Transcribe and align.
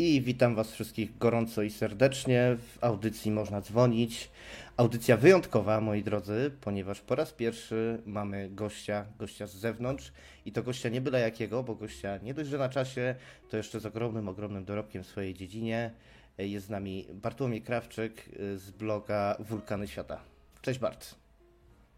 I 0.00 0.22
witam 0.22 0.54
Was 0.54 0.72
wszystkich 0.72 1.18
gorąco 1.18 1.62
i 1.62 1.70
serdecznie. 1.70 2.56
W 2.60 2.84
audycji 2.84 3.30
można 3.30 3.60
dzwonić. 3.60 4.30
Audycja 4.76 5.16
wyjątkowa, 5.16 5.80
moi 5.80 6.02
drodzy, 6.02 6.50
ponieważ 6.60 7.00
po 7.00 7.14
raz 7.14 7.32
pierwszy 7.32 8.02
mamy 8.06 8.50
gościa, 8.50 9.06
gościa 9.18 9.46
z 9.46 9.54
zewnątrz. 9.54 10.12
I 10.44 10.52
to 10.52 10.62
gościa 10.62 10.88
nie 10.88 11.00
byle 11.00 11.20
jakiego, 11.20 11.62
bo 11.62 11.74
gościa 11.74 12.18
nie 12.22 12.34
dość, 12.34 12.50
że 12.50 12.58
na 12.58 12.68
czasie, 12.68 13.14
to 13.50 13.56
jeszcze 13.56 13.80
z 13.80 13.86
ogromnym, 13.86 14.28
ogromnym 14.28 14.64
dorobkiem 14.64 15.02
w 15.02 15.06
swojej 15.06 15.34
dziedzinie. 15.34 15.90
Jest 16.38 16.66
z 16.66 16.70
nami 16.70 17.06
Bartłomiej 17.12 17.62
Krawczyk 17.62 18.28
z 18.56 18.70
bloga 18.70 19.36
Wulkany 19.38 19.88
Świata. 19.88 20.20
Cześć 20.62 20.78
Bart. 20.78 21.14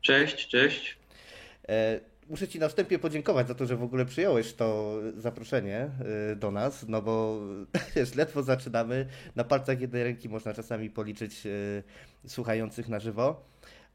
Cześć, 0.00 0.48
cześć. 0.48 0.98
Muszę 2.30 2.48
Ci 2.48 2.58
na 2.58 2.68
wstępie 2.68 2.98
podziękować 2.98 3.48
za 3.48 3.54
to, 3.54 3.66
że 3.66 3.76
w 3.76 3.82
ogóle 3.82 4.06
przyjąłeś 4.06 4.54
to 4.54 4.98
zaproszenie 5.16 5.90
y, 6.32 6.36
do 6.36 6.50
nas, 6.50 6.84
no 6.88 7.02
bo 7.02 7.40
wiesz, 7.96 8.14
ledwo 8.14 8.42
zaczynamy. 8.42 9.06
Na 9.36 9.44
palcach 9.44 9.80
jednej 9.80 10.04
ręki 10.04 10.28
można 10.28 10.54
czasami 10.54 10.90
policzyć 10.90 11.46
y, 11.46 11.82
słuchających 12.26 12.88
na 12.88 13.00
żywo, 13.00 13.44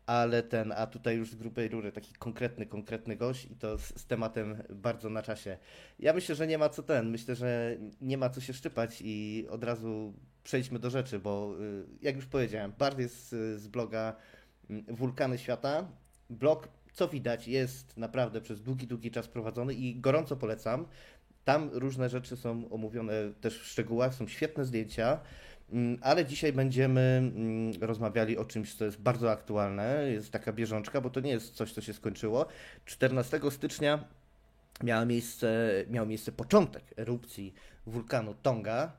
ale 0.05 0.43
ten, 0.43 0.71
a 0.71 0.87
tutaj 0.87 1.17
już 1.17 1.31
z 1.31 1.35
grubej 1.35 1.67
rury 1.67 1.91
taki 1.91 2.13
konkretny, 2.13 2.65
konkretny 2.65 3.15
gość 3.15 3.45
i 3.45 3.55
to 3.55 3.77
z, 3.77 4.01
z 4.01 4.05
tematem 4.05 4.63
bardzo 4.69 5.09
na 5.09 5.21
czasie. 5.21 5.57
Ja 5.99 6.13
myślę, 6.13 6.35
że 6.35 6.47
nie 6.47 6.57
ma 6.57 6.69
co 6.69 6.83
ten, 6.83 7.09
myślę, 7.09 7.35
że 7.35 7.77
nie 8.01 8.17
ma 8.17 8.29
co 8.29 8.41
się 8.41 8.53
szczypać 8.53 9.01
i 9.01 9.45
od 9.49 9.63
razu 9.63 10.13
przejdźmy 10.43 10.79
do 10.79 10.89
rzeczy, 10.89 11.19
bo 11.19 11.55
y, 11.59 11.85
jak 12.01 12.15
już 12.15 12.25
powiedziałem, 12.25 12.73
Bart 12.79 12.99
jest 12.99 13.29
z 13.55 13.67
bloga 13.67 14.15
mm, 14.69 14.85
Wulkany 14.89 15.37
Świata. 15.37 15.87
Blog 16.29 16.67
co 16.95 17.07
widać, 17.07 17.47
jest 17.47 17.97
naprawdę 17.97 18.41
przez 18.41 18.61
długi, 18.61 18.87
długi 18.87 19.11
czas 19.11 19.27
prowadzony 19.27 19.73
i 19.73 19.95
gorąco 19.95 20.35
polecam. 20.35 20.85
Tam 21.43 21.69
różne 21.73 22.09
rzeczy 22.09 22.37
są 22.37 22.69
omówione 22.69 23.13
też 23.41 23.59
w 23.59 23.65
szczegółach, 23.65 24.15
są 24.15 24.27
świetne 24.27 24.65
zdjęcia, 24.65 25.19
mm, 25.71 25.97
ale 26.01 26.25
dzisiaj 26.25 26.53
będziemy 26.53 27.01
mm, 27.35 27.73
rozmawiali 27.81 28.37
o 28.37 28.45
czymś, 28.45 28.75
co 28.75 28.85
jest 28.85 29.01
bardzo 29.01 29.31
aktualne, 29.31 30.11
jest 30.11 30.31
taka 30.31 30.53
bieżączka, 30.53 31.01
bo 31.01 31.09
to 31.09 31.19
nie 31.19 31.31
jest 31.31 31.53
coś, 31.53 31.73
co 31.73 31.81
się 31.81 31.93
skończyło. 31.93 32.45
14 32.85 33.39
stycznia 33.51 34.03
miała 34.83 35.05
miejsce, 35.05 35.71
miał 35.89 36.05
miejsce 36.05 36.31
początek 36.31 36.83
erupcji 36.97 37.53
wulkanu 37.85 38.35
Tonga, 38.41 38.91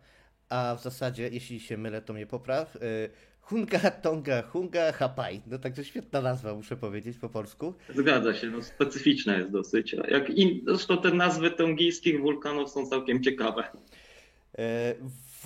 a 0.48 0.76
w 0.78 0.82
zasadzie, 0.82 1.28
jeśli 1.28 1.60
się 1.60 1.76
mylę, 1.76 2.02
to 2.02 2.12
mnie 2.12 2.26
popraw, 2.26 2.76
y, 2.76 3.10
Hunga 3.46 3.90
Tonga 3.90 4.42
Hunga 4.42 4.92
Hapai. 4.92 5.40
No 5.46 5.58
także 5.58 5.84
świetna 5.84 6.20
nazwa, 6.20 6.54
muszę 6.54 6.76
powiedzieć 6.76 7.18
po 7.18 7.28
polsku. 7.28 7.74
Zgadza 7.94 8.34
się, 8.34 8.50
no 8.50 8.62
specyficzna 8.62 9.36
jest 9.38 9.50
dosyć. 9.50 9.96
Jak 10.08 10.30
in, 10.30 10.60
zresztą 10.66 10.98
te 10.98 11.10
nazwy 11.10 11.50
tongijskich 11.50 12.20
wulkanów 12.20 12.70
są 12.70 12.86
całkiem 12.86 13.22
ciekawe. 13.22 13.64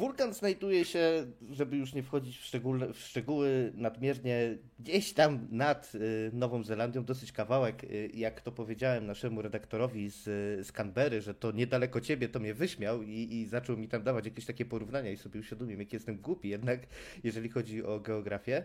Wulkan 0.01 0.35
znajduje 0.35 0.85
się, 0.85 1.27
żeby 1.51 1.77
już 1.77 1.95
nie 1.95 2.03
wchodzić 2.03 2.39
w, 2.39 2.45
szczegóły, 2.45 2.93
w 2.93 2.99
szczegóły 2.99 3.73
nadmiernie, 3.75 4.59
gdzieś 4.79 5.13
tam 5.13 5.49
nad 5.51 5.95
y, 5.95 6.31
Nową 6.33 6.63
Zelandią, 6.63 7.05
dosyć 7.05 7.33
kawałek. 7.33 7.85
Y, 7.85 8.11
jak 8.15 8.41
to 8.41 8.53
powiedziałem 8.53 9.07
naszemu 9.07 9.43
redaktorowi 9.43 10.11
z, 10.11 10.25
z 10.67 10.73
Canberry, 10.73 11.21
że 11.21 11.35
to 11.35 11.53
niedaleko 11.53 12.01
ciebie, 12.01 12.29
to 12.29 12.41
mnie 12.41 12.55
wyśmiał 12.55 13.03
i, 13.03 13.11
i 13.11 13.47
zaczął 13.47 13.77
mi 13.77 13.89
tam 13.89 14.03
dawać 14.03 14.25
jakieś 14.25 14.47
takie 14.47 14.65
porównania 14.65 15.11
i 15.11 15.17
sobie 15.17 15.41
uświadomiłem, 15.41 15.81
jak 15.81 15.93
jestem 15.93 16.17
głupi 16.17 16.49
jednak, 16.49 16.81
jeżeli 17.25 17.49
chodzi 17.49 17.85
o 17.85 18.01
geografię. 18.01 18.65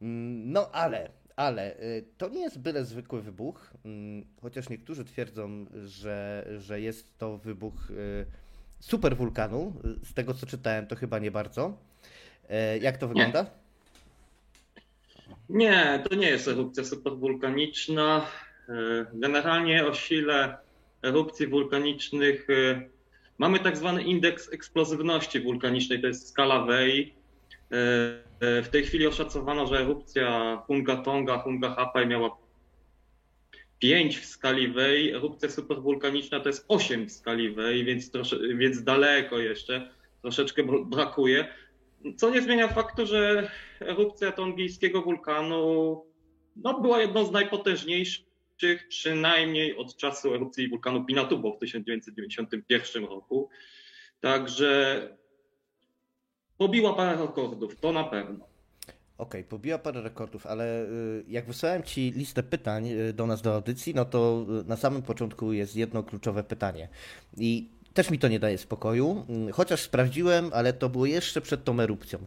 Mm, 0.00 0.52
no 0.52 0.70
ale, 0.72 1.10
ale 1.36 1.80
y, 1.80 2.04
to 2.18 2.28
nie 2.28 2.40
jest 2.40 2.58
byle 2.58 2.84
zwykły 2.84 3.22
wybuch, 3.22 3.74
mm, 3.84 4.24
chociaż 4.40 4.68
niektórzy 4.68 5.04
twierdzą, 5.04 5.66
że, 5.84 6.48
że 6.58 6.80
jest 6.80 7.18
to 7.18 7.38
wybuch 7.38 7.92
super 8.82 9.16
wulkanu. 9.16 9.72
Z 10.04 10.14
tego 10.14 10.34
co 10.34 10.46
czytałem, 10.46 10.86
to 10.86 10.96
chyba 10.96 11.18
nie 11.18 11.30
bardzo. 11.30 11.78
E, 12.48 12.78
jak 12.78 12.96
to 12.96 13.08
wygląda? 13.08 13.46
Nie, 15.48 15.68
nie 15.68 16.04
to 16.08 16.14
nie 16.14 16.30
jest 16.30 16.48
erupcja 16.48 16.84
superwulkaniczna. 16.84 18.26
E, 18.68 18.72
generalnie 19.14 19.86
o 19.86 19.94
sile 19.94 20.56
erupcji 21.02 21.46
wulkanicznych 21.46 22.50
e, 22.50 22.82
mamy 23.38 23.58
tak 23.58 23.76
zwany 23.76 24.02
indeks 24.02 24.52
eksplozywności 24.52 25.40
wulkanicznej, 25.40 26.00
to 26.00 26.06
jest 26.06 26.28
skala 26.28 26.64
WEI. 26.64 27.14
W 28.40 28.68
tej 28.70 28.84
chwili 28.84 29.06
oszacowano, 29.06 29.66
że 29.66 29.80
erupcja 29.80 30.56
Hunga 30.66 30.96
Tonga, 30.96 31.38
Hunga 31.38 31.74
Hapai 31.74 32.06
miała 32.06 32.36
5 33.82 34.18
w 34.18 34.24
skali 34.24 34.68
Wej, 34.68 35.10
erupcja 35.10 35.50
superwulkaniczna 35.50 36.40
to 36.40 36.48
jest 36.48 36.64
8 36.68 37.08
w 37.08 37.12
skali 37.12 37.50
Wej, 37.50 37.84
więc, 37.84 38.10
trosze, 38.10 38.38
więc 38.54 38.82
daleko 38.82 39.38
jeszcze, 39.38 39.90
troszeczkę 40.22 40.62
brakuje. 40.84 41.48
Co 42.16 42.30
nie 42.30 42.42
zmienia 42.42 42.68
faktu, 42.68 43.06
że 43.06 43.50
erupcja 43.80 44.32
tongijskiego 44.32 45.02
wulkanu 45.02 46.04
no, 46.56 46.80
była 46.80 47.00
jedną 47.00 47.24
z 47.24 47.32
najpotężniejszych, 47.32 48.88
przynajmniej 48.88 49.76
od 49.76 49.96
czasu 49.96 50.34
erupcji 50.34 50.68
wulkanu 50.68 51.04
Pinatubo 51.04 51.56
w 51.56 51.58
1991 51.58 53.04
roku. 53.04 53.48
Także 54.20 55.08
pobiła 56.58 56.94
parę 56.94 57.22
rekordów, 57.22 57.80
to 57.80 57.92
na 57.92 58.04
pewno. 58.04 58.51
Okej, 59.18 59.40
okay, 59.40 59.50
pobiła 59.50 59.78
parę 59.78 60.02
rekordów, 60.02 60.46
ale 60.46 60.84
y, 60.84 61.24
jak 61.28 61.46
wysłałem 61.46 61.82
Ci 61.82 62.12
listę 62.16 62.42
pytań 62.42 62.88
y, 62.88 63.12
do 63.12 63.26
nas 63.26 63.42
do 63.42 63.54
audycji, 63.54 63.94
no 63.94 64.04
to 64.04 64.46
y, 64.62 64.68
na 64.68 64.76
samym 64.76 65.02
początku 65.02 65.52
jest 65.52 65.76
jedno 65.76 66.02
kluczowe 66.02 66.44
pytanie. 66.44 66.88
I 67.36 67.68
też 67.94 68.10
mi 68.10 68.18
to 68.18 68.28
nie 68.28 68.40
daje 68.40 68.58
spokoju, 68.58 69.26
chociaż 69.52 69.80
sprawdziłem, 69.80 70.50
ale 70.52 70.72
to 70.72 70.88
było 70.88 71.06
jeszcze 71.06 71.40
przed 71.40 71.64
tą 71.64 71.80
erupcją. 71.80 72.18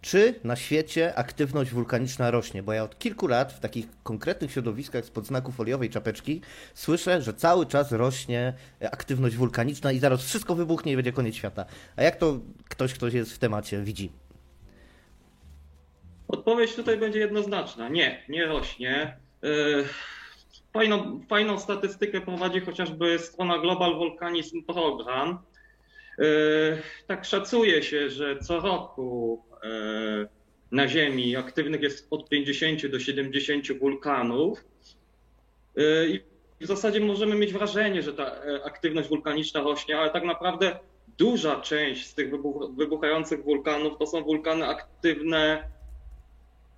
Czy 0.00 0.34
na 0.44 0.56
świecie 0.56 1.14
aktywność 1.14 1.70
wulkaniczna 1.70 2.30
rośnie? 2.30 2.62
Bo 2.62 2.72
ja 2.72 2.84
od 2.84 2.98
kilku 2.98 3.26
lat 3.26 3.52
w 3.52 3.60
takich 3.60 3.86
konkretnych 4.02 4.52
środowiskach 4.52 5.04
spod 5.04 5.26
znaku 5.26 5.52
foliowej 5.52 5.90
czapeczki 5.90 6.40
słyszę, 6.74 7.22
że 7.22 7.34
cały 7.34 7.66
czas 7.66 7.92
rośnie 7.92 8.54
aktywność 8.90 9.36
wulkaniczna 9.36 9.92
i 9.92 9.98
zaraz 9.98 10.22
wszystko 10.22 10.54
wybuchnie 10.54 10.92
i 10.92 10.96
będzie 10.96 11.12
koniec 11.12 11.34
świata. 11.34 11.64
A 11.96 12.02
jak 12.02 12.16
to 12.16 12.40
ktoś, 12.68 12.94
kto 12.94 13.08
jest 13.08 13.32
w 13.32 13.38
temacie, 13.38 13.82
widzi? 13.82 14.12
Odpowiedź 16.32 16.74
tutaj 16.74 16.96
będzie 16.96 17.18
jednoznaczna. 17.18 17.88
Nie, 17.88 18.24
nie 18.28 18.46
rośnie. 18.46 19.16
E, 19.42 19.48
fajną, 20.72 21.20
fajną 21.28 21.58
statystykę 21.58 22.20
prowadzi 22.20 22.60
chociażby 22.60 23.18
strona 23.18 23.58
Global 23.58 23.94
Volcanism 23.94 24.62
Program. 24.62 25.38
E, 26.18 26.24
tak 27.06 27.24
szacuje 27.24 27.82
się, 27.82 28.10
że 28.10 28.38
co 28.38 28.60
roku 28.60 29.42
e, 29.62 29.68
na 30.70 30.88
Ziemi 30.88 31.36
aktywnych 31.36 31.82
jest 31.82 32.06
od 32.10 32.28
50 32.28 32.86
do 32.86 33.00
70 33.00 33.78
wulkanów. 33.78 34.64
I 36.60 36.64
w 36.64 36.66
zasadzie 36.66 37.00
możemy 37.00 37.34
mieć 37.34 37.52
wrażenie, 37.52 38.02
że 38.02 38.12
ta 38.12 38.32
aktywność 38.64 39.08
wulkaniczna 39.08 39.60
rośnie, 39.60 39.98
ale 39.98 40.10
tak 40.10 40.24
naprawdę 40.24 40.78
duża 41.18 41.60
część 41.60 42.06
z 42.06 42.14
tych 42.14 42.30
wybuchających 42.76 43.44
wulkanów 43.44 43.98
to 43.98 44.06
są 44.06 44.22
wulkany 44.22 44.66
aktywne 44.66 45.70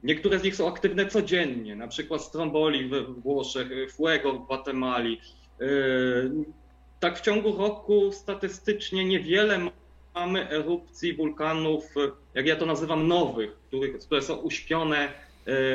Niektóre 0.03 0.39
z 0.39 0.43
nich 0.43 0.57
są 0.57 0.69
aktywne 0.69 1.07
codziennie, 1.07 1.77
na 1.77 1.89
przykład 1.89 2.23
Stromboli 2.23 2.89
we 2.89 3.03
Włoszech, 3.03 3.93
Fuego 3.93 4.33
w 4.33 4.47
Gwatemali. 4.47 5.21
Yy, 5.61 5.67
tak 7.01 7.19
w 7.19 7.21
ciągu 7.21 7.57
roku 7.57 8.13
statystycznie 8.13 9.05
niewiele 9.05 9.61
mamy 10.15 10.51
erupcji 10.51 11.15
wulkanów, 11.15 11.95
jak 12.35 12.47
ja 12.47 12.57
to 12.57 12.67
nazywam, 12.67 13.09
nowych, 13.09 13.57
które 14.07 14.22
są 14.22 14.37
uśpione 14.37 15.13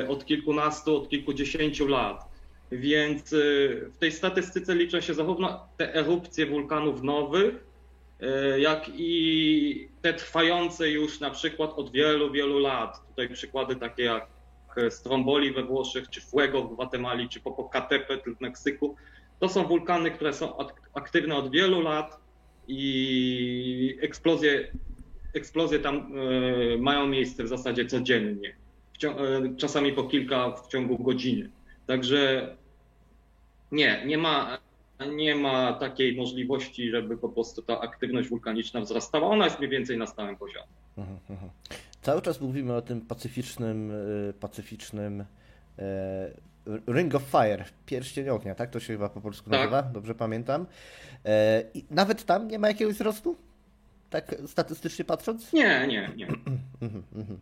od 0.07 0.25
kilkunastu, 0.25 0.97
od 0.97 1.09
kilkudziesięciu 1.09 1.87
lat. 1.87 2.25
Więc 2.71 3.23
w 3.93 3.97
tej 3.99 4.11
statystyce 4.11 4.75
liczą 4.75 5.01
się 5.01 5.13
zarówno 5.13 5.67
te 5.77 5.95
erupcje 5.95 6.45
wulkanów 6.45 7.03
nowych, 7.03 7.66
jak 8.57 8.89
i 8.95 9.89
te 10.01 10.13
trwające 10.13 10.89
już 10.89 11.19
na 11.19 11.29
przykład 11.29 11.73
od 11.75 11.91
wielu, 11.91 12.31
wielu 12.31 12.59
lat. 12.59 13.07
Tutaj 13.09 13.29
przykłady 13.29 13.75
takie 13.75 14.03
jak 14.03 14.27
Stromboli 14.89 15.51
we 15.51 15.63
Włoszech, 15.63 16.09
czy 16.09 16.21
Fuego 16.21 16.63
w 16.63 16.73
Gwatemali, 16.73 17.29
czy 17.29 17.39
Popocatépetl 17.39 18.35
w 18.35 18.41
Meksyku. 18.41 18.95
To 19.39 19.49
są 19.49 19.67
wulkany, 19.67 20.11
które 20.11 20.33
są 20.33 20.57
aktywne 20.93 21.35
od 21.35 21.51
wielu 21.51 21.81
lat 21.81 22.19
i 22.67 23.97
eksplozje, 24.01 24.71
eksplozje 25.33 25.79
tam 25.79 25.95
e, 25.95 26.77
mają 26.77 27.07
miejsce 27.07 27.43
w 27.43 27.47
zasadzie 27.47 27.85
codziennie, 27.85 28.55
e, 29.03 29.11
czasami 29.57 29.93
po 29.93 30.03
kilka 30.03 30.51
w 30.51 30.67
ciągu 30.67 30.97
godziny. 30.97 31.49
Także 31.87 32.55
nie, 33.71 34.03
nie 34.05 34.17
ma 34.17 34.57
nie 35.05 35.35
ma 35.35 35.73
takiej 35.73 36.15
możliwości, 36.15 36.89
żeby 36.89 37.17
po 37.17 37.29
prostu 37.29 37.61
ta 37.61 37.79
aktywność 37.79 38.29
wulkaniczna 38.29 38.81
wzrastała. 38.81 39.27
Ona 39.27 39.45
jest 39.45 39.59
mniej 39.59 39.69
więcej 39.71 39.97
na 39.97 40.07
stałym 40.07 40.35
poziomie. 40.35 40.67
Mhm, 40.97 41.19
mhm. 41.29 41.51
Cały 42.01 42.21
czas 42.21 42.41
mówimy 42.41 42.75
o 42.75 42.81
tym 42.81 43.01
pacyficznym, 43.01 43.91
y, 43.91 44.33
pacyficznym 44.39 45.25
e, 45.79 46.31
Ring 46.87 47.15
of 47.15 47.23
Fire, 47.23 47.65
pierścień 47.85 48.29
ognia, 48.29 48.55
tak 48.55 48.69
to 48.69 48.79
się 48.79 48.93
chyba 48.93 49.09
po 49.09 49.21
polsku 49.21 49.49
tak. 49.49 49.59
nazywa, 49.59 49.83
dobrze 49.83 50.15
pamiętam. 50.15 50.65
E, 51.25 51.63
I 51.73 51.85
nawet 51.91 52.25
tam 52.25 52.47
nie 52.47 52.59
ma 52.59 52.67
jakiegoś 52.67 52.95
wzrostu? 52.95 53.35
tak 54.09 54.35
statystycznie 54.47 55.05
patrząc? 55.05 55.53
Nie, 55.53 55.87
nie, 55.87 56.11
nie. 56.15 56.27
Mhm. 56.81 57.39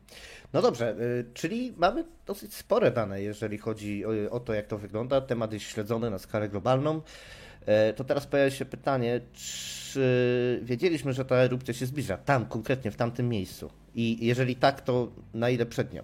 No 0.54 0.62
dobrze, 0.62 0.96
y, 1.00 1.26
czyli 1.34 1.74
mamy 1.78 2.04
dosyć 2.26 2.54
spore 2.54 2.92
dane, 2.92 3.22
jeżeli 3.22 3.58
chodzi 3.58 4.06
o, 4.06 4.10
o 4.32 4.40
to, 4.40 4.54
jak 4.54 4.68
to 4.68 4.78
wygląda. 4.78 5.22
Temat 5.22 5.54
jest 5.54 5.66
śledzony 5.66 6.10
na 6.10 6.20
skalę 6.20 6.50
globalną. 6.50 7.02
E, 7.66 7.94
to 7.94 8.04
teraz 8.04 8.28
pojawia 8.28 8.52
się 8.52 8.66
pytanie, 8.66 9.22
czy 9.34 10.60
wiedzieliśmy, 10.62 11.14
że 11.14 11.26
ta 11.26 11.36
erupcja 11.36 11.74
się 11.74 11.86
zbliża 11.86 12.18
tam, 12.18 12.46
konkretnie 12.46 12.92
w 12.92 12.96
tamtym 12.96 13.30
miejscu? 13.30 13.70
I 13.96 14.26
jeżeli 14.26 14.56
tak, 14.56 14.82
to 14.82 15.12
na 15.34 15.50
ile 15.50 15.66
przed 15.66 15.94
nią? 15.94 16.04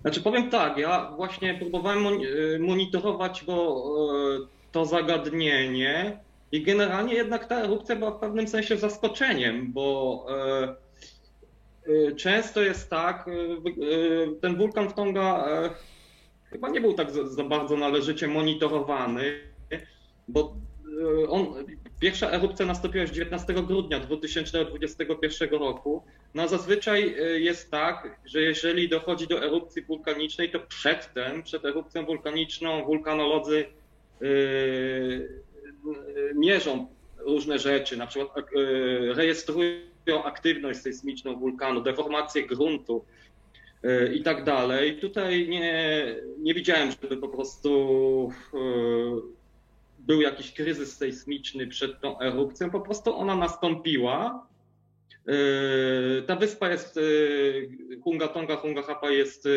Znaczy 0.00 0.20
powiem 0.20 0.50
tak, 0.50 0.78
ja 0.78 1.10
właśnie 1.16 1.54
próbowałem 1.54 2.06
y, 2.06 2.58
monitorować 2.60 3.44
go, 3.44 3.84
y, 4.44 4.72
to 4.72 4.84
zagadnienie 4.84 6.18
i 6.52 6.62
generalnie 6.62 7.14
jednak 7.14 7.44
ta 7.48 7.60
erupcja 7.60 7.96
była 7.96 8.10
w 8.10 8.20
pewnym 8.20 8.48
sensie 8.48 8.76
zaskoczeniem, 8.76 9.72
bo 9.72 10.26
często 12.16 12.62
jest 12.62 12.90
tak, 12.90 13.26
ten 14.40 14.56
wulkan 14.56 14.88
w 14.88 14.94
Tonga 14.94 15.44
chyba 16.50 16.68
nie 16.68 16.80
był 16.80 16.94
tak 16.94 17.10
za 17.10 17.44
bardzo 17.44 17.76
należycie 17.76 18.28
monitorowany, 18.28 19.40
bo 20.28 20.56
on, 21.28 21.54
pierwsza 22.00 22.30
erupcja 22.30 22.66
nastąpiła 22.66 23.02
już 23.02 23.10
19 23.10 23.52
grudnia 23.54 24.00
2021 24.00 25.50
roku. 25.50 26.02
No 26.34 26.48
zazwyczaj 26.48 27.14
e, 27.18 27.40
jest 27.40 27.70
tak, 27.70 28.20
że 28.24 28.42
jeżeli 28.42 28.88
dochodzi 28.88 29.26
do 29.26 29.44
erupcji 29.44 29.82
wulkanicznej, 29.82 30.50
to 30.50 30.60
przedtem, 30.60 31.42
przed 31.42 31.64
erupcją 31.64 32.06
wulkaniczną 32.06 32.84
wulkanolodzy 32.84 33.64
yy, 34.20 35.44
mierzą 36.34 36.86
różne 37.18 37.58
rzeczy, 37.58 37.96
na 37.96 38.06
przykład 38.06 38.46
yy, 38.54 39.14
rejestrują 39.14 40.24
aktywność 40.24 40.80
sejsmiczną 40.80 41.36
wulkanu, 41.36 41.80
deformację 41.80 42.46
gruntu 42.46 43.04
i 44.14 44.22
tak 44.22 44.44
dalej. 44.44 44.98
Tutaj 44.98 45.48
nie, 45.48 46.16
nie 46.38 46.54
widziałem, 46.54 46.90
żeby 47.02 47.16
po 47.16 47.28
prostu 47.28 48.32
był 49.98 50.20
jakiś 50.20 50.52
kryzys 50.52 50.96
sejsmiczny 50.96 51.66
przed 51.66 52.00
tą 52.00 52.20
erupcją, 52.20 52.70
po 52.70 52.80
prostu 52.80 53.16
ona 53.16 53.36
nastąpiła. 53.36 54.46
Yy, 55.26 56.22
ta 56.26 56.36
wyspa 56.36 56.70
jest, 56.70 56.98
Hunga 58.04 58.28
Tonga, 58.28 58.56
Hunga 58.56 58.82
Hapa 58.82 59.10
jest 59.10 59.48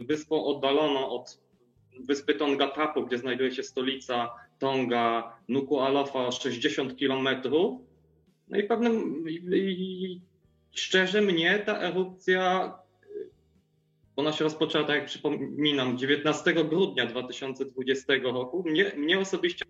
wyspą 0.00 0.44
oddaloną 0.44 1.08
od 1.08 1.38
wyspy 2.00 2.34
Tonga 2.34 2.68
Tapu, 2.68 3.06
gdzie 3.06 3.18
znajduje 3.18 3.52
się 3.52 3.62
stolica 3.62 4.30
Tonga, 4.58 5.36
Nuku'alofa 5.48 6.26
o 6.26 6.32
60 6.32 6.96
kilometrów. 6.96 7.80
No 8.48 8.58
i 8.58 8.62
pewnym, 8.62 9.24
i, 9.52 10.20
szczerze 10.72 11.22
mnie 11.22 11.58
ta 11.58 11.80
erupcja 11.80 12.72
ona 14.18 14.32
się 14.32 14.44
rozpoczęła, 14.44 14.84
tak 14.84 14.96
jak 14.96 15.06
przypominam, 15.06 15.98
19 15.98 16.52
grudnia 16.52 17.06
2020 17.06 18.12
roku. 18.22 18.64
Mnie, 18.66 18.92
mnie 18.96 19.18
osobiście 19.18 19.64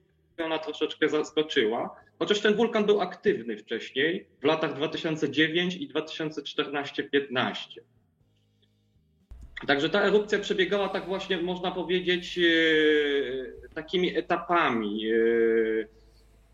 ona 0.44 0.58
troszeczkę 0.58 1.08
zaskoczyła, 1.08 1.96
chociaż 2.18 2.40
ten 2.40 2.54
wulkan 2.54 2.86
był 2.86 3.00
aktywny 3.00 3.56
wcześniej, 3.56 4.26
w 4.40 4.44
latach 4.44 4.74
2009 4.74 5.76
i 5.76 5.88
2014-15. 5.88 7.80
Także 9.66 9.90
ta 9.90 10.02
erupcja 10.02 10.38
przebiegała 10.38 10.88
tak 10.88 11.06
właśnie, 11.06 11.42
można 11.42 11.70
powiedzieć, 11.70 12.38
e, 12.38 13.74
takimi 13.74 14.16
etapami. 14.16 15.10
E, 15.10 15.14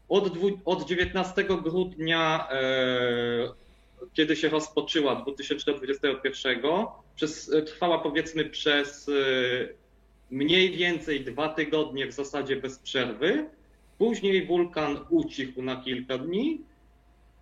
od, 0.08 0.32
od 0.64 0.88
19 0.88 1.44
grudnia 1.44 2.48
e, 2.50 3.63
kiedy 4.12 4.36
się 4.36 4.48
rozpoczęła 4.48 5.16
2021, 5.16 6.60
przez, 7.16 7.52
e, 7.52 7.62
trwała 7.62 7.98
powiedzmy 7.98 8.44
przez 8.44 9.08
e, 9.08 9.12
mniej 10.30 10.76
więcej 10.76 11.24
dwa 11.24 11.48
tygodnie 11.48 12.06
w 12.06 12.12
zasadzie 12.12 12.56
bez 12.56 12.78
przerwy. 12.78 13.46
Później 13.98 14.46
wulkan 14.46 14.98
ucichł 15.10 15.62
na 15.62 15.76
kilka 15.76 16.18
dni. 16.18 16.60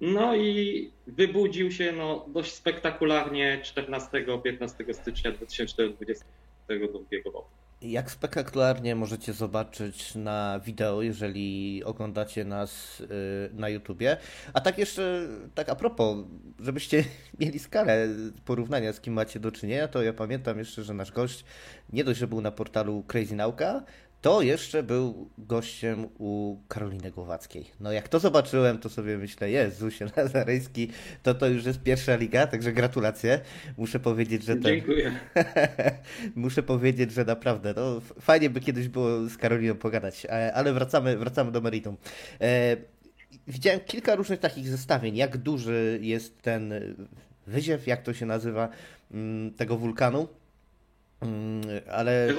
No 0.00 0.36
i 0.36 0.90
wybudził 1.06 1.72
się 1.72 1.92
no, 1.92 2.26
dość 2.28 2.52
spektakularnie 2.52 3.60
14-15 3.64 4.94
stycznia 4.94 5.32
2022 5.32 7.16
roku. 7.24 7.61
Jak 7.82 8.10
spektakularnie 8.10 8.94
możecie 8.94 9.32
zobaczyć 9.32 10.14
na 10.14 10.60
wideo, 10.64 11.02
jeżeli 11.02 11.82
oglądacie 11.84 12.44
nas 12.44 13.00
y, 13.00 13.06
na 13.52 13.68
YouTubie. 13.68 14.16
A 14.52 14.60
tak 14.60 14.78
jeszcze, 14.78 15.28
tak 15.54 15.68
a 15.68 15.74
propos, 15.74 16.16
żebyście 16.60 17.04
mieli 17.40 17.58
skalę 17.58 18.08
porównania 18.44 18.92
z 18.92 19.00
kim 19.00 19.14
macie 19.14 19.40
do 19.40 19.52
czynienia, 19.52 19.88
to 19.88 20.02
ja 20.02 20.12
pamiętam 20.12 20.58
jeszcze, 20.58 20.84
że 20.84 20.94
nasz 20.94 21.12
gość 21.12 21.44
nie 21.92 22.04
dość, 22.04 22.20
że 22.20 22.26
był 22.26 22.40
na 22.40 22.50
portalu 22.50 23.04
Crazy 23.06 23.36
Nauka, 23.36 23.82
to 24.22 24.42
jeszcze 24.42 24.82
był 24.82 25.30
gościem 25.38 26.08
u 26.18 26.56
Karoliny 26.68 27.10
Głowackiej. 27.10 27.64
No 27.80 27.92
jak 27.92 28.08
to 28.08 28.18
zobaczyłem, 28.18 28.78
to 28.78 28.88
sobie 28.88 29.18
myślę, 29.18 29.50
jest 29.50 29.78
Zusie 29.78 30.06
Nazarejski, 30.16 30.88
to 31.22 31.34
to 31.34 31.48
już 31.48 31.64
jest 31.64 31.82
pierwsza 31.82 32.16
liga, 32.16 32.46
także 32.46 32.72
gratulacje. 32.72 33.40
Muszę 33.76 34.00
powiedzieć, 34.00 34.44
że 34.44 34.52
ten... 34.52 34.62
Dziękuję. 34.62 35.12
Muszę 36.34 36.62
powiedzieć, 36.62 37.12
że 37.12 37.24
naprawdę, 37.24 37.74
no 37.76 38.00
fajnie 38.20 38.50
by 38.50 38.60
kiedyś 38.60 38.88
było 38.88 39.28
z 39.28 39.36
Karoliną 39.36 39.74
pogadać, 39.74 40.26
e, 40.26 40.54
ale 40.54 40.72
wracamy, 40.72 41.16
wracamy 41.16 41.52
do 41.52 41.60
meritum. 41.60 41.96
E, 42.40 42.76
widziałem 43.46 43.80
kilka 43.80 44.14
różnych 44.14 44.40
takich 44.40 44.68
zestawień, 44.68 45.16
jak 45.16 45.36
duży 45.36 45.98
jest 46.02 46.42
ten 46.42 46.74
wyziew, 47.46 47.86
jak 47.86 48.02
to 48.02 48.14
się 48.14 48.26
nazywa, 48.26 48.68
mm, 49.10 49.54
tego 49.54 49.76
wulkanu. 49.76 50.28
Mm, 51.22 51.62
ale 51.90 52.34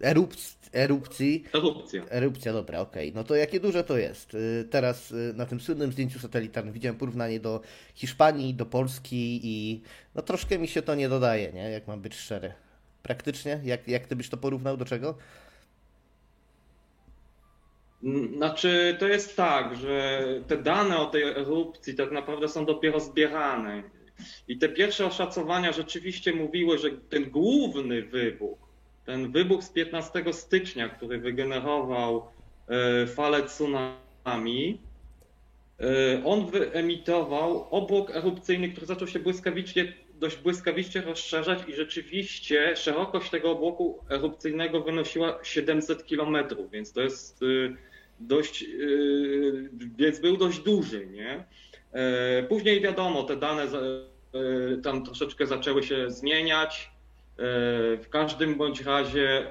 erupcji, 0.00 0.58
erupcji. 0.72 1.44
Erupcja. 1.54 2.02
Erupcja, 2.10 2.52
dobra, 2.52 2.80
okej. 2.80 3.08
Okay. 3.08 3.20
No 3.20 3.24
to 3.24 3.34
jakie 3.34 3.60
duże 3.60 3.84
to 3.84 3.98
jest? 3.98 4.34
Y, 4.34 4.68
teraz 4.70 5.10
y, 5.10 5.34
na 5.36 5.46
tym 5.46 5.60
słynnym 5.60 5.92
zdjęciu 5.92 6.18
satelitarnym 6.18 6.74
widziałem 6.74 6.98
porównanie 6.98 7.40
do 7.40 7.60
Hiszpanii, 7.94 8.54
do 8.54 8.66
Polski 8.66 9.40
i 9.42 9.82
no 10.14 10.22
troszkę 10.22 10.58
mi 10.58 10.68
się 10.68 10.82
to 10.82 10.94
nie 10.94 11.08
dodaje, 11.08 11.52
nie? 11.52 11.70
Jak 11.70 11.86
mam 11.86 12.00
być 12.00 12.14
szczery. 12.14 12.52
Praktycznie? 13.02 13.60
Jak, 13.64 13.88
jak 13.88 14.06
ty 14.06 14.16
byś 14.16 14.28
to 14.28 14.36
porównał 14.36 14.76
do 14.76 14.84
czego? 14.84 15.14
Znaczy, 18.36 18.96
to 19.00 19.08
jest 19.08 19.36
tak, 19.36 19.76
że 19.76 20.24
te 20.46 20.56
dane 20.56 20.98
o 20.98 21.06
tej 21.06 21.22
erupcji 21.22 21.94
tak 21.94 22.12
naprawdę 22.12 22.48
są 22.48 22.64
dopiero 22.64 23.00
zbierane. 23.00 23.82
I 24.48 24.58
te 24.58 24.68
pierwsze 24.68 25.06
oszacowania 25.06 25.72
rzeczywiście 25.72 26.32
mówiły, 26.32 26.78
że 26.78 26.90
ten 26.90 27.30
główny 27.30 28.02
wybuch, 28.02 28.58
ten 29.04 29.32
wybuch 29.32 29.64
z 29.64 29.70
15 29.70 30.24
stycznia, 30.32 30.88
który 30.88 31.18
wygenerował 31.18 32.26
e, 32.68 33.06
falę 33.06 33.42
tsunami, 33.42 34.80
e, 35.80 36.24
on 36.24 36.46
wyemitował 36.46 37.68
obłok 37.70 38.16
erupcyjny, 38.16 38.68
który 38.68 38.86
zaczął 38.86 39.08
się 39.08 39.18
błyskawicznie, 39.18 39.92
dość 40.14 40.36
błyskawicznie 40.36 41.00
rozszerzać 41.00 41.58
i 41.68 41.74
rzeczywiście 41.74 42.76
szerokość 42.76 43.30
tego 43.30 43.50
obłoku 43.50 43.98
erupcyjnego 44.10 44.80
wynosiła 44.80 45.38
700 45.42 46.06
kilometrów, 46.06 46.70
więc 46.70 46.92
to 46.92 47.00
jest 47.00 47.42
e, 47.42 47.46
dość, 48.20 48.64
więc 49.98 50.20
był 50.20 50.36
dość 50.36 50.58
duży, 50.58 51.06
nie? 51.06 51.44
E, 51.92 52.42
później 52.42 52.80
wiadomo, 52.80 53.22
te 53.22 53.36
dane 53.36 53.62
e, 53.62 53.68
tam 54.82 55.04
troszeczkę 55.04 55.46
zaczęły 55.46 55.82
się 55.82 56.10
zmieniać. 56.10 56.90
E, 57.38 57.42
w 57.96 58.06
każdym 58.10 58.54
bądź 58.54 58.80
razie 58.80 59.46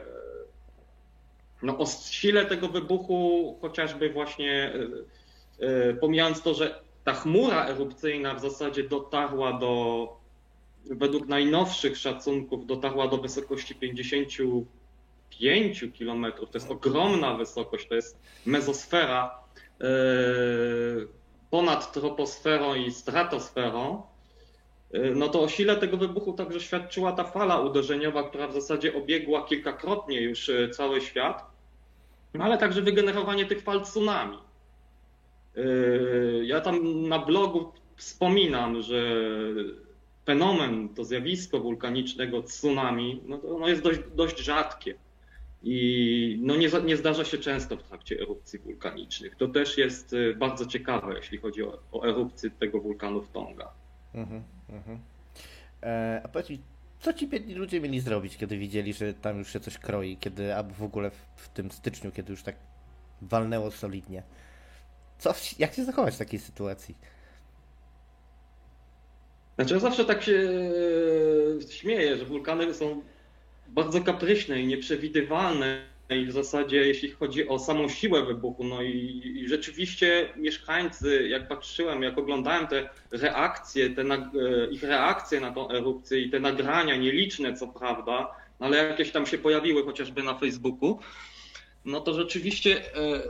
no, 1.61 1.77
o 1.77 1.85
sile 1.85 2.45
tego 2.45 2.67
wybuchu, 2.67 3.57
chociażby 3.61 4.09
właśnie 4.09 4.73
pomijając 6.01 6.41
to, 6.41 6.53
że 6.53 6.81
ta 7.03 7.13
chmura 7.13 7.65
erupcyjna 7.65 8.35
w 8.35 8.41
zasadzie 8.41 8.83
dotarła 8.83 9.53
do, 9.53 10.07
według 10.85 11.27
najnowszych 11.27 11.97
szacunków, 11.97 12.65
dotarła 12.65 13.07
do 13.07 13.17
wysokości 13.17 13.75
55 13.75 15.85
kilometrów. 15.93 16.49
To 16.49 16.57
jest 16.57 16.71
ogromna 16.71 17.33
wysokość, 17.33 17.87
to 17.87 17.95
jest 17.95 18.19
mezosfera 18.45 19.39
ponad 21.49 21.91
troposferą 21.91 22.75
i 22.75 22.91
stratosferą, 22.91 24.01
y, 24.95 25.13
no 25.15 25.27
to 25.27 25.41
o 25.41 25.49
sile 25.49 25.75
tego 25.75 25.97
wybuchu 25.97 26.33
także 26.33 26.59
świadczyła 26.59 27.11
ta 27.11 27.23
fala 27.23 27.59
uderzeniowa, 27.59 28.29
która 28.29 28.47
w 28.47 28.53
zasadzie 28.53 28.95
obiegła 28.95 29.45
kilkakrotnie 29.45 30.21
już 30.21 30.49
y, 30.49 30.69
cały 30.69 31.01
świat, 31.01 31.45
no 32.33 32.43
ale 32.43 32.57
także 32.57 32.81
wygenerowanie 32.81 33.45
tych 33.45 33.61
fal 33.61 33.81
tsunami. 33.81 34.37
Y, 35.57 36.43
ja 36.45 36.61
tam 36.61 37.07
na 37.07 37.19
blogu 37.19 37.71
wspominam, 37.95 38.81
że 38.81 39.01
fenomen, 40.25 40.89
to 40.89 41.03
zjawisko 41.03 41.59
wulkanicznego 41.59 42.43
tsunami, 42.43 43.21
no 43.25 43.37
to 43.37 43.55
ono 43.55 43.67
jest 43.67 43.81
dość, 43.81 43.99
dość 44.15 44.39
rzadkie. 44.39 44.95
I 45.63 46.39
no 46.41 46.55
nie, 46.55 46.69
nie 46.85 46.97
zdarza 46.97 47.25
się 47.25 47.37
często 47.37 47.77
w 47.77 47.83
trakcie 47.83 48.19
erupcji 48.19 48.59
wulkanicznych. 48.59 49.35
To 49.35 49.47
też 49.47 49.77
jest 49.77 50.15
bardzo 50.35 50.65
ciekawe, 50.65 51.13
jeśli 51.15 51.37
chodzi 51.37 51.63
o, 51.63 51.79
o 51.91 52.07
erupcję 52.07 52.49
tego 52.49 52.79
wulkanu 52.79 53.21
w 53.21 53.29
Tonga. 53.29 53.71
Mhm, 54.13 54.43
mhm. 54.69 54.99
E, 55.83 56.21
a 56.23 56.27
powiedz 56.27 56.49
mi, 56.49 56.59
co 56.99 57.13
ci 57.13 57.27
biedni 57.27 57.55
ludzie 57.55 57.81
mieli 57.81 57.99
zrobić, 57.99 58.37
kiedy 58.37 58.57
widzieli, 58.57 58.93
że 58.93 59.13
tam 59.13 59.39
już 59.39 59.53
się 59.53 59.59
coś 59.59 59.77
kroi, 59.77 60.17
kiedy, 60.17 60.55
albo 60.55 60.73
w 60.73 60.83
ogóle 60.83 61.11
w, 61.11 61.25
w 61.35 61.49
tym 61.49 61.71
styczniu, 61.71 62.11
kiedy 62.11 62.31
już 62.31 62.43
tak 62.43 62.55
walnęło 63.21 63.71
solidnie? 63.71 64.23
Co, 65.17 65.33
jak 65.59 65.73
się 65.73 65.85
zachować 65.85 66.15
w 66.15 66.17
takiej 66.17 66.39
sytuacji? 66.39 66.95
Znaczy 69.55 69.73
ja 69.73 69.79
zawsze 69.79 70.05
tak 70.05 70.23
się 70.23 70.49
e, 71.59 71.71
śmieję, 71.71 72.17
że 72.17 72.25
wulkany 72.25 72.73
są 72.73 73.01
bardzo 73.67 74.01
kapryśne 74.01 74.61
i 74.61 74.67
nieprzewidywalne 74.67 75.87
i 76.09 76.25
w 76.25 76.31
zasadzie 76.31 76.77
jeśli 76.77 77.11
chodzi 77.11 77.47
o 77.47 77.59
samą 77.59 77.89
siłę 77.89 78.25
wybuchu, 78.25 78.63
no 78.63 78.81
i, 78.81 79.21
i 79.35 79.47
rzeczywiście 79.47 80.29
mieszkańcy, 80.35 81.27
jak 81.27 81.47
patrzyłem, 81.47 82.03
jak 82.03 82.17
oglądałem 82.17 82.67
te 82.67 82.89
reakcje, 83.11 83.89
te 83.89 84.01
e, 84.01 84.25
ich 84.71 84.83
reakcje 84.83 85.39
na 85.39 85.51
tą 85.51 85.69
erupcję 85.69 86.19
i 86.19 86.29
te 86.29 86.39
nagrania, 86.39 86.95
nieliczne 86.95 87.53
co 87.53 87.67
prawda, 87.67 88.31
ale 88.59 88.77
jakieś 88.77 89.11
tam 89.11 89.25
się 89.25 89.37
pojawiły 89.37 89.83
chociażby 89.83 90.23
na 90.23 90.37
Facebooku, 90.37 90.99
no 91.85 92.01
to 92.01 92.13
rzeczywiście 92.13 92.95
e, 92.95 92.99
e, 92.99 93.21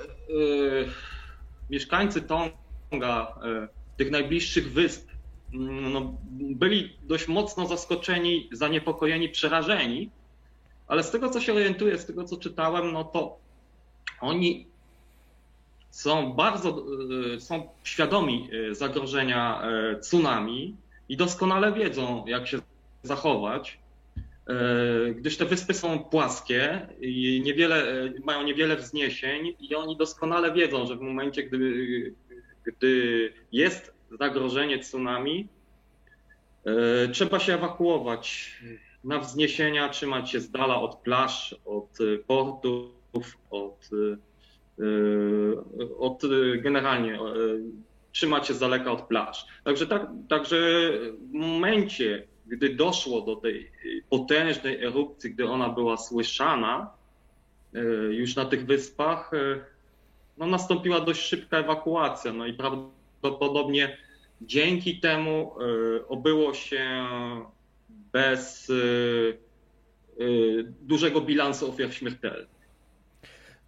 mieszkańcy 1.70 2.22
Tonga, 2.22 3.40
e, 3.44 3.68
tych 3.98 4.12
najbliższych 4.12 4.72
wysp, 4.72 5.10
mm, 5.54 5.94
no, 5.94 6.18
byli 6.32 6.98
dość 7.04 7.28
mocno 7.28 7.68
zaskoczeni, 7.68 8.50
zaniepokojeni, 8.52 9.30
przerażeni, 9.30 10.12
ale 10.88 11.04
z 11.04 11.12
tego 11.12 11.30
co 11.30 11.42
się 11.42 11.54
orientuję, 11.54 11.98
z 11.98 12.06
tego 12.06 12.24
co 12.24 12.38
czytałem, 12.38 12.92
no 12.92 13.04
to 13.04 13.38
oni 14.22 14.68
są 15.90 16.34
bardzo 16.34 16.86
e, 17.36 17.40
są 17.40 17.70
świadomi 17.84 18.50
e, 18.72 18.76
zagrożenia 18.76 19.62
tsunami 20.02 20.76
i 21.10 21.18
doskonale 21.18 21.74
wiedzą, 21.74 22.26
jak 22.28 22.48
się 22.48 22.60
zachować. 23.04 23.80
Gdyż 25.16 25.38
te 25.38 25.46
wyspy 25.46 25.74
są 25.74 26.00
płaskie 26.00 26.88
i 27.02 27.42
niewiele, 27.46 28.10
mają 28.24 28.44
niewiele 28.44 28.76
wzniesień 28.76 29.56
i 29.60 29.76
oni 29.76 29.98
doskonale 29.98 30.54
wiedzą, 30.54 30.86
że 30.86 30.96
w 30.96 31.02
momencie, 31.02 31.44
gdy, 31.44 32.14
gdy 32.64 33.34
jest 33.52 33.94
zagrożenie 34.20 34.80
tsunami, 34.80 35.48
trzeba 37.12 37.40
się 37.40 37.54
ewakuować 37.54 38.58
na 39.08 39.20
wzniesienia, 39.20 39.90
trzymać 39.90 40.32
się 40.32 40.40
z 40.40 40.52
dala 40.52 40.82
od 40.82 40.96
plaż, 40.96 41.56
od 41.66 41.98
portów, 42.28 43.38
od, 43.50 43.90
od 46.00 46.22
generalnie 46.58 47.20
trzymać 48.12 48.48
się 48.48 48.54
z 48.54 48.60
daleka 48.60 48.92
od 48.92 49.02
plaż. 49.02 49.48
Także, 49.64 49.88
tak, 49.88 50.08
także 50.30 50.58
w 51.20 51.34
momencie, 51.34 52.28
gdy 52.48 52.76
doszło 52.76 53.22
do 53.22 53.36
tej 53.36 53.72
potężnej 54.10 54.84
erupcji, 54.84 55.32
gdy 55.32 55.50
ona 55.50 55.70
była 55.70 55.98
słyszana 55.98 56.92
już 58.10 58.36
na 58.36 58.46
tych 58.46 58.66
wyspach, 58.66 59.32
no 60.38 60.48
nastąpiła 60.48 61.00
dość 61.00 61.22
szybka 61.22 61.58
ewakuacja. 61.58 62.34
No 62.34 62.46
i 62.46 62.54
prawdopodobnie 62.54 63.98
dzięki 64.42 65.00
temu 65.00 65.56
obyło 66.08 66.54
się 66.54 67.06
bez 68.12 68.72
dużego 70.82 71.22
bilansu 71.22 71.70
ofiar 71.70 71.94
śmiertelnych. 71.94 72.58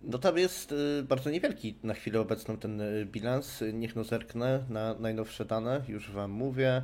No 0.02 0.18
tam 0.18 0.38
jest 0.38 0.76
bardzo 1.04 1.30
niewielki 1.30 1.76
na 1.84 1.94
chwilę 1.94 2.20
obecną 2.20 2.58
ten 2.58 2.82
bilans. 3.06 3.64
Niech 3.74 3.96
no 3.96 4.04
zerknę 4.04 4.64
na 4.70 4.94
najnowsze 4.94 5.46
dane, 5.46 5.82
już 5.88 6.12
Wam 6.12 6.32
mówię. 6.32 6.82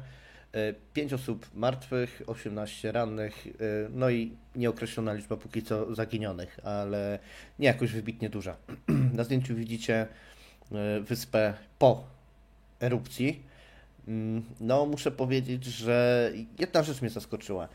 5 0.93 1.11
e, 1.11 1.15
osób 1.15 1.49
martwych, 1.53 2.21
18 2.27 2.91
rannych, 2.91 3.47
no 3.89 4.09
i 4.09 4.37
nieokreślona 4.55 5.13
liczba 5.13 5.37
póki 5.37 5.63
co 5.63 5.95
zaginionych, 5.95 6.59
ale 6.63 7.19
nie 7.59 7.67
jakoś 7.67 7.91
wybitnie 7.91 8.29
duża. 8.29 8.57
Na 9.17 9.23
zdjęciu 9.23 9.55
widzicie 9.55 10.07
wyspę 11.01 11.53
po 11.79 12.03
erupcji. 12.81 13.43
Mm, 14.07 14.43
no, 14.59 14.85
muszę 14.85 15.11
powiedzieć, 15.11 15.63
że 15.63 16.31
jedna 16.59 16.83
rzecz 16.83 17.01
mnie 17.01 17.09
zaskoczyła. 17.09 17.67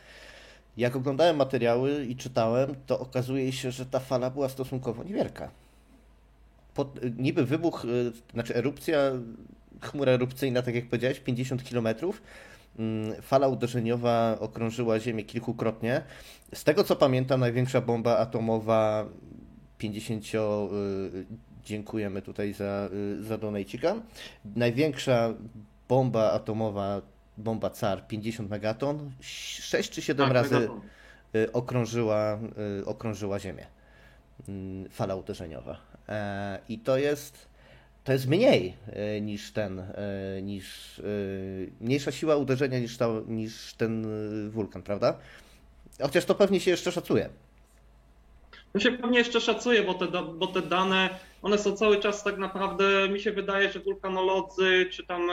Jak 0.77 0.97
oglądałem 0.97 1.37
materiały 1.37 2.05
i 2.05 2.17
czytałem, 2.17 2.75
to 2.87 2.99
okazuje 2.99 3.53
się, 3.53 3.71
że 3.71 3.87
ta 3.87 4.01
fala 4.01 4.31
była 4.31 4.49
stosunkowo 4.49 5.05
niewielka. 5.05 5.51
Pod, 6.75 6.99
niby 7.19 7.47
wybuch, 7.47 7.87
znaczy 8.33 8.57
erupcja, 8.57 8.99
chmura 9.81 10.13
erupcyjna, 10.13 10.63
tak 10.63 10.75
jak 10.75 10.89
powiedziałeś, 10.89 11.21
50 11.21 11.65
kilometrów, 11.65 12.23
Mm, 12.79 13.23
fala 13.23 13.49
uderzeniowa 13.49 14.37
okrążyła 14.41 15.01
Ziemię 15.01 15.25
kilkukrotnie. 15.25 16.03
Z 16.55 16.65
tego 16.65 16.85
co 16.85 16.97
pamiętam, 16.97 17.41
największa 17.41 17.81
bomba 17.81 18.19
atomowa 18.19 19.07
50. 19.79 20.25
Y, 20.25 21.27
dziękujemy 21.65 22.23
tutaj 22.23 22.53
za, 22.53 22.89
y, 22.93 23.25
za 23.25 23.39
donajcika. 23.39 23.95
Największa 24.57 25.35
bomba 25.91 26.33
atomowa, 26.33 27.03
bomba 27.37 27.71
CAR 27.71 28.07
50 28.07 28.51
megaton, 28.51 29.11
6 29.21 29.91
czy 29.91 30.03
7 30.03 30.27
tak, 30.27 30.35
razy 30.35 30.55
megaton. 30.55 30.81
Y, 31.35 31.53
okrążyła, 31.53 32.39
okrążyła 32.87 33.39
Ziemię. 33.39 33.67
Mm, 34.49 34.91
fala 34.91 35.15
uderzeniowa. 35.15 35.77
E, 36.09 36.59
I 36.69 36.79
to 36.79 36.99
jest 36.99 37.51
to 38.05 38.13
jest 38.13 38.27
mniej 38.27 38.77
e, 38.87 39.21
niż 39.21 39.53
ten, 39.53 39.83
niż 40.43 41.01
mniejsza 41.81 42.13
siła 42.13 42.37
uderzenia 42.37 42.79
niż, 42.79 42.97
ta, 42.97 43.07
niż 43.27 43.75
ten 43.75 44.07
wulkan, 44.51 44.83
prawda? 44.83 45.19
Chociaż 46.03 46.25
to 46.25 46.35
pewnie 46.35 46.61
się 46.61 46.71
jeszcze 46.71 46.93
szacuje. 46.93 47.29
To 48.73 48.79
się 48.81 48.93
pewnie 48.93 49.19
jeszcze 49.19 49.41
szacuje, 49.41 49.83
bo 49.83 49.95
te, 49.95 50.07
bo 50.23 50.47
te 50.47 50.63
dane, 50.63 51.11
one 51.43 51.59
są 51.59 51.77
cały 51.77 52.01
czas 52.01 52.25
tak 52.25 52.39
naprawdę, 52.39 53.09
mi 53.09 53.21
się 53.21 53.33
wydaje, 53.33 53.73
że 53.73 53.81
wulkanolodzy, 53.81 54.87
czy 54.91 55.07
tam 55.07 55.29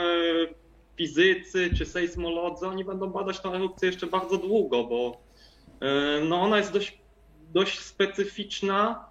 fizycy, 0.96 1.70
czy 1.78 1.86
sejsmolodzy, 1.86 2.66
oni 2.66 2.84
będą 2.84 3.06
badać 3.06 3.40
tę 3.40 3.48
erupcję 3.48 3.88
jeszcze 3.88 4.06
bardzo 4.06 4.36
długo, 4.36 4.84
bo 4.84 5.20
no 6.28 6.40
ona 6.40 6.58
jest 6.58 6.72
dość, 6.72 6.98
dość 7.52 7.78
specyficzna, 7.78 9.04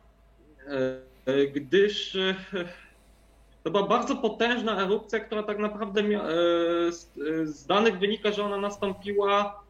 gdyż 1.54 2.18
to 3.68 3.72
była 3.72 3.88
bardzo 3.88 4.16
potężna 4.16 4.82
erupcja, 4.84 5.20
która 5.20 5.44
tak 5.44 5.60
naprawdę 5.60 6.02
e, 6.02 6.12
z 7.46 7.66
danych 7.68 8.00
wynika, 8.00 8.32
że 8.32 8.44
ona 8.44 8.58
nastąpiła 8.58 9.64
e, 9.64 9.67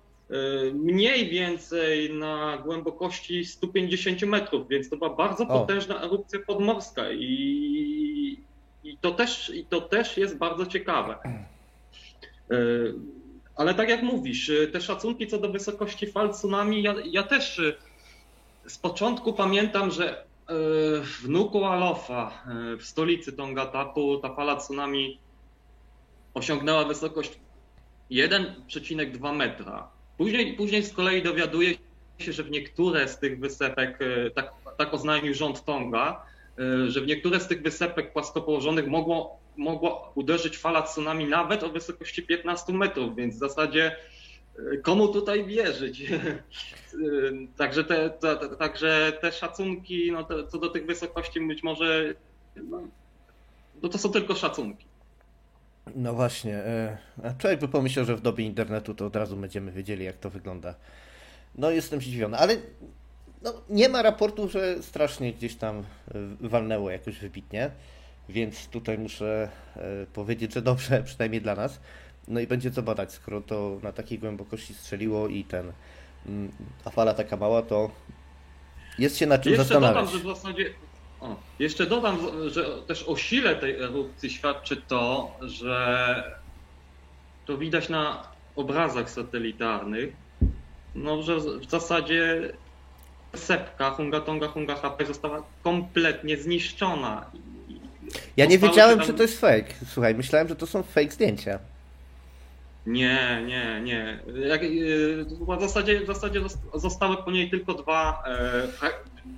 mniej 0.73 1.29
więcej 1.29 2.13
na 2.13 2.57
głębokości 2.57 3.45
150 3.45 4.21
metrów, 4.21 4.67
więc 4.67 4.89
to 4.89 4.97
była 4.97 5.09
bardzo 5.09 5.43
o. 5.43 5.59
potężna 5.59 6.01
erupcja 6.01 6.39
podmorska 6.47 7.11
i, 7.11 8.43
i, 8.83 8.97
to 9.01 9.11
też, 9.11 9.51
i 9.55 9.65
to 9.65 9.81
też 9.81 10.17
jest 10.17 10.37
bardzo 10.37 10.65
ciekawe. 10.65 11.17
E, 11.23 12.57
ale 13.55 13.73
tak 13.73 13.89
jak 13.89 14.03
mówisz, 14.03 14.51
te 14.73 14.81
szacunki 14.81 15.27
co 15.27 15.37
do 15.37 15.49
wysokości 15.49 16.07
fal 16.07 16.33
tsunami, 16.33 16.83
ja, 16.83 16.95
ja 17.05 17.23
też 17.23 17.61
z 18.67 18.77
początku 18.77 19.33
pamiętam, 19.33 19.91
że 19.91 20.27
w 21.03 21.27
Nuku'alofa, 21.27 22.29
w 22.79 22.83
stolicy 22.83 23.33
Tongatapu, 23.33 24.17
ta 24.17 24.35
fala 24.35 24.55
tsunami 24.55 25.19
osiągnęła 26.33 26.85
wysokość 26.85 27.39
1,2 28.11 29.35
metra. 29.35 29.96
Później, 30.17 30.53
później 30.53 30.83
z 30.83 30.93
kolei 30.93 31.21
dowiaduje 31.21 31.73
się, 32.19 32.33
że 32.33 32.43
w 32.43 32.51
niektóre 32.51 33.07
z 33.07 33.19
tych 33.19 33.39
wysepek, 33.39 33.99
e, 34.01 34.31
tak, 34.31 34.51
tak 34.77 34.93
oznajmił 34.93 35.33
rząd 35.33 35.65
Tonga, 35.65 36.25
e, 36.59 36.91
że 36.91 37.01
w 37.01 37.07
niektóre 37.07 37.39
z 37.39 37.47
tych 37.47 37.61
wysepek 37.61 38.13
płasko 38.13 38.41
położonych 38.41 38.87
mogło, 38.87 39.39
mogła 39.57 40.11
uderzyć 40.15 40.57
fala 40.57 40.81
tsunami 40.81 41.25
nawet 41.25 41.63
o 41.63 41.69
wysokości 41.69 42.23
15 42.23 42.73
metrów, 42.73 43.15
więc 43.15 43.35
w 43.35 43.39
zasadzie 43.39 43.95
komu 44.83 45.07
tutaj 45.07 45.45
wierzyć. 45.45 46.03
także, 47.57 47.83
te, 47.83 48.09
te, 48.09 48.35
także 48.59 49.17
te 49.21 49.31
szacunki, 49.31 50.11
no 50.11 50.23
te, 50.23 50.47
co 50.47 50.57
do 50.57 50.69
tych 50.69 50.85
wysokości 50.85 51.47
być 51.47 51.63
może, 51.63 52.13
no, 52.55 52.81
no 53.81 53.89
to 53.89 53.97
są 53.97 54.11
tylko 54.11 54.35
szacunki. 54.35 54.86
No 55.95 56.13
właśnie. 56.13 56.55
E, 56.55 56.97
a 57.23 57.33
człowiek 57.33 57.59
by 57.59 57.67
pomyślał, 57.67 58.05
że 58.05 58.15
w 58.15 58.21
dobie 58.21 58.45
internetu 58.45 58.93
to 58.95 59.05
od 59.05 59.15
razu 59.15 59.35
będziemy 59.37 59.71
wiedzieli, 59.71 60.05
jak 60.05 60.17
to 60.17 60.29
wygląda. 60.29 60.75
No 61.55 61.71
jestem 61.71 62.01
zdziwiony, 62.01 62.37
ale 62.37 62.57
no, 63.41 63.53
nie 63.69 63.89
ma 63.89 64.01
raportu, 64.01 64.49
że 64.49 64.83
strasznie 64.83 65.33
gdzieś 65.33 65.55
tam 65.55 65.77
e, 65.79 65.83
walnęło 66.47 66.89
jakoś 66.91 67.19
wybitnie, 67.19 67.71
więc 68.29 68.67
tutaj 68.67 68.97
muszę 68.97 69.49
e, 69.75 69.79
powiedzieć, 70.13 70.53
że 70.53 70.61
dobrze, 70.61 71.03
przynajmniej 71.05 71.41
dla 71.41 71.55
nas. 71.55 71.79
No 72.27 72.39
i 72.39 72.47
będzie 72.47 72.71
co 72.71 72.81
badać, 72.83 73.11
skoro 73.11 73.41
to 73.41 73.79
na 73.83 73.91
takiej 73.91 74.19
głębokości 74.19 74.73
strzeliło 74.73 75.27
i 75.27 75.43
ten, 75.43 75.71
mm, 76.25 76.51
a 76.85 76.89
fala 76.89 77.13
taka 77.13 77.37
mała, 77.37 77.61
to 77.61 77.91
Jest 78.99 79.17
się 79.17 79.25
na 79.25 79.37
czym 79.37 79.51
Jeszcze 79.51 79.65
zastanawiać. 79.65 80.05
dodam, 80.05 80.13
że 80.13 80.19
w 80.33 80.35
zasadzie. 80.35 80.65
O, 81.21 81.35
jeszcze 81.59 81.85
dodam, 81.85 82.17
że 82.47 82.65
też 82.87 83.03
o 83.03 83.17
sile 83.17 83.55
tej 83.55 83.75
erupcji 83.81 84.29
świadczy 84.29 84.81
to, 84.87 85.31
że 85.41 86.23
to 87.45 87.57
widać 87.57 87.89
na 87.89 88.23
obrazach 88.55 89.09
satelitarnych, 89.09 90.13
no, 90.95 91.23
że 91.23 91.37
w 91.39 91.69
zasadzie 91.69 92.51
sepka 93.35 93.91
Hungatonga 93.91 94.47
Hunga 94.47 94.75
HP 94.75 95.05
została 95.05 95.43
kompletnie 95.63 96.37
zniszczona. 96.37 97.25
Ja 98.37 98.45
nie 98.45 98.59
wiedziałem, 98.59 98.97
tam- 98.97 99.07
czy 99.07 99.13
to 99.13 99.21
jest 99.21 99.39
fake. 99.41 99.73
Słuchaj, 99.87 100.15
myślałem, 100.15 100.47
że 100.47 100.55
to 100.55 100.67
są 100.67 100.83
fake 100.83 101.11
zdjęcia. 101.11 101.59
Nie, 102.85 103.43
nie, 103.47 103.81
nie. 103.83 104.19
Jak, 104.47 104.63
yy, 104.63 105.25
w, 105.25 105.61
zasadzie, 105.61 106.01
w 106.01 106.07
zasadzie 106.07 106.41
zostały 106.73 107.17
po 107.17 107.31
niej 107.31 107.49
tylko 107.49 107.73
dwa, 107.73 108.23
e, 108.27 108.67
fra, 108.67 108.89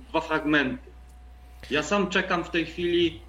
dwa 0.08 0.20
fragmenty. 0.20 0.89
Ja 1.70 1.82
sam 1.82 2.08
czekam 2.08 2.44
w 2.44 2.50
tej 2.50 2.66
chwili 2.66 3.20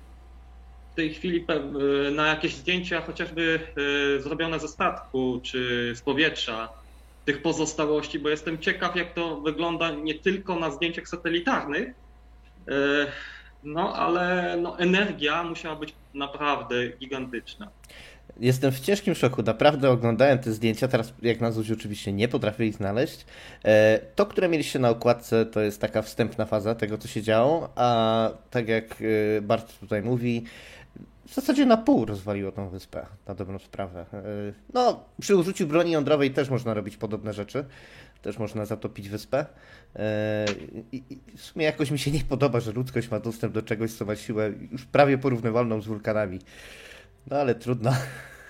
w 0.92 0.96
tej 0.96 1.14
chwili 1.14 1.46
e, 1.48 2.12
na 2.12 2.28
jakieś 2.28 2.56
zdjęcia 2.56 3.02
chociażby 3.02 3.60
e, 4.18 4.22
zrobione 4.22 4.60
ze 4.60 4.68
statku 4.68 5.40
czy 5.44 5.92
z 5.96 6.02
powietrza 6.02 6.70
tych 7.26 7.42
pozostałości, 7.42 8.20
bo 8.20 8.30
jestem 8.30 8.58
ciekaw 8.60 8.96
jak 8.96 9.14
to 9.14 9.42
wygląda 9.42 9.92
nie 9.92 10.16
tylko 10.16 10.56
na 10.56 10.72
zdjęciach 10.72 11.08
satelitarnych, 11.08 11.88
e, 12.68 13.12
no 13.64 13.96
ale 13.96 14.58
no, 14.62 14.80
energia 14.80 15.44
musiała 15.44 15.76
być 15.76 15.94
naprawdę 16.14 16.88
gigantyczna. 16.90 17.68
Jestem 18.42 18.72
w 18.72 18.80
ciężkim 18.80 19.16
szoku. 19.16 19.44
Naprawdę 19.44 19.90
oglądałem 19.90 20.40
te 20.40 20.52
zdjęcia. 20.52 20.88
Teraz, 20.88 21.14
jak 21.22 21.42
na 21.42 21.52
Zuzi, 21.52 21.74
oczywiście 21.74 22.14
nie 22.14 22.28
potrafię 22.28 22.66
ich 22.66 22.76
znaleźć. 22.76 23.26
E, 23.66 24.00
To, 24.16 24.26
które 24.26 24.50
mieliście 24.50 24.80
na 24.80 24.90
okładce, 24.90 25.46
to 25.46 25.62
jest 25.62 25.82
taka 25.82 26.02
wstępna 26.02 26.46
faza 26.46 26.76
tego, 26.76 26.98
co 26.98 27.08
się 27.08 27.22
działo. 27.22 27.70
A 27.76 28.30
tak 28.50 28.68
jak 28.68 28.86
e, 29.38 29.42
Bart 29.42 29.80
tutaj 29.80 30.02
mówi, 30.02 30.44
w 31.28 31.34
zasadzie 31.34 31.66
na 31.66 31.78
pół 31.78 32.06
rozwaliło 32.06 32.52
tą 32.52 32.70
wyspę, 32.70 33.06
na 33.28 33.36
dobrą 33.36 33.60
sprawę. 33.60 34.06
E, 34.14 34.24
No, 34.74 35.04
przy 35.22 35.36
użyciu 35.36 35.68
broni 35.68 35.92
jądrowej 35.92 36.32
też 36.32 36.50
można 36.50 36.74
robić 36.74 36.98
podobne 36.98 37.34
rzeczy. 37.34 37.66
Też 38.22 38.38
można 38.38 38.66
zatopić 38.66 39.10
wyspę. 39.10 39.46
I 40.92 41.04
w 41.38 41.42
sumie 41.42 41.66
jakoś 41.66 41.92
mi 41.92 42.00
się 42.00 42.12
nie 42.12 42.20
podoba, 42.20 42.60
że 42.60 42.72
ludzkość 42.72 43.12
ma 43.12 43.20
dostęp 43.20 43.54
do 43.54 43.62
czegoś, 43.62 43.94
co 43.94 44.06
ma 44.06 44.16
siłę 44.16 44.52
już 44.72 44.86
prawie 44.86 45.18
porównywalną 45.18 45.82
z 45.82 45.88
wulkanami. 45.88 46.40
No 47.28 47.38
ale 47.38 47.56
trudno. 47.56 47.92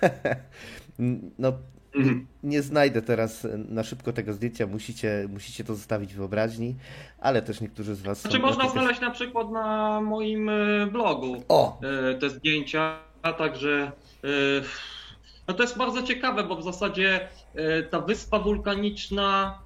No, 1.38 1.52
Mhm. 1.94 2.26
nie 2.42 2.62
znajdę 2.62 3.02
teraz 3.02 3.46
na 3.68 3.84
szybko 3.84 4.12
tego 4.12 4.32
zdjęcia, 4.32 4.66
musicie, 4.66 5.26
musicie 5.30 5.64
to 5.64 5.74
zostawić 5.74 6.14
w 6.14 6.16
wyobraźni, 6.16 6.76
ale 7.18 7.42
też 7.42 7.60
niektórzy 7.60 7.94
z 7.94 8.02
Was 8.02 8.20
Znaczy 8.22 8.38
można 8.38 8.68
znaleźć 8.68 9.00
na 9.00 9.10
przykład 9.10 9.50
na 9.50 10.00
moim 10.00 10.48
e, 10.48 10.86
blogu 10.86 11.42
O! 11.48 11.80
e, 12.10 12.14
te 12.14 12.30
zdjęcia, 12.30 12.98
a 13.22 13.32
także 13.32 13.92
e, 14.24 14.28
no 15.48 15.54
to 15.54 15.62
jest 15.62 15.78
bardzo 15.78 16.02
ciekawe, 16.02 16.44
bo 16.44 16.56
w 16.56 16.62
zasadzie 16.62 17.28
ta 17.90 18.00
wyspa 18.00 18.38
wulkaniczna 18.38 19.58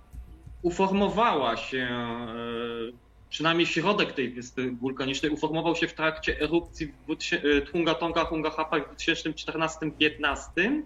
uformowała 0.63 1.57
się, 1.57 1.89
przynajmniej 3.37 3.67
środek 3.67 4.13
tej 4.13 4.31
wyspy 4.31 4.71
wulkanicznej 4.71 5.31
uformował 5.31 5.77
się 5.77 5.89
w 5.89 5.95
trakcie 5.95 6.41
erupcji 6.41 6.87
w 6.87 7.05
2000 7.05 7.49
e, 7.49 7.61
Tunga 7.63 7.95
Tonga 7.95 8.25
Hunga 8.25 8.51
Hapa 8.51 8.81
w 8.81 8.97
2014-15. 8.97 10.83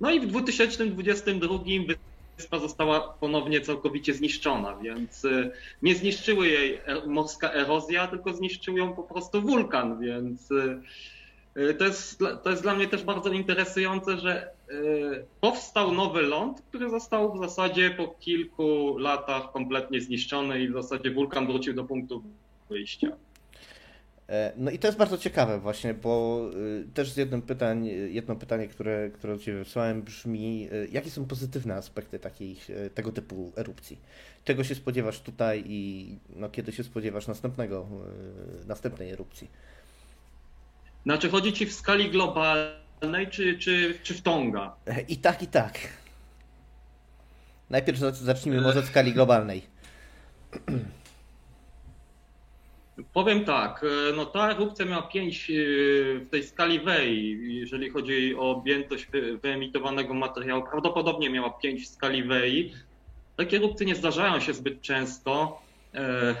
No 0.00 0.10
i 0.10 0.20
w 0.20 0.26
2022 0.26 1.58
wyspa 2.36 2.58
została 2.58 3.00
ponownie 3.00 3.60
całkowicie 3.60 4.14
zniszczona, 4.14 4.76
więc 4.76 5.24
e, 5.24 5.50
nie 5.82 5.94
zniszczyły 5.94 6.48
jej 6.48 6.80
e- 6.84 7.06
morska 7.06 7.52
erozja, 7.52 8.06
tylko 8.06 8.32
zniszczył 8.32 8.76
ją 8.76 8.92
po 8.92 9.02
prostu 9.02 9.42
wulkan, 9.42 10.00
więc 10.00 10.50
e, 10.50 10.80
e, 11.54 11.74
to 11.74 11.84
jest, 11.84 12.18
to 12.42 12.50
jest 12.50 12.62
dla 12.62 12.74
mnie 12.74 12.88
też 12.88 13.02
bardzo 13.02 13.32
interesujące, 13.32 14.18
że 14.18 14.42
e, 14.42 14.53
powstał 15.40 15.92
nowy 15.92 16.22
ląd, 16.22 16.62
który 16.68 16.90
został 16.90 17.34
w 17.34 17.38
zasadzie 17.38 17.90
po 17.90 18.08
kilku 18.08 18.98
latach 18.98 19.52
kompletnie 19.52 20.00
zniszczony 20.00 20.60
i 20.60 20.68
w 20.68 20.72
zasadzie 20.72 21.10
wulkan 21.10 21.46
wrócił 21.46 21.74
do 21.74 21.84
punktu 21.84 22.22
wyjścia. 22.70 23.08
E, 24.28 24.52
No 24.56 24.70
i 24.70 24.78
to 24.78 24.88
jest 24.88 24.98
bardzo 24.98 25.18
ciekawe 25.18 25.58
właśnie, 25.58 25.94
bo 25.94 26.40
y, 26.54 26.88
też 26.94 27.10
z 27.10 27.16
jednym 27.16 27.42
pytań, 27.42 27.86
jedno 28.10 28.36
pytanie, 28.36 28.68
które, 28.68 29.10
które 29.10 29.36
do 29.36 29.42
Ciebie 29.42 29.58
wysłałem 29.58 30.02
brzmi, 30.02 30.68
jakie 30.92 31.10
są 31.10 31.24
pozytywne 31.24 31.74
aspekty 31.74 32.18
takich, 32.18 32.68
tego 32.94 33.12
typu 33.12 33.52
erupcji? 33.56 33.98
Czego 34.44 34.64
się 34.64 34.74
spodziewasz 34.74 35.20
tutaj 35.20 35.64
i 35.66 36.08
no, 36.36 36.48
kiedy 36.48 36.72
się 36.72 36.84
spodziewasz 36.84 37.26
następnego, 37.26 37.86
następnej 38.66 39.10
erupcji? 39.10 39.50
Znaczy 41.02 41.30
chodzi 41.30 41.52
ci 41.52 41.66
w 41.66 41.72
skali 41.72 42.10
globalnej 42.10 42.83
czy, 43.30 43.58
czy, 43.58 43.98
czy 44.02 44.14
w 44.14 44.22
Tonga? 44.22 44.74
E, 44.86 45.00
I 45.00 45.16
tak, 45.16 45.42
i 45.42 45.46
tak. 45.46 45.78
Najpierw 47.70 47.98
zac- 47.98 48.12
zacznijmy 48.12 48.60
może 48.60 48.78
od 48.78 48.84
skali 48.84 49.12
globalnej. 49.12 49.62
Powiem 53.12 53.44
tak, 53.44 53.84
e, 53.84 54.12
no 54.16 54.26
ta 54.26 54.50
erupcja 54.50 54.84
miała 54.86 55.02
5 55.02 55.50
w 56.20 56.28
tej 56.30 56.42
skali 56.44 56.80
WEI, 56.80 57.38
jeżeli 57.60 57.90
chodzi 57.90 58.34
o 58.36 58.50
objętość 58.50 59.06
wy- 59.06 59.38
wyemitowanego 59.38 60.14
materiału. 60.14 60.62
Prawdopodobnie 60.70 61.30
miała 61.30 61.50
5 61.50 61.84
w 61.84 61.88
skali 61.88 62.24
WEI. 62.24 62.72
Takie 63.36 63.56
erupcje 63.56 63.86
nie 63.86 63.94
zdarzają 63.94 64.40
się 64.40 64.54
zbyt 64.54 64.80
często, 64.80 65.62
e, 65.94 66.34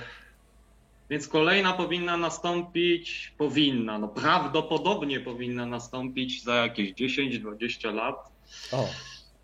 więc 1.10 1.28
kolejna 1.28 1.72
powinna 1.72 2.16
nastąpić, 2.16 3.32
powinna, 3.38 3.98
no 3.98 4.08
prawdopodobnie 4.08 5.20
powinna 5.20 5.66
nastąpić 5.66 6.42
za 6.42 6.54
jakieś 6.54 6.92
10-20 6.92 7.94
lat. 7.94 8.32
O, 8.72 8.88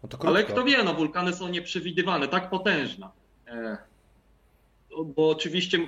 no. 0.03 0.19
Ale 0.29 0.45
kto 0.45 0.65
wie, 0.65 0.83
no 0.83 0.95
wulkany 0.95 1.33
są 1.33 1.49
nieprzewidywane, 1.49 2.29
tak 2.29 2.51
potężna. 2.51 3.11
E, 3.47 3.77
Bo 5.17 5.31
oczywiście 5.31 5.79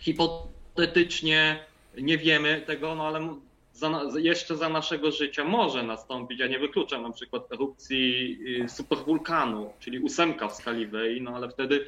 hipotetycznie 0.00 1.64
nie 1.98 2.18
wiemy 2.18 2.62
tego, 2.66 2.94
no 2.94 3.06
ale 3.06 3.34
za, 3.72 4.02
jeszcze 4.18 4.56
za 4.56 4.68
naszego 4.68 5.12
życia 5.12 5.44
może 5.44 5.82
nastąpić. 5.82 6.40
Ja 6.40 6.46
nie 6.46 6.58
wykluczam 6.58 7.02
na 7.02 7.10
przykład 7.10 7.52
erupcji 7.52 8.38
y, 8.64 8.68
superwulkanu, 8.68 9.72
czyli 9.78 9.98
ósemka 9.98 10.48
w 10.48 10.54
skali 10.56 10.86
WEI, 10.86 11.20
no 11.20 11.36
ale 11.36 11.48
wtedy, 11.48 11.86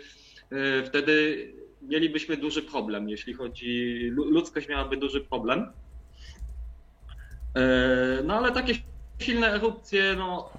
y, 0.52 0.84
wtedy 0.86 1.52
mielibyśmy 1.82 2.36
duży 2.36 2.62
problem, 2.62 3.08
jeśli 3.08 3.34
chodzi, 3.34 3.98
lu- 4.12 4.30
ludzkość 4.30 4.68
miałaby 4.68 4.96
duży 4.96 5.20
problem. 5.20 5.72
E, 7.56 8.22
No 8.24 8.34
ale 8.34 8.52
takie 8.52 8.74
silne 9.18 9.54
erupcje, 9.54 10.14
no, 10.18 10.50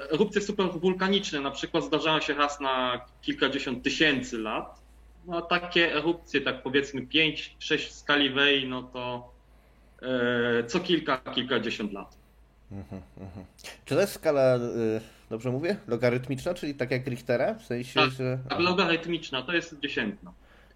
e, 0.00 0.10
erupcje 0.12 0.40
superwulkaniczne 0.42 1.40
na 1.40 1.50
przykład 1.50 1.84
zdarzają 1.84 2.20
się 2.20 2.34
raz 2.34 2.60
na 2.60 3.04
kilkadziesiąt 3.22 3.82
tysięcy 3.84 4.38
lat. 4.38 4.80
No 5.26 5.36
a 5.36 5.42
takie 5.42 5.94
erupcje, 5.94 6.40
tak 6.40 6.62
powiedzmy 6.62 7.06
5-6 7.06 7.88
w 7.88 7.92
skali 7.92 8.30
WEI, 8.30 8.68
no 8.68 8.82
to 8.82 9.32
e, 10.02 10.64
co 10.64 10.80
kilka, 10.80 11.16
kilkadziesiąt 11.18 11.92
lat. 11.92 12.16
Mhm, 12.72 13.02
mhm. 13.20 13.46
Czy 13.84 13.94
to 13.94 14.00
jest 14.00 14.12
skala, 14.12 14.58
dobrze 15.30 15.50
mówię, 15.50 15.76
logarytmiczna, 15.88 16.54
czyli 16.54 16.74
tak 16.74 16.90
jak 16.90 17.06
Richtera? 17.06 17.54
W 17.54 17.62
sensie, 17.64 18.00
Tak, 18.00 18.10
że... 18.10 18.38
Tak, 18.48 18.60
logarytmiczna, 18.60 19.42
to 19.42 19.52
jest 19.52 19.80
dziesiętna. 19.80 20.32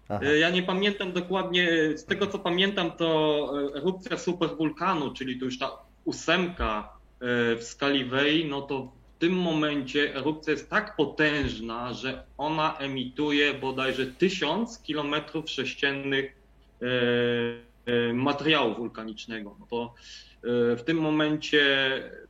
Aha. 0.09 0.25
E, 0.25 0.37
Ja 0.37 0.49
nie 0.49 0.63
pamiętam 0.63 1.11
dokładnie, 1.11 1.67
z 1.97 2.05
tego 2.05 2.27
co 2.27 2.39
pamiętam, 2.39 2.91
to 2.91 3.51
e, 3.73 3.77
erupcja 3.77 4.17
superwulkanu, 4.17 5.13
czyli 5.13 5.39
to 5.39 5.45
już 5.45 5.59
ta 5.59 5.71
ósemka 6.05 6.89
e, 7.21 7.55
w 7.55 7.63
skali 7.63 8.05
WEI, 8.05 8.45
no 8.49 8.61
to 8.61 8.91
w 9.15 9.19
tym 9.19 9.33
momencie 9.33 10.15
erupcja 10.15 10.51
jest 10.53 10.69
tak 10.69 10.95
potężna, 10.95 11.93
że 11.93 12.23
ona 12.37 12.77
emituje 12.77 13.53
bodajże 13.53 14.05
1000 14.07 14.79
kilometrów 14.79 15.49
sześciennych 15.49 16.35
materiału 18.13 18.75
wulkanicznego. 18.75 19.55
No 19.59 19.65
to 19.69 19.93
w 20.75 20.81
tym 20.85 20.97
momencie 20.97 21.63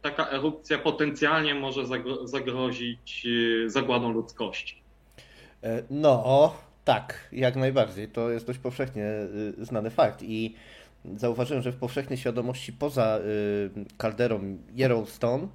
taka 0.02 0.30
erupcja 0.30 0.78
potencjalnie 0.78 1.56
może 1.56 1.84
zagro- 1.84 2.28
zagrozić 2.28 3.28
zagładą 3.68 4.12
ludzkości. 4.14 4.82
No, 5.90 6.54
tak, 6.86 7.30
jak 7.32 7.56
najbardziej. 7.56 8.08
To 8.08 8.30
jest 8.30 8.48
dość 8.48 8.60
powszechnie 8.60 9.04
y, 9.60 9.65
znany 9.65 9.89
fakt 9.89 10.24
i 10.24 10.56
zauważyłem, 11.15 11.63
że 11.63 11.71
w 11.71 11.76
powszechnej 11.76 12.17
świadomości 12.17 12.74
poza 12.74 13.19
y, 13.19 13.86
kalderą 13.98 14.58
Yellowstone 14.78 15.48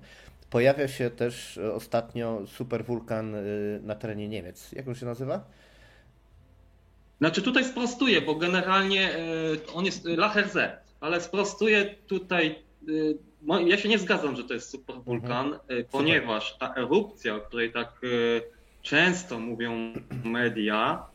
pojawia 0.50 0.88
się 0.88 1.10
też 1.10 1.58
ostatnio 1.74 2.46
superwulkan 2.46 3.34
y, 3.34 3.80
na 3.82 3.94
terenie 3.94 4.28
Niemiec. 4.28 4.72
Jak 4.72 4.88
on 4.88 4.94
się 4.94 5.06
nazywa? 5.06 5.44
Znaczy 7.18 7.42
tutaj 7.42 7.64
sprostuję, 7.64 8.20
bo 8.20 8.34
generalnie 8.34 9.10
on 9.74 9.84
jest 9.84 10.04
Lacherze, 10.04 10.78
ale 11.00 11.20
sprostuję 11.20 11.94
tutaj. 12.06 12.62
Ja 13.66 13.78
się 13.78 13.88
nie 13.88 13.98
zgadzam, 13.98 14.36
że 14.36 14.44
to 14.44 14.54
jest 14.54 14.70
superwulkan, 14.70 15.54
e, 15.54 15.84
ponieważ 15.84 16.58
ta 16.58 16.74
erupcja, 16.74 17.34
o 17.34 17.40
której 17.40 17.72
tak 17.72 18.00
często 18.82 19.38
mówią 19.38 19.92
media, 20.24 21.09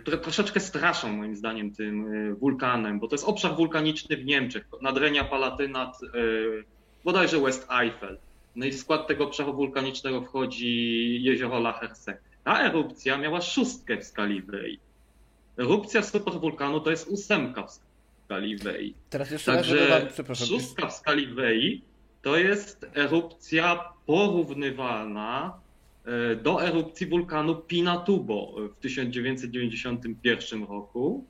które 0.00 0.18
troszeczkę 0.18 0.60
straszą 0.60 1.12
moim 1.12 1.36
zdaniem 1.36 1.74
tym 1.74 2.06
wulkanem, 2.36 3.00
bo 3.00 3.08
to 3.08 3.14
jest 3.14 3.24
obszar 3.24 3.56
wulkaniczny 3.56 4.16
w 4.16 4.24
Niemczech, 4.24 4.64
nadrenia 4.82 5.24
Palatynat, 5.24 5.98
bodajże 7.04 7.40
West 7.40 7.66
Eifel. 7.70 8.18
No 8.56 8.66
i 8.66 8.70
w 8.70 8.76
skład 8.76 9.06
tego 9.06 9.24
obszaru 9.24 9.54
wulkanicznego 9.54 10.22
wchodzi 10.22 11.22
jezioro 11.22 11.60
Lacherse. 11.60 12.16
Ta 12.44 12.60
erupcja 12.60 13.18
miała 13.18 13.40
szóstkę 13.40 13.96
w 13.96 14.04
skali 14.04 14.42
Wei. 14.42 14.78
Erupcja 15.58 16.02
superwulkanu 16.02 16.80
to 16.80 16.90
jest 16.90 17.08
ósemka 17.08 17.66
w 17.66 17.80
skali 18.24 18.56
Wei. 18.56 18.94
Teraz 19.10 19.30
jeszcze 19.30 19.52
Także 19.52 19.88
raz, 19.88 20.12
przepraszam. 20.12 20.46
szóstka 20.48 20.86
w 20.86 20.92
skali 20.92 21.26
Wei 21.26 21.82
to 22.22 22.36
jest 22.36 22.86
erupcja 22.94 23.92
porównywalna 24.06 25.60
do 26.42 26.64
erupcji 26.64 27.06
wulkanu 27.06 27.54
Pinatubo 27.56 28.54
w 28.76 28.80
1991 28.80 30.64
roku. 30.64 31.26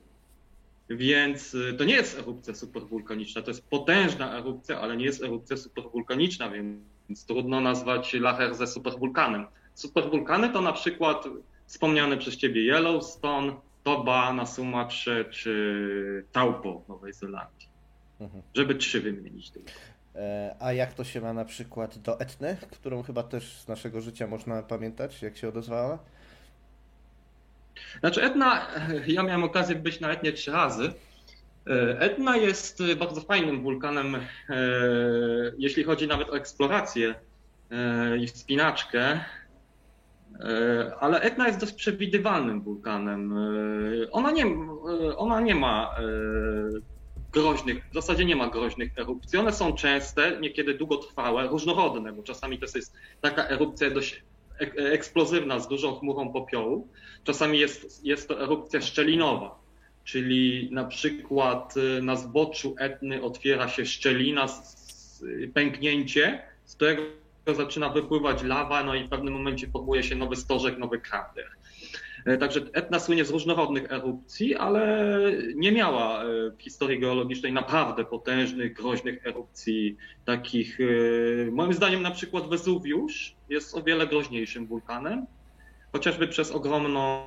Więc 0.89 1.55
e, 1.55 1.73
to 1.73 1.83
nie 1.83 1.93
jest 1.93 2.19
erupcja 2.19 2.55
superwulkaniczna, 2.55 3.41
to 3.41 3.51
jest 3.51 3.67
potężna 3.67 4.37
erupcja, 4.37 4.81
ale 4.81 4.97
nie 4.97 5.05
jest 5.05 5.23
erupcja 5.23 5.57
superwulkaniczna, 5.57 6.49
więc 6.49 7.25
trudno 7.25 7.61
nazwać 7.61 8.13
Lacherze 8.13 8.67
superwulkanem. 8.67 9.45
Superwulkany 9.73 10.49
to 10.49 10.61
na 10.61 10.73
przykład 10.73 11.25
wspomniane 11.65 12.17
przez 12.17 12.37
ciebie 12.37 12.61
Yellowstone, 12.61 13.53
Toba 13.83 14.33
na 14.33 14.45
Sumatrze 14.45 15.25
czy 15.25 16.25
Taupo 16.31 16.79
w 16.85 16.89
Nowej 16.89 17.13
Zelandii. 17.13 17.67
Mhm. 18.19 18.43
Żeby 18.53 18.75
trzy 18.75 19.01
wymienić 19.01 19.51
tylko. 19.51 19.71
E, 20.15 20.55
a 20.59 20.73
jak 20.73 20.93
to 20.93 21.03
się 21.03 21.21
ma 21.21 21.33
na 21.33 21.45
przykład 21.45 21.97
do 21.97 22.19
Etny, 22.19 22.57
którą 22.71 23.03
chyba 23.03 23.23
też 23.23 23.57
z 23.57 23.67
naszego 23.67 24.01
życia 24.01 24.27
można 24.27 24.63
pamiętać, 24.63 25.21
jak 25.21 25.37
się 25.37 25.49
odezwała? 25.49 25.99
Znaczy 27.99 28.23
Etna, 28.23 28.67
ja 29.07 29.23
miałem 29.23 29.43
okazję 29.43 29.75
być 29.75 29.99
na 29.99 30.11
Etnie 30.11 30.33
trzy 30.33 30.51
razy. 30.51 30.93
E, 31.67 31.99
Etna 31.99 32.37
jest 32.37 32.83
bardzo 32.99 33.21
fajnym 33.21 33.63
wulkanem, 33.63 34.15
e, 34.15 34.21
jeśli 35.57 35.83
chodzi 35.83 36.07
nawet 36.07 36.29
o 36.29 36.37
eksplorację 36.37 37.15
i 38.19 38.27
wspinaczkę. 38.27 39.19
E, 40.39 40.95
ale 40.99 41.21
Etna 41.21 41.47
jest 41.47 41.59
dość 41.59 41.73
przewidywalnym 41.73 42.61
wulkanem. 42.61 43.37
E, 43.37 44.11
ona 44.11 44.31
nie, 44.31 44.45
e, 44.45 45.17
ona 45.17 45.41
nie 45.41 45.55
ma 45.55 45.95
groźnych, 47.33 47.89
w 47.91 47.93
zasadzie 47.93 48.25
nie 48.25 48.35
ma 48.35 48.49
groźnych 48.49 48.91
erupcji. 48.97 49.39
One 49.39 49.53
są 49.53 49.73
częste, 49.73 50.39
niekiedy 50.41 50.73
długotrwałe, 50.73 51.47
różnorodne, 51.47 52.13
bo 52.13 52.23
czasami 52.23 52.59
to 52.59 52.65
jest 52.75 52.95
taka 53.21 53.47
erupcja 53.47 53.89
dość 53.89 54.23
eksplozywna 54.77 55.59
z 55.59 55.67
dużą 55.67 55.95
chmurą 55.95 56.33
popiołu. 56.33 56.87
Czasami 57.23 57.59
jest, 57.59 58.05
jest 58.05 58.27
to 58.27 58.43
erupcja 58.43 58.81
szczelinowa, 58.81 59.59
czyli 60.03 60.69
na 60.71 60.83
przykład 60.83 61.73
na 62.01 62.15
zboczu 62.15 62.75
Etny 62.79 63.23
otwiera 63.23 63.69
się 63.69 63.85
szczelina, 63.85 64.45
pęknięcie, 65.53 66.41
z 66.65 66.75
którego 66.75 67.01
zaczyna 67.55 67.89
wypływać 67.89 68.43
lawa, 68.43 68.83
no 68.83 68.95
i 68.95 69.03
w 69.03 69.09
pewnym 69.09 69.33
momencie 69.33 69.67
formuje 69.67 70.03
się 70.03 70.15
nowy 70.15 70.35
stożek, 70.35 70.77
nowy 70.77 70.99
krater. 70.99 71.45
E, 72.25 72.37
także 72.37 72.61
Etna 72.73 72.99
słynie 72.99 73.25
z 73.25 73.29
różnorodnych 73.29 73.91
erupcji, 73.91 74.55
ale 74.55 75.17
nie 75.55 75.71
miała 75.71 76.23
e, 76.23 76.25
w 76.57 76.61
historii 76.61 76.99
geologicznej 76.99 77.53
naprawdę 77.53 78.05
potężnych, 78.05 78.73
groźnych 78.73 79.27
erupcji, 79.27 79.97
takich, 80.25 80.79
e, 80.81 81.51
moim 81.51 81.73
zdaniem 81.73 82.01
na 82.01 82.11
przykład 82.11 82.49
Wezuwiusz 82.49 83.35
jest 83.49 83.77
o 83.77 83.83
wiele 83.83 84.07
groźniejszym 84.07 84.65
wulkanem, 84.65 85.25
chociażby 85.91 86.27
przez 86.27 86.51
ogromną 86.51 87.23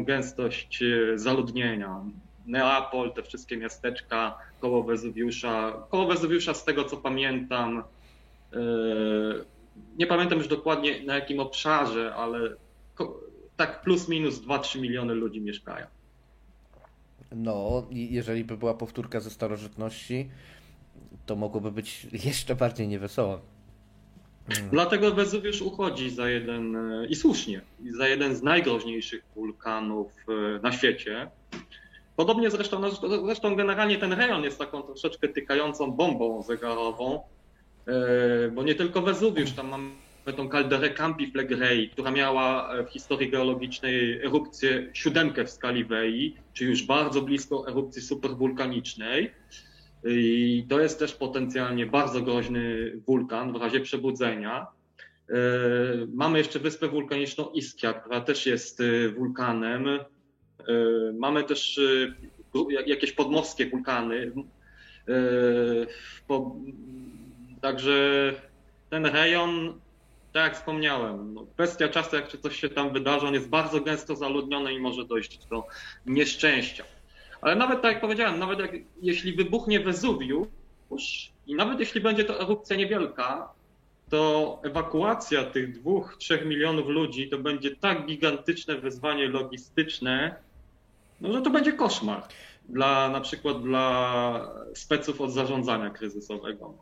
gęstość 0.00 0.84
zaludnienia. 1.14 2.04
Neapol, 2.46 3.12
te 3.12 3.22
wszystkie 3.22 3.56
miasteczka 3.56 4.38
koło 4.60 4.82
Wezuwiusza. 4.82 5.86
Koło 5.90 6.06
Wezuwiusza, 6.06 6.54
z 6.54 6.64
tego 6.64 6.84
co 6.84 6.96
pamiętam, 6.96 7.82
nie 9.98 10.06
pamiętam 10.06 10.38
już 10.38 10.48
dokładnie 10.48 11.02
na 11.04 11.14
jakim 11.14 11.40
obszarze, 11.40 12.14
ale 12.14 12.56
tak 13.56 13.82
plus 13.82 14.08
minus 14.08 14.40
2-3 14.40 14.80
miliony 14.80 15.14
ludzi 15.14 15.40
mieszkają. 15.40 15.86
No, 17.32 17.86
jeżeli 17.90 18.44
by 18.44 18.56
była 18.56 18.74
powtórka 18.74 19.20
ze 19.20 19.30
starożytności, 19.30 20.28
to 21.26 21.36
mogłoby 21.36 21.72
być 21.72 22.06
jeszcze 22.26 22.54
bardziej 22.54 22.88
niewesoło. 22.88 23.40
Hmm. 24.48 24.70
Dlatego 24.70 25.12
Wezuwiusz 25.14 25.62
uchodzi 25.62 26.10
za 26.10 26.30
jeden, 26.30 26.76
e, 26.76 27.06
i 27.06 27.14
słusznie, 27.14 27.60
za 27.98 28.08
jeden 28.08 28.36
z 28.36 28.42
najgroźniejszych 28.42 29.24
wulkanów 29.34 30.12
e, 30.28 30.60
na 30.62 30.72
świecie. 30.72 31.30
Podobnie 32.16 32.50
zresztą, 32.50 32.78
no, 32.78 32.90
zresztą 33.24 33.56
generalnie 33.56 33.98
ten 33.98 34.12
rejon 34.12 34.44
jest 34.44 34.58
taką 34.58 34.82
troszeczkę 34.82 35.28
tykającą 35.28 35.92
bombą 35.92 36.42
zegarową, 36.42 37.22
E, 37.86 38.50
bo 38.50 38.62
nie 38.62 38.74
tylko 38.74 39.02
Wezuwiusz, 39.02 39.52
tam 39.52 39.68
mamy 39.68 39.90
tą 40.36 40.48
kalderę 40.48 40.90
Campi 40.90 41.32
Flegrei, 41.32 41.88
która 41.88 42.10
miała 42.10 42.70
w 42.84 42.90
historii 42.90 43.30
geologicznej 43.30 44.20
erupcję 44.24 44.90
siódemkę 44.92 45.44
w 45.44 45.50
skali 45.50 45.84
Wei, 45.84 46.36
czyli 46.52 46.70
już 46.70 46.82
bardzo 46.82 47.22
blisko 47.22 47.68
erupcji 47.68 48.02
superwulkanicznej. 48.02 49.32
I 50.04 50.66
to 50.68 50.80
jest 50.80 50.98
też 50.98 51.14
potencjalnie 51.14 51.86
bardzo 51.86 52.20
groźny 52.20 52.92
wulkan 53.06 53.52
w 53.52 53.56
razie 53.56 53.80
przebudzenia. 53.80 54.66
E, 55.30 55.34
mamy 56.14 56.38
jeszcze 56.38 56.58
wyspę 56.58 56.88
wulkaniczną 56.88 57.50
Ischia, 57.50 57.92
która 57.92 58.20
też 58.20 58.46
jest 58.46 58.80
e, 58.80 59.08
wulkanem. 59.08 59.86
Mamy 61.14 61.44
też 61.44 61.80
jakieś 62.86 63.12
podmorskie 63.12 63.66
wulkany. 63.66 64.32
Także 67.60 68.32
ten 68.90 69.06
rejon, 69.06 69.80
tak 70.32 70.44
jak 70.44 70.56
wspomniałem, 70.56 71.34
no, 71.34 71.46
kwestia 71.54 71.88
czasu, 71.88 72.16
jak 72.16 72.28
coś 72.28 72.60
się 72.60 72.68
tam 72.68 72.92
wydarzy, 72.92 73.26
on 73.26 73.34
jest 73.34 73.48
bardzo 73.48 73.80
gęsto 73.80 74.16
zaludniony 74.16 74.74
i 74.74 74.80
może 74.80 75.04
dojść 75.04 75.46
do 75.46 75.66
nieszczęścia. 76.06 76.84
Ale 77.40 77.56
nawet 77.56 77.82
tak 77.82 77.92
jak 77.92 78.00
powiedziałem, 78.00 78.38
nawet 78.38 78.58
jak, 78.58 78.70
jeśli 79.02 79.32
wybuchnie 79.32 79.80
Wezuwiusz 79.80 81.32
i 81.46 81.54
nawet 81.54 81.80
jeśli 81.80 82.00
będzie 82.00 82.24
to 82.24 82.40
erupcja 82.40 82.76
niewielka, 82.76 83.52
to 84.10 84.60
ewakuacja 84.62 85.44
tych 85.44 85.80
dwóch, 85.80 86.16
trzech 86.18 86.46
milionów 86.46 86.88
ludzi 86.88 87.28
to 87.28 87.38
będzie 87.38 87.76
tak 87.76 88.06
gigantyczne 88.06 88.78
wyzwanie 88.78 89.28
logistyczne, 89.28 90.36
no, 91.20 91.32
że 91.32 91.42
to 91.42 91.50
będzie 91.50 91.72
koszmar 91.72 92.22
dla 92.68 93.08
na 93.08 93.20
przykład 93.20 93.62
dla 93.62 94.50
speców 94.74 95.20
od 95.20 95.32
zarządzania 95.32 95.90
kryzysowego. 95.90 96.74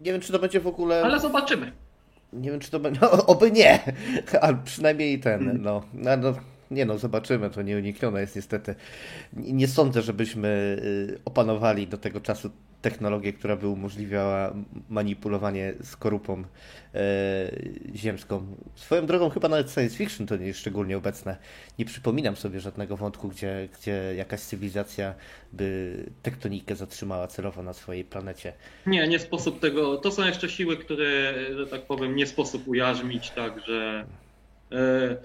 Nie 0.00 0.12
wiem, 0.12 0.20
czy 0.20 0.32
to 0.32 0.38
będzie 0.38 0.60
w 0.60 0.66
ogóle. 0.66 1.02
Ale 1.04 1.20
zobaczymy. 1.20 1.72
Nie 2.34 2.50
wiem, 2.50 2.60
czy 2.60 2.70
to 2.70 2.80
będzie. 2.80 3.00
No, 3.02 3.26
oby 3.26 3.50
nie, 3.50 3.78
ale 4.40 4.56
przynajmniej 4.64 5.20
ten. 5.20 5.44
Hmm. 5.44 5.62
No, 5.62 5.82
no, 5.94 6.16
no, 6.16 6.34
nie 6.70 6.84
no, 6.84 6.98
zobaczymy. 6.98 7.50
To 7.50 7.62
nieuniknione 7.62 8.20
jest 8.20 8.36
niestety. 8.36 8.74
Nie 9.32 9.68
sądzę, 9.68 10.02
żebyśmy 10.02 10.48
y, 10.82 11.18
opanowali 11.24 11.86
do 11.86 11.98
tego 11.98 12.20
czasu 12.20 12.50
technologię, 12.84 13.32
która 13.32 13.56
by 13.56 13.68
umożliwiała 13.68 14.54
manipulowanie 14.88 15.74
skorupą 15.82 16.44
e, 16.94 17.04
ziemską. 17.94 18.56
Swoją 18.74 19.06
drogą 19.06 19.30
chyba 19.30 19.48
nawet 19.48 19.70
science 19.70 19.96
fiction 19.96 20.26
to 20.26 20.36
nie 20.36 20.46
jest 20.46 20.60
szczególnie 20.60 20.96
obecne. 20.96 21.36
Nie 21.78 21.84
przypominam 21.84 22.36
sobie 22.36 22.60
żadnego 22.60 22.96
wątku, 22.96 23.28
gdzie, 23.28 23.68
gdzie 23.78 24.14
jakaś 24.16 24.40
cywilizacja 24.40 25.14
by 25.52 25.96
tektonikę 26.22 26.76
zatrzymała 26.76 27.26
celowo 27.26 27.62
na 27.62 27.72
swojej 27.72 28.04
planecie. 28.04 28.52
Nie, 28.86 29.08
nie 29.08 29.18
sposób 29.18 29.60
tego. 29.60 29.96
To 29.96 30.10
są 30.10 30.26
jeszcze 30.26 30.48
siły, 30.48 30.76
które, 30.76 31.34
że 31.56 31.66
tak 31.66 31.82
powiem, 31.82 32.16
nie 32.16 32.26
sposób 32.26 32.68
ujarzmić, 32.68 33.30
także. 33.30 34.06
E, 34.72 35.16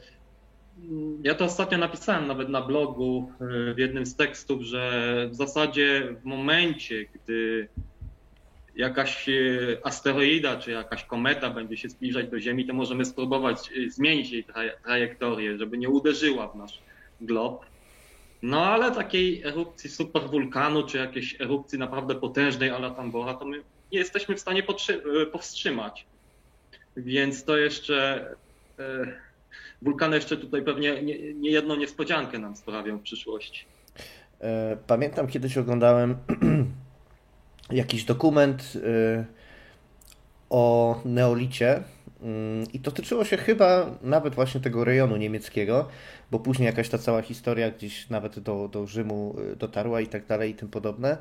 ja 1.23 1.35
to 1.35 1.45
ostatnio 1.45 1.77
napisałem 1.77 2.27
nawet 2.27 2.49
na 2.49 2.61
blogu 2.61 3.31
e, 3.41 3.73
w 3.73 3.77
jednym 3.77 4.05
z 4.05 4.15
tekstów, 4.15 4.61
że 4.61 5.27
w 5.31 5.35
zasadzie 5.35 6.15
w 6.21 6.25
momencie, 6.25 7.05
gdy 7.05 7.67
jakaś 8.75 9.29
e, 9.29 9.33
asteroida 9.83 10.57
czy 10.57 10.71
jakaś 10.71 11.03
kometa 11.03 11.49
będzie 11.49 11.77
się 11.77 11.89
zbliżać 11.89 12.27
do 12.27 12.39
Ziemi, 12.39 12.65
to 12.65 12.73
możemy 12.73 13.05
spróbować 13.05 13.71
e, 13.71 13.89
zmienić 13.89 14.31
jej 14.31 14.45
trajektorię, 14.83 15.57
żeby 15.57 15.77
nie 15.77 15.89
uderzyła 15.89 16.47
w 16.47 16.55
nasz 16.55 16.79
glob. 17.21 17.65
No 18.41 18.65
ale 18.65 18.91
takiej 18.91 19.43
erupcji 19.43 19.89
superwulkanu 19.89 20.83
czy 20.83 20.97
jakiejś 20.97 21.41
erupcji 21.41 21.79
naprawdę 21.79 22.15
potężnej 22.15 22.69
ala 22.69 22.89
Tambora 22.89 23.33
to 23.33 23.45
my 23.45 23.57
nie 23.91 23.99
jesteśmy 23.99 24.35
w 24.35 24.39
stanie 24.39 24.63
powstrzymać. 25.31 26.05
Więc 26.97 27.43
to 27.43 27.57
jeszcze 27.57 28.25
wulkany 29.81 30.15
jeszcze 30.15 30.37
tutaj 30.37 30.61
pewnie 30.61 31.03
nie, 31.03 31.33
nie 31.33 31.61
niespodziankę 31.61 32.39
nam 32.39 32.55
sprawią 32.55 32.97
w 32.97 33.01
przyszłości. 33.01 33.65
E, 34.41 34.77
pamiętam 34.87 35.27
kiedyś 35.27 35.57
oglądałem 35.57 36.17
jakiś 37.71 38.03
dokument 38.03 38.73
e, 38.75 39.25
o 40.49 40.95
neolicie 41.05 41.83
Mm, 42.21 42.65
I 42.73 42.79
dotyczyło 42.79 43.25
się 43.25 43.37
chyba 43.37 43.97
nawet 44.01 44.35
właśnie 44.35 44.61
tego 44.61 44.83
rejonu 44.83 45.17
niemieckiego, 45.17 45.89
bo 46.31 46.39
później 46.39 46.65
jakaś 46.65 46.89
ta 46.89 46.97
cała 46.97 47.21
historia 47.21 47.71
gdzieś 47.71 48.09
nawet 48.09 48.39
do, 48.39 48.67
do 48.67 48.87
Rzymu 48.87 49.35
y, 49.53 49.55
dotarła 49.55 50.01
i 50.01 50.07
tak 50.07 50.25
dalej 50.25 50.51
i 50.51 50.55
tym 50.55 50.69
podobne. 50.69 51.17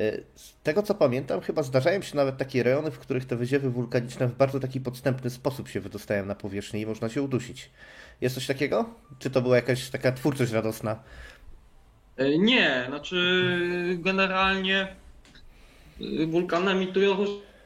Y, 0.00 0.24
z 0.34 0.54
tego 0.62 0.82
co 0.82 0.94
pamiętam, 0.94 1.40
chyba 1.40 1.62
zdarzają 1.62 2.02
się 2.02 2.16
nawet 2.16 2.36
takie 2.36 2.62
rejony, 2.62 2.90
w 2.90 2.98
których 2.98 3.24
te 3.24 3.36
wyziewy 3.36 3.70
wulkaniczne 3.70 4.28
w 4.28 4.34
bardzo 4.36 4.60
taki 4.60 4.80
podstępny 4.80 5.30
sposób 5.30 5.68
się 5.68 5.80
wydostają 5.80 6.26
na 6.26 6.34
powierzchnię 6.34 6.80
i 6.80 6.86
można 6.86 7.08
się 7.08 7.22
udusić. 7.22 7.70
Jest 8.20 8.34
coś 8.34 8.46
takiego? 8.46 8.90
Czy 9.18 9.30
to 9.30 9.42
była 9.42 9.56
jakaś 9.56 9.90
taka 9.90 10.12
twórczość 10.12 10.52
radosna? 10.52 11.02
E, 12.16 12.38
nie, 12.38 12.84
znaczy 12.88 13.98
generalnie 14.00 14.88
y, 16.00 16.26
wulkany 16.26 16.70
emitują 16.70 17.16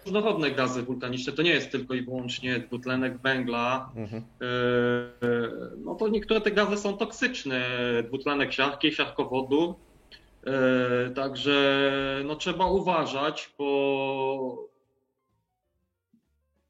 różnorodne 0.05 0.51
gazy 0.51 0.83
wulkaniczne. 0.83 1.33
To 1.33 1.43
nie 1.43 1.51
jest 1.51 1.71
tylko 1.71 1.95
i 1.95 2.03
wyłącznie 2.03 2.59
dwutlenek 2.59 3.19
węgla. 3.19 3.93
Mhm. 3.97 4.23
E, 4.23 4.47
no 5.85 5.95
to 5.95 6.09
niektóre 6.09 6.41
te 6.41 6.51
gazy 6.51 6.77
są 6.77 6.97
toksyczne. 6.97 7.69
Dwutlenek 8.07 8.53
siarki, 8.53 8.93
siarkowodu. 8.93 9.75
E, 10.47 11.11
także 11.11 12.23
no, 12.25 12.37
trzeba 12.37 12.67
uważać, 12.67 13.55
bo 13.59 14.69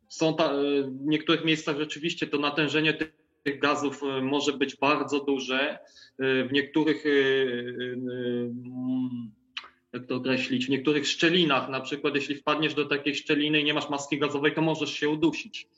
są 0.08 0.36
ta, 0.36 0.52
w 0.84 1.04
niektórych 1.06 1.44
miejscach 1.44 1.76
rzeczywiście 1.78 2.26
to 2.26 2.38
natężenie 2.38 2.94
tych 3.42 3.58
gazów 3.58 4.02
e, 4.02 4.22
może 4.22 4.52
być 4.52 4.76
bardzo 4.76 5.24
duże. 5.24 5.78
W 6.18 6.48
niektórych 6.52 7.04
jak 9.92 10.06
to 10.06 10.16
określić, 10.16 10.66
w 10.66 10.70
niektórych 10.70 11.06
szczelinach, 11.06 11.68
na 11.68 11.80
przykład 11.80 12.14
jeśli 12.14 12.36
wpadniesz 12.36 12.74
do 12.74 12.84
takiej 12.84 13.14
szczeliny 13.14 13.60
i 13.60 13.64
nie 13.64 13.74
masz 13.74 13.88
maski 13.90 14.18
gazowej, 14.18 14.54
to 14.54 14.62
możesz 14.62 14.92
się 14.92 15.08
udusić. 15.08 15.68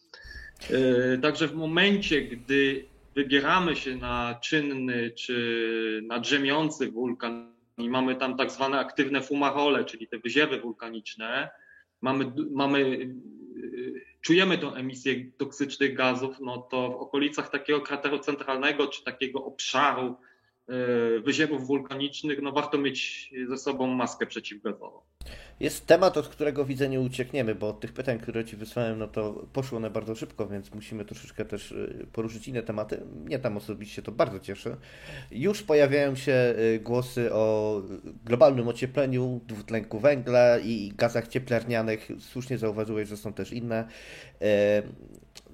E, 0.70 1.18
także 1.18 1.48
w 1.48 1.54
momencie, 1.54 2.22
gdy 2.22 2.84
wybieramy 3.14 3.76
się 3.76 3.96
na 3.96 4.38
czynny 4.42 5.10
czy 5.10 6.02
na 6.06 6.18
drzemiący 6.18 6.90
wulkan 6.90 7.54
i 7.78 7.88
mamy 7.88 8.16
tam 8.16 8.36
tak 8.36 8.50
zwane 8.50 8.78
aktywne 8.78 9.22
fumarole, 9.22 9.84
czyli 9.84 10.08
te 10.08 10.18
wyziewy 10.18 10.60
wulkaniczne, 10.60 11.50
mamy, 12.00 12.32
mamy, 12.50 13.08
czujemy 14.20 14.58
tą 14.58 14.74
emisję 14.74 15.30
toksycznych 15.36 15.94
gazów, 15.94 16.36
no 16.40 16.58
to 16.58 16.88
w 16.90 16.94
okolicach 16.94 17.50
takiego 17.50 17.80
krateru 17.80 18.18
centralnego 18.18 18.86
czy 18.86 19.04
takiego 19.04 19.44
obszaru 19.44 20.16
E, 20.16 20.33
wyziewów 21.24 21.66
wulkanicznych, 21.66 22.42
no 22.42 22.52
warto 22.52 22.78
mieć 22.78 23.30
ze 23.48 23.58
sobą 23.58 23.86
maskę 23.86 24.26
przeciwgazową. 24.26 25.00
Jest 25.60 25.86
temat, 25.86 26.16
od 26.16 26.28
którego 26.28 26.64
widzę 26.64 26.88
nie 26.88 27.00
uciekniemy, 27.00 27.54
bo 27.54 27.68
od 27.68 27.80
tych 27.80 27.92
pytań, 27.92 28.18
które 28.18 28.44
Ci 28.44 28.56
wysłałem, 28.56 28.98
no 28.98 29.08
to 29.08 29.46
poszło 29.52 29.78
one 29.78 29.90
bardzo 29.90 30.14
szybko, 30.14 30.46
więc 30.46 30.74
musimy 30.74 31.04
troszeczkę 31.04 31.44
też 31.44 31.72
y, 31.72 32.06
poruszyć 32.12 32.48
inne 32.48 32.62
tematy. 32.62 33.00
Mnie 33.24 33.38
tam 33.38 33.56
osobiście 33.56 34.02
to 34.02 34.12
bardzo 34.12 34.40
cieszy. 34.40 34.76
Już 35.30 35.62
pojawiają 35.62 36.14
się 36.14 36.54
y, 36.58 36.80
głosy 36.82 37.32
o 37.32 37.82
globalnym 38.24 38.68
ociepleniu, 38.68 39.40
dwutlenku 39.46 39.98
węgla 39.98 40.58
i 40.58 40.92
gazach 40.96 41.28
cieplarnianych. 41.28 42.08
Słusznie 42.18 42.58
zauważyłeś, 42.58 43.08
że 43.08 43.16
są 43.16 43.32
też 43.32 43.52
inne. 43.52 43.88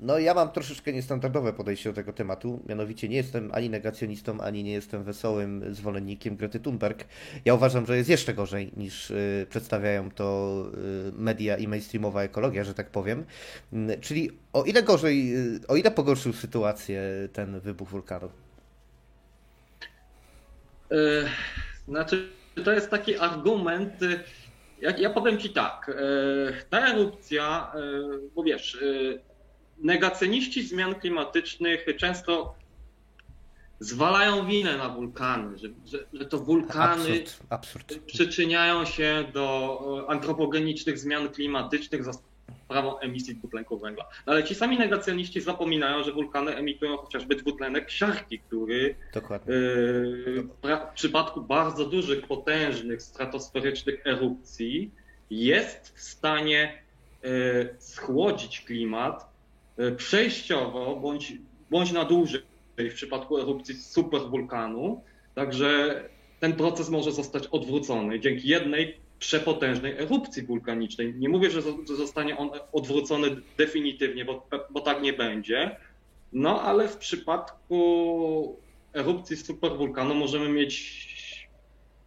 No 0.02 0.18
ja 0.18 0.34
mam 0.34 0.50
troszeczkę 0.50 0.92
niestandardowe 0.92 1.52
podejście 1.52 1.90
do 1.90 1.94
tego 1.94 2.12
tematu, 2.12 2.62
mianowicie 2.68 3.08
nie 3.08 3.16
jestem 3.16 3.50
ani 3.54 3.70
negacjonistą, 3.70 4.40
ani 4.40 4.64
nie 4.64 4.72
jestem 4.72 5.04
wesołym 5.04 5.74
zwolennikiem 5.74 6.36
Grety 6.36 6.60
Thunberg. 6.60 7.04
Ja 7.44 7.54
uważam, 7.54 7.86
że 7.86 7.96
jest 7.96 8.10
jeszcze 8.10 8.34
gorzej 8.34 8.72
niż 8.76 9.10
y, 9.10 9.46
przedstawiają 9.50 10.10
to 10.10 10.64
y, 11.08 11.12
media 11.12 11.56
i 11.56 11.68
mainstreamowa 11.68 12.22
ekologia, 12.22 12.64
że 12.64 12.74
tak 12.74 12.90
powiem. 12.90 13.24
Mm, 13.72 14.00
czyli 14.00 14.30
o 14.52 14.64
ile 14.64 14.82
gorzej, 14.82 15.36
y, 15.36 15.60
o 15.68 15.76
ile 15.76 15.90
pogorszył 15.90 16.32
sytuację 16.32 17.02
ten 17.32 17.60
wybuch 17.60 17.88
wulkanu? 17.88 18.30
Znaczy, 21.88 22.28
to 22.64 22.72
jest 22.72 22.90
taki 22.90 23.18
argument, 23.18 23.92
ja, 24.80 24.96
ja 24.96 25.10
powiem 25.10 25.38
Ci 25.38 25.50
tak, 25.50 25.90
ta 26.70 26.88
erupcja, 26.88 27.72
bo 28.34 28.42
wiesz, 28.42 28.78
negacjoniści 29.80 30.62
zmian 30.62 30.94
klimatycznych 30.94 31.86
często 31.98 32.54
zwalają 33.80 34.46
winę 34.46 34.76
na 34.76 34.88
wulkany, 34.88 35.58
że, 35.58 35.68
że, 35.86 35.98
że 36.12 36.26
to 36.26 36.38
wulkany 36.38 37.20
absurd, 37.20 37.40
absurd. 37.48 37.98
przyczyniają 38.06 38.84
się 38.84 39.24
do 39.32 40.06
antropogenicznych 40.08 40.98
zmian 40.98 41.28
klimatycznych 41.28 42.04
za 42.04 42.12
sprawą 42.64 42.98
emisji 42.98 43.34
dwutlenku 43.34 43.78
węgla. 43.78 44.04
No 44.26 44.32
ale 44.32 44.44
ci 44.44 44.54
sami 44.54 44.78
negacjoniści 44.78 45.40
zapominają, 45.40 46.04
że 46.04 46.12
wulkany 46.12 46.56
emitują 46.56 46.96
chociażby 46.96 47.36
dwutlenek 47.36 47.90
siarki, 47.90 48.38
który. 48.38 48.94
Yy, 49.46 50.48
w 50.62 50.94
przypadku 50.94 51.42
bardzo 51.42 51.86
dużych, 51.86 52.26
potężnych, 52.26 53.02
stratosferycznych 53.02 54.06
erupcji 54.06 54.90
jest 55.30 55.92
w 55.98 56.02
stanie 56.02 56.82
yy, 57.22 57.74
schłodzić 57.78 58.60
klimat 58.60 59.29
E, 59.29 59.29
przejściowo 59.96 60.96
bądź, 60.96 61.32
bądź 61.70 61.92
na 61.92 62.04
dłużej 62.04 62.42
w 62.78 62.94
przypadku 62.94 63.38
erupcji 63.38 63.74
superwulkanu. 63.74 65.02
Także 65.34 66.02
ten 66.40 66.52
proces 66.52 66.88
może 66.88 67.12
zostać 67.12 67.46
odwrócony 67.46 68.20
dzięki 68.20 68.48
jednej 68.48 68.96
przepotężnej 69.18 69.92
erupcji 69.98 70.42
wulkanicznej. 70.42 71.14
Nie 71.14 71.28
mówię, 71.28 71.50
że 71.50 71.62
zostanie 71.84 72.38
on 72.38 72.50
odwrócony 72.72 73.36
definitywnie, 73.58 74.24
bo, 74.24 74.46
bo 74.70 74.80
tak 74.80 75.02
nie 75.02 75.12
będzie. 75.12 75.76
No 76.32 76.62
ale 76.62 76.88
w 76.88 76.96
przypadku 76.96 78.56
erupcji 78.94 79.36
superwulkanu 79.36 80.14
możemy 80.14 80.48
mieć 80.48 81.10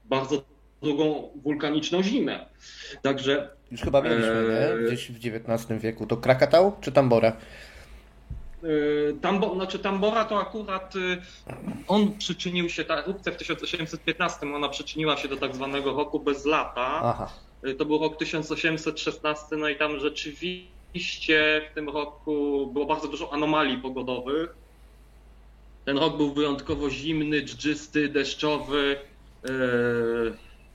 bardzo 0.06 0.44
długą 0.82 1.32
wulkaniczną 1.36 2.04
zimę. 2.04 2.46
Także. 3.02 3.50
Już 3.74 3.82
chyba 3.82 4.02
mieliśmy, 4.02 4.46
nie? 4.50 4.86
Gdzieś 4.88 5.12
w 5.12 5.16
XIX 5.16 5.82
wieku. 5.82 6.08
To 6.08 6.18
Krakatał 6.18 6.78
czy 6.82 6.92
Tambora? 6.92 7.30
E, 7.30 8.68
Tambo, 9.22 9.56
znaczy 9.56 9.80
Tambora 9.80 10.26
to 10.26 10.40
akurat 10.40 10.96
y, 10.96 11.22
on 11.88 12.18
przyczynił 12.18 12.70
się, 12.70 12.84
ta 12.84 13.04
erupcja 13.04 13.32
w 13.32 13.36
1815, 13.36 14.56
ona 14.56 14.70
przyczyniła 14.70 15.18
się 15.18 15.28
do 15.28 15.38
tak 15.38 15.56
zwanego 15.56 15.94
roku 15.94 16.20
bez 16.20 16.46
lata. 16.46 17.00
Aha. 17.04 17.30
E, 17.64 17.74
to 17.74 17.86
był 17.86 18.00
rok 18.00 18.18
1816, 18.18 19.56
no 19.56 19.70
i 19.70 19.76
tam 19.76 20.00
rzeczywiście 20.00 21.62
w 21.72 21.76
tym 21.76 21.90
roku 21.90 22.68
było 22.74 22.86
bardzo 22.86 23.08
dużo 23.08 23.34
anomalii 23.34 23.78
pogodowych. 23.78 24.56
Ten 25.86 25.98
rok 25.98 26.18
był 26.18 26.34
wyjątkowo 26.34 26.90
zimny, 26.90 27.42
dżdżysty, 27.42 28.10
deszczowy. 28.10 28.98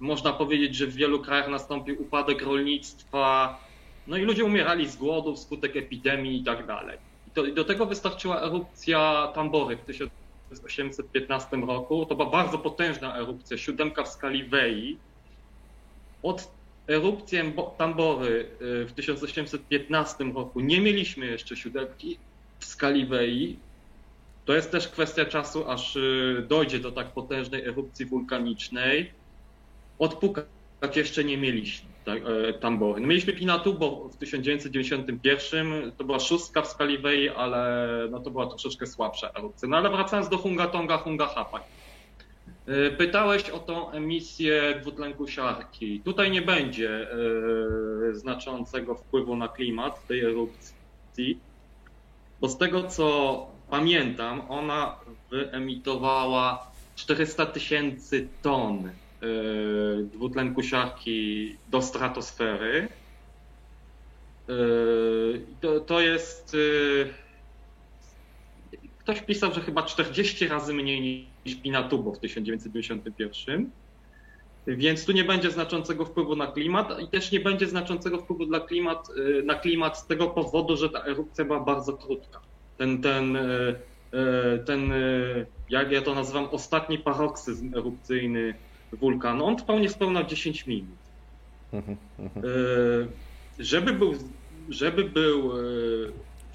Można 0.00 0.32
powiedzieć, 0.32 0.74
że 0.74 0.86
w 0.86 0.94
wielu 0.94 1.20
krajach 1.20 1.48
nastąpił 1.48 2.02
upadek 2.02 2.42
rolnictwa, 2.42 3.58
no 4.06 4.16
i 4.16 4.22
ludzie 4.22 4.44
umierali 4.44 4.88
z 4.88 4.96
głodu 4.96 5.36
wskutek 5.36 5.76
epidemii 5.76 6.40
i 6.40 6.44
tak 6.44 6.66
dalej. 6.66 6.98
Do, 7.34 7.46
do 7.46 7.64
tego 7.64 7.86
wystarczyła 7.86 8.42
erupcja 8.42 9.32
Tambory 9.34 9.76
w 9.76 9.84
1815 9.84 11.56
roku. 11.56 12.06
To 12.06 12.14
była 12.14 12.30
bardzo 12.30 12.58
potężna 12.58 13.16
erupcja, 13.16 13.58
siódemka 13.58 14.04
w 14.04 14.08
skali 14.08 14.44
Wei. 14.44 14.98
Od 16.22 16.50
erupcji 16.88 17.38
Tambory 17.78 18.50
y, 18.82 18.86
w 18.86 18.92
1815 18.92 20.24
roku 20.24 20.60
nie 20.60 20.80
mieliśmy 20.80 21.26
jeszcze 21.26 21.56
siódemki 21.56 22.18
w 22.58 22.64
skali 22.64 23.06
Wei. 23.06 23.58
To 24.44 24.54
jest 24.54 24.70
też 24.70 24.88
kwestia 24.88 25.24
czasu, 25.24 25.70
aż 25.70 25.96
y, 25.96 26.46
dojdzie 26.48 26.78
do 26.78 26.92
tak 26.92 27.12
potężnej 27.12 27.64
erupcji 27.64 28.06
wulkanicznej. 28.06 29.17
Odpukać 29.98 30.46
jeszcze 30.96 31.24
nie 31.24 31.38
mieliśmy. 31.38 31.88
E, 32.08 32.52
tambory. 32.52 33.00
No 33.00 33.06
mieliśmy 33.06 33.32
Pinatubo 33.32 34.08
w 34.08 34.16
1991, 34.16 35.92
to 35.96 36.04
była 36.04 36.20
szóstka 36.20 36.62
w 36.62 36.66
skali 36.66 36.98
Wei, 36.98 37.28
ale 37.28 37.88
no 38.10 38.20
to 38.20 38.30
była 38.30 38.46
troszeczkę 38.46 38.86
słabsza 38.86 39.30
erupcja. 39.38 39.68
No 39.68 39.76
ale 39.76 39.90
wracając 39.90 40.28
do 40.28 40.38
Hunga 40.38 40.66
Tonga, 40.66 40.98
Hunga 40.98 41.26
Hapai. 41.26 41.62
E, 42.66 42.90
pytałeś 42.90 43.50
o 43.50 43.58
tą 43.58 43.90
emisję 43.90 44.78
dwutlenku 44.80 45.28
siarki. 45.28 46.00
Tutaj 46.00 46.30
nie 46.30 46.42
będzie 46.42 47.08
e, 48.10 48.14
znaczącego 48.14 48.94
wpływu 48.94 49.36
na 49.36 49.48
klimat 49.48 50.06
tej 50.06 50.20
erupcji, 50.20 51.38
bo 52.40 52.48
z 52.48 52.58
tego 52.58 52.82
co 52.82 53.46
pamiętam, 53.70 54.42
ona 54.48 54.96
wyemitowała 55.30 56.70
400 56.96 57.46
tysięcy 57.46 58.28
ton 58.42 58.90
dwutlenku 60.12 60.62
siarki 60.62 61.56
do 61.68 61.82
stratosfery. 61.82 62.88
Y, 64.48 65.40
to, 65.60 65.80
to 65.80 66.00
jest. 66.00 66.54
Y, 66.54 67.14
ktoś 68.98 69.20
pisał, 69.20 69.54
że 69.54 69.60
chyba 69.60 69.82
40 69.82 70.48
razy 70.48 70.74
mniej 70.74 71.28
niż 71.46 71.54
Pinatubo 71.54 72.12
w 72.12 72.18
1991. 72.18 73.70
Więc 74.66 75.04
tu 75.04 75.12
nie 75.12 75.24
będzie 75.24 75.50
znaczącego 75.50 76.04
wpływu 76.04 76.36
na 76.36 76.46
klimat 76.46 77.00
i 77.00 77.08
też 77.08 77.32
nie 77.32 77.40
będzie 77.40 77.66
znaczącego 77.66 78.18
wpływu 78.18 78.46
na 78.46 78.60
klimat, 78.60 79.08
y, 79.10 79.42
na 79.42 79.54
klimat 79.54 79.98
z 79.98 80.06
tego 80.06 80.26
powodu, 80.26 80.76
że 80.76 80.90
ta 80.90 81.04
erupcja 81.04 81.44
była 81.44 81.60
bardzo 81.60 81.92
krótka. 81.92 82.40
Ten, 82.78 83.02
ten, 83.02 83.36
y, 83.36 83.74
y, 84.14 84.64
ten 84.64 84.92
jak 85.70 85.92
ja 85.92 86.02
to 86.02 86.14
nazywam, 86.14 86.48
ostatni 86.50 86.98
paroksyzm 86.98 87.74
erupcyjny 87.74 88.54
wulkanu, 88.92 89.44
on 89.44 89.56
trwał 89.56 89.78
niespełna 89.78 90.24
10 90.24 90.66
minut. 90.66 90.98
Mhm. 91.72 91.96
Żeby 93.58 93.92
był, 93.92 94.14
żeby 94.68 95.04
był 95.04 95.52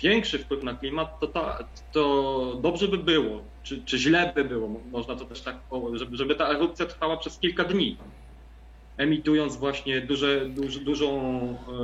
większy 0.01 0.39
wpływ 0.39 0.63
na 0.63 0.73
klimat, 0.73 1.19
to, 1.19 1.27
ta, 1.27 1.63
to 1.91 2.59
dobrze 2.61 2.87
by 2.87 2.97
było, 2.97 3.41
czy, 3.63 3.81
czy 3.85 3.97
źle 3.97 4.31
by 4.35 4.43
było, 4.43 4.69
można 4.91 5.15
to 5.15 5.25
też 5.25 5.41
tak 5.41 5.55
żeby, 5.93 6.17
żeby 6.17 6.35
ta 6.35 6.47
erupcja 6.47 6.85
trwała 6.85 7.17
przez 7.17 7.39
kilka 7.39 7.63
dni, 7.63 7.97
emitując 8.97 9.57
właśnie 9.57 10.01
duże, 10.01 10.45
duż, 10.49 10.77
dużą 10.77 11.09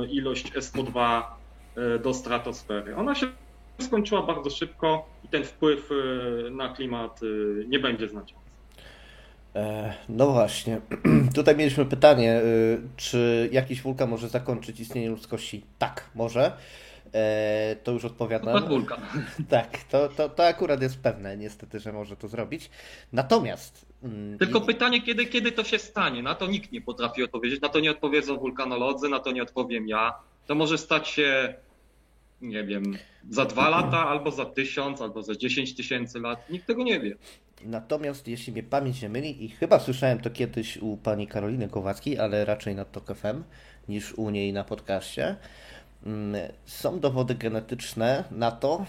e, 0.02 0.06
ilość 0.06 0.52
SO2 0.52 1.22
e, 1.76 1.98
do 1.98 2.14
stratosfery. 2.14 2.96
Ona 2.96 3.14
się 3.14 3.26
skończyła 3.80 4.22
bardzo 4.22 4.50
szybko 4.50 5.08
i 5.24 5.28
ten 5.28 5.44
wpływ 5.44 5.90
e, 5.92 6.50
na 6.50 6.68
klimat 6.68 7.20
nie 7.68 7.78
będzie 7.78 8.08
znaczący. 8.08 8.39
No 10.08 10.26
właśnie. 10.26 10.80
Tutaj 11.34 11.56
mieliśmy 11.56 11.84
pytanie, 11.84 12.40
czy 12.96 13.48
jakiś 13.52 13.82
wulkan 13.82 14.10
może 14.10 14.28
zakończyć 14.28 14.80
istnienie 14.80 15.10
ludzkości? 15.10 15.64
Tak, 15.78 16.10
może. 16.14 16.52
E, 17.14 17.76
to 17.84 17.92
już 17.92 18.04
odpowiadam. 18.04 18.68
Wulkan. 18.68 19.00
Tak, 19.48 19.78
to, 19.84 20.08
to, 20.08 20.28
to 20.28 20.46
akurat 20.46 20.82
jest 20.82 21.02
pewne, 21.02 21.36
niestety, 21.36 21.80
że 21.80 21.92
może 21.92 22.16
to 22.16 22.28
zrobić. 22.28 22.70
Natomiast. 23.12 23.86
Mm, 24.02 24.38
Tylko 24.38 24.60
pytanie, 24.60 25.02
kiedy, 25.02 25.26
kiedy 25.26 25.52
to 25.52 25.64
się 25.64 25.78
stanie? 25.78 26.22
Na 26.22 26.34
to 26.34 26.46
nikt 26.46 26.72
nie 26.72 26.80
potrafi 26.80 27.24
odpowiedzieć. 27.24 27.60
Na 27.60 27.68
to 27.68 27.80
nie 27.80 27.90
odpowiedzą 27.90 28.36
wulkanolodzy, 28.38 29.08
na 29.08 29.20
to 29.20 29.32
nie 29.32 29.42
odpowiem 29.42 29.88
ja. 29.88 30.14
To 30.46 30.54
może 30.54 30.78
stać 30.78 31.08
się, 31.08 31.54
nie 32.42 32.64
wiem, 32.64 32.96
za 33.30 33.44
dwa 33.44 33.68
lata, 33.68 34.08
albo 34.08 34.30
za 34.30 34.44
tysiąc, 34.44 35.00
albo 35.00 35.22
za 35.22 35.36
dziesięć 35.36 35.74
tysięcy 35.74 36.20
lat. 36.20 36.50
Nikt 36.50 36.66
tego 36.66 36.82
nie 36.82 37.00
wie. 37.00 37.16
Natomiast 37.64 38.28
jeśli 38.28 38.52
mnie 38.52 38.62
pamięć 38.62 39.02
nie 39.02 39.08
myli, 39.08 39.44
i 39.44 39.48
chyba 39.48 39.78
słyszałem 39.78 40.20
to 40.20 40.30
kiedyś 40.30 40.76
u 40.76 40.96
pani 40.96 41.26
Karoliny 41.26 41.68
Kowackiej, 41.68 42.18
ale 42.18 42.44
raczej 42.44 42.74
na 42.74 42.84
TOK 42.84 43.14
FM 43.16 43.42
niż 43.88 44.12
u 44.12 44.30
niej 44.30 44.52
na 44.52 44.64
podcaście, 44.64 45.36
Mm, 46.06 46.36
są 46.64 47.00
dowody 47.00 47.34
genetyczne 47.34 48.24
na 48.30 48.50
to, 48.50 48.86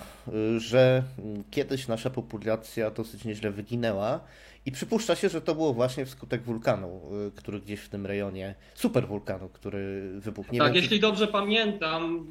że 0.58 1.04
kiedyś 1.52 1.88
nasza 1.88 2.10
populacja 2.10 2.92
dosyć 2.92 3.26
nieźle 3.26 3.52
wyginęła 3.52 4.20
i 4.66 4.72
przypuszcza 4.72 5.16
się, 5.16 5.30
że 5.30 5.42
to 5.42 5.56
było 5.56 5.74
właśnie 5.74 6.06
wskutek 6.06 6.44
wulkanu, 6.44 7.02
y, 7.28 7.32
który 7.32 7.60
gdzieś 7.60 7.80
w 7.80 7.90
tym 7.90 8.06
rejonie, 8.06 8.56
superwulkanu, 8.76 9.50
który 9.50 10.12
wybuchł. 10.20 10.54
Nie 10.54 10.60
tak, 10.60 10.76
jeśli 10.76 11.00
dobrze 11.00 11.28
pamiętam, 11.28 12.28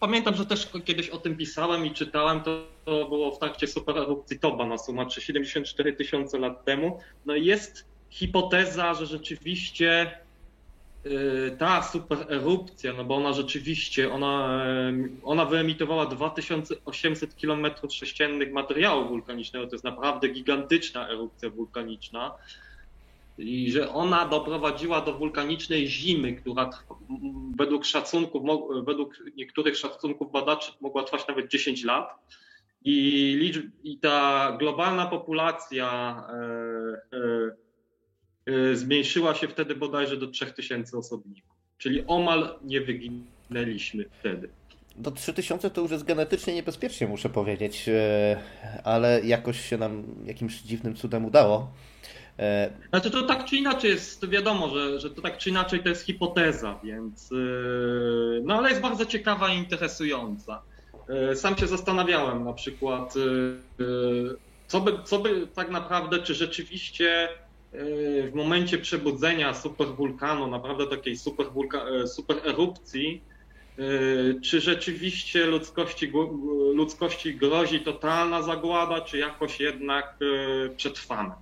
pamiętam, 0.00 0.36
że 0.36 0.46
też 0.46 0.68
kiedyś 0.84 1.10
o 1.10 1.18
tym 1.18 1.36
pisałem 1.36 1.86
i 1.86 1.90
czytałem, 1.90 2.40
to, 2.40 2.66
to 2.84 3.08
było 3.08 3.30
w 3.30 3.38
trakcie 3.38 3.66
supererupcji 3.66 4.38
Toba 4.38 4.66
na 4.66 4.78
Sumatrze 4.78 5.20
74 5.20 5.92
tysiące 5.92 6.38
lat 6.38 6.64
temu. 6.64 7.00
No 7.26 7.34
jest 7.34 7.86
hipoteza, 8.10 8.94
że 8.94 9.06
rzeczywiście 9.06 10.18
Y, 11.06 11.56
ta 11.58 11.82
super 11.82 12.26
erupcja, 12.28 12.92
no 12.92 13.04
bo 13.04 13.16
ona 13.16 13.32
rzeczywiście, 13.32 14.12
ona, 14.12 14.64
ona 15.22 15.44
wyemitowała 15.44 16.06
2800 16.06 17.34
km 17.34 17.66
sześciennych 17.90 18.52
materiału 18.52 19.08
wulkanicznego, 19.08 19.66
to 19.66 19.74
jest 19.74 19.84
naprawdę 19.84 20.28
gigantyczna 20.28 21.08
erupcja 21.08 21.50
wulkaniczna 21.50 22.34
i 23.38 23.72
że 23.72 23.90
ona 23.90 24.28
doprowadziła 24.28 25.00
do 25.00 25.18
wulkanicznej 25.18 25.88
zimy, 25.88 26.32
która 26.32 26.70
według 27.58 27.84
szacunków, 27.84 28.42
według 28.86 29.14
niektórych 29.36 29.76
szacunków 29.76 30.32
badaczy 30.32 30.72
mogła 30.80 31.02
trwać 31.02 31.28
nawet 31.28 31.50
10 31.50 31.84
lat. 31.84 32.08
I, 32.86 33.52
i 33.84 33.98
ta 33.98 34.56
globalna 34.58 35.06
populacja 35.06 36.16
e, 37.12 37.16
e, 37.16 37.64
Y, 38.48 38.76
zmniejszyła 38.76 39.34
się 39.34 39.48
wtedy 39.48 39.74
bodajże 39.74 40.16
do 40.16 40.26
3000 40.26 40.98
osobników. 40.98 41.54
Czyli 41.78 42.04
omal 42.06 42.58
nie 42.64 42.80
wyginęliśmy 42.80 44.04
wtedy. 44.20 44.48
Do 44.96 45.10
3000 45.10 45.70
to 45.70 45.80
już 45.80 45.90
jest 45.90 46.04
genetycznie 46.04 46.54
niebezpiecznie, 46.54 47.06
muszę 47.06 47.28
powiedzieć, 47.28 47.88
y, 47.88 47.92
ale 48.84 49.20
jakoś 49.24 49.60
się 49.60 49.78
nam 49.78 50.04
jakimś 50.24 50.62
dziwnym 50.62 50.94
cudem 50.94 51.24
udało. 51.24 51.72
Y, 52.40 52.88
znaczy 52.88 53.10
to 53.10 53.22
tak 53.22 53.44
czy 53.44 53.56
inaczej 53.56 53.90
jest, 53.90 54.20
to 54.20 54.28
wiadomo, 54.28 54.68
że, 54.68 55.00
że 55.00 55.10
to 55.10 55.22
tak 55.22 55.38
czy 55.38 55.50
inaczej 55.50 55.82
to 55.82 55.88
jest 55.88 56.06
hipoteza, 56.06 56.80
więc 56.84 57.30
no 58.42 58.54
ale 58.54 58.68
jest 58.68 58.80
bardzo 58.80 59.06
ciekawa 59.06 59.52
i 59.52 59.58
interesująca. 59.58 60.62
Sam 61.34 61.56
się 61.56 61.66
zastanawiałem 61.66 62.44
na 62.44 62.52
przykład, 62.52 63.14
co 64.66 64.80
by, 64.80 64.92
co 65.04 65.18
by 65.18 65.46
tak 65.46 65.70
naprawdę, 65.70 66.18
czy 66.18 66.34
rzeczywiście 66.34 67.28
w 68.30 68.30
momencie 68.34 68.78
przebudzenia 68.78 69.54
superwulkanu, 69.54 70.46
naprawdę 70.46 70.86
takiej 70.86 71.16
super, 71.16 71.46
e, 72.02 72.06
super 72.06 72.36
erupcji, 72.44 73.24
e, 73.78 73.82
czy 74.40 74.60
rzeczywiście 74.60 75.46
ludzkości, 75.46 76.12
ludzkości 76.74 77.34
grozi 77.34 77.80
totalna 77.80 78.42
zagłada, 78.42 79.00
czy 79.00 79.18
jakoś 79.18 79.60
jednak 79.60 80.16
e, 80.66 80.68
przetrwamy? 80.68 81.34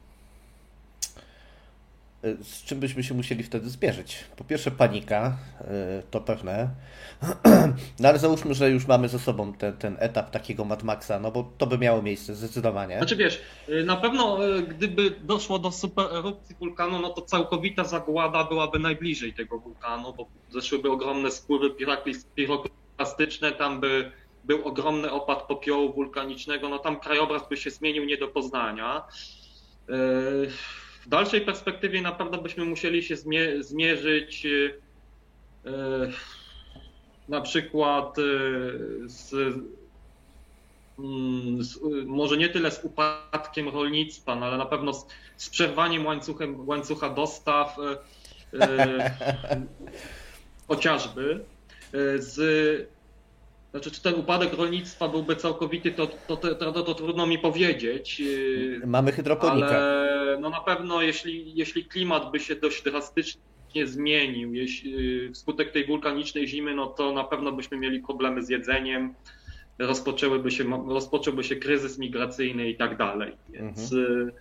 Z 2.43 2.65
czym 2.65 2.81
byśmy 2.81 3.03
się 3.03 3.15
musieli 3.15 3.43
wtedy 3.43 3.71
zmierzyć. 3.71 4.25
Po 4.37 4.45
pierwsze 4.45 4.71
panika, 4.71 5.37
y, 5.61 5.65
to 6.11 6.21
pewne, 6.21 6.69
no 8.01 8.09
ale 8.09 8.19
załóżmy, 8.19 8.55
że 8.55 8.71
już 8.71 8.87
mamy 8.87 9.09
ze 9.09 9.19
sobą 9.19 9.53
ten, 9.53 9.77
ten 9.77 9.97
etap 9.99 10.31
takiego 10.31 10.65
Mad 10.65 10.83
Maxa, 10.83 11.19
no 11.21 11.31
bo 11.31 11.53
to 11.59 11.67
by 11.67 11.79
miało 11.79 12.03
miejsce 12.03 12.35
zdecydowanie. 12.35 12.97
Znaczy 12.97 13.17
wiesz, 13.17 13.41
y, 13.69 13.85
na 13.85 13.97
pewno 13.97 14.47
y, 14.47 14.63
gdyby 14.63 15.11
doszło 15.11 15.59
do 15.59 15.73
super 15.73 16.07
erupcji 16.17 16.57
wulkanu, 16.61 16.99
no 16.99 17.11
to 17.11 17.23
całkowita 17.23 17.85
zagłada 17.85 18.45
byłaby 18.45 18.79
najbliżej 18.79 19.33
tego 19.35 19.59
wulkanu, 19.59 20.15
bo 20.15 20.27
zeszłyby 20.51 20.91
ogromne 20.91 21.31
spływy 21.31 21.71
piroklastyczne, 22.35 23.53
tam 23.53 23.81
by 23.81 24.13
był 24.45 24.65
ogromny 24.65 25.11
opad 25.11 25.43
popiołu 25.43 25.93
wulkanicznego, 25.93 26.69
no 26.69 26.79
tam 26.79 27.01
krajobraz 27.01 27.49
by 27.49 27.57
się 27.57 27.71
zmienił 27.71 28.05
nie 28.05 28.17
do 28.17 28.29
poznania 28.29 29.03
w 31.05 31.09
dalszej 31.09 31.41
perspektywie 31.41 32.03
na 32.03 32.12
pewno 32.12 32.43
byśmy 32.43 32.65
musieli 32.65 33.03
się 33.03 33.17
zmierzyć 33.61 34.47
e, 34.47 34.51
na 37.29 37.41
przykład 37.41 38.19
e, 38.19 38.23
z, 39.07 39.33
mm, 40.99 41.62
z, 41.62 41.79
może 42.07 42.37
nie 42.37 42.49
tyle 42.49 42.71
z 42.71 42.85
upadkiem 42.85 43.69
rolnictwa, 43.69 44.37
no 44.37 44.47
ale 44.47 44.59
na 44.59 44.67
pewno 44.67 44.95
z, 44.95 45.07
z 45.37 45.51
przerwaniem 45.51 46.07
łańcuchem, 46.07 46.69
łańcucha 46.69 47.11
dostaw, 47.11 47.77
chociażby, 50.69 51.45
z 52.17 52.38
znaczy, 53.73 53.91
czy 53.91 54.03
ten 54.03 54.15
upadek 54.15 54.53
rolnictwa 54.53 55.09
byłby 55.09 55.37
całkowity, 55.37 55.93
to, 55.93 56.07
to, 56.07 56.37
to, 56.37 56.83
to, 56.83 56.95
trudno 56.95 57.27
mi 57.27 57.39
powiedzieć. 57.39 58.21
Yy, 58.21 58.81
Mamy 58.87 59.13
hydroponikę. 59.13 59.67
Ale 59.69 60.39
no 60.41 60.51
na 60.51 60.61
pewno, 60.61 61.03
jeśli, 61.03 61.55
jeśli 61.55 61.85
klimat 61.85 62.31
by 62.31 62.41
się 62.41 62.57
dość 62.57 62.83
drastycznie 62.83 63.43
zmienił, 63.85 64.55
jeśli, 64.55 65.33
wskutek 65.35 65.73
tej 65.73 65.87
wulkanicznej 65.87 66.49
zimy, 66.49 66.75
no 66.75 66.87
to 66.87 67.13
na 67.13 67.25
pewno 67.25 67.53
byśmy 67.53 67.77
mieli 67.77 68.01
problemy 68.01 68.43
z 68.43 68.49
jedzeniem, 68.49 69.15
rozpoczęłyby 69.79 70.51
się, 70.51 70.65
rozpocząłby 70.89 71.45
się 71.45 71.57
kryzys 71.57 71.99
migracyjny 71.99 72.69
i 72.69 72.77
tak 72.77 72.97
dalej. 72.97 73.37
Więc 73.49 73.93
mhm. 73.93 74.27
Yy, 74.27 74.33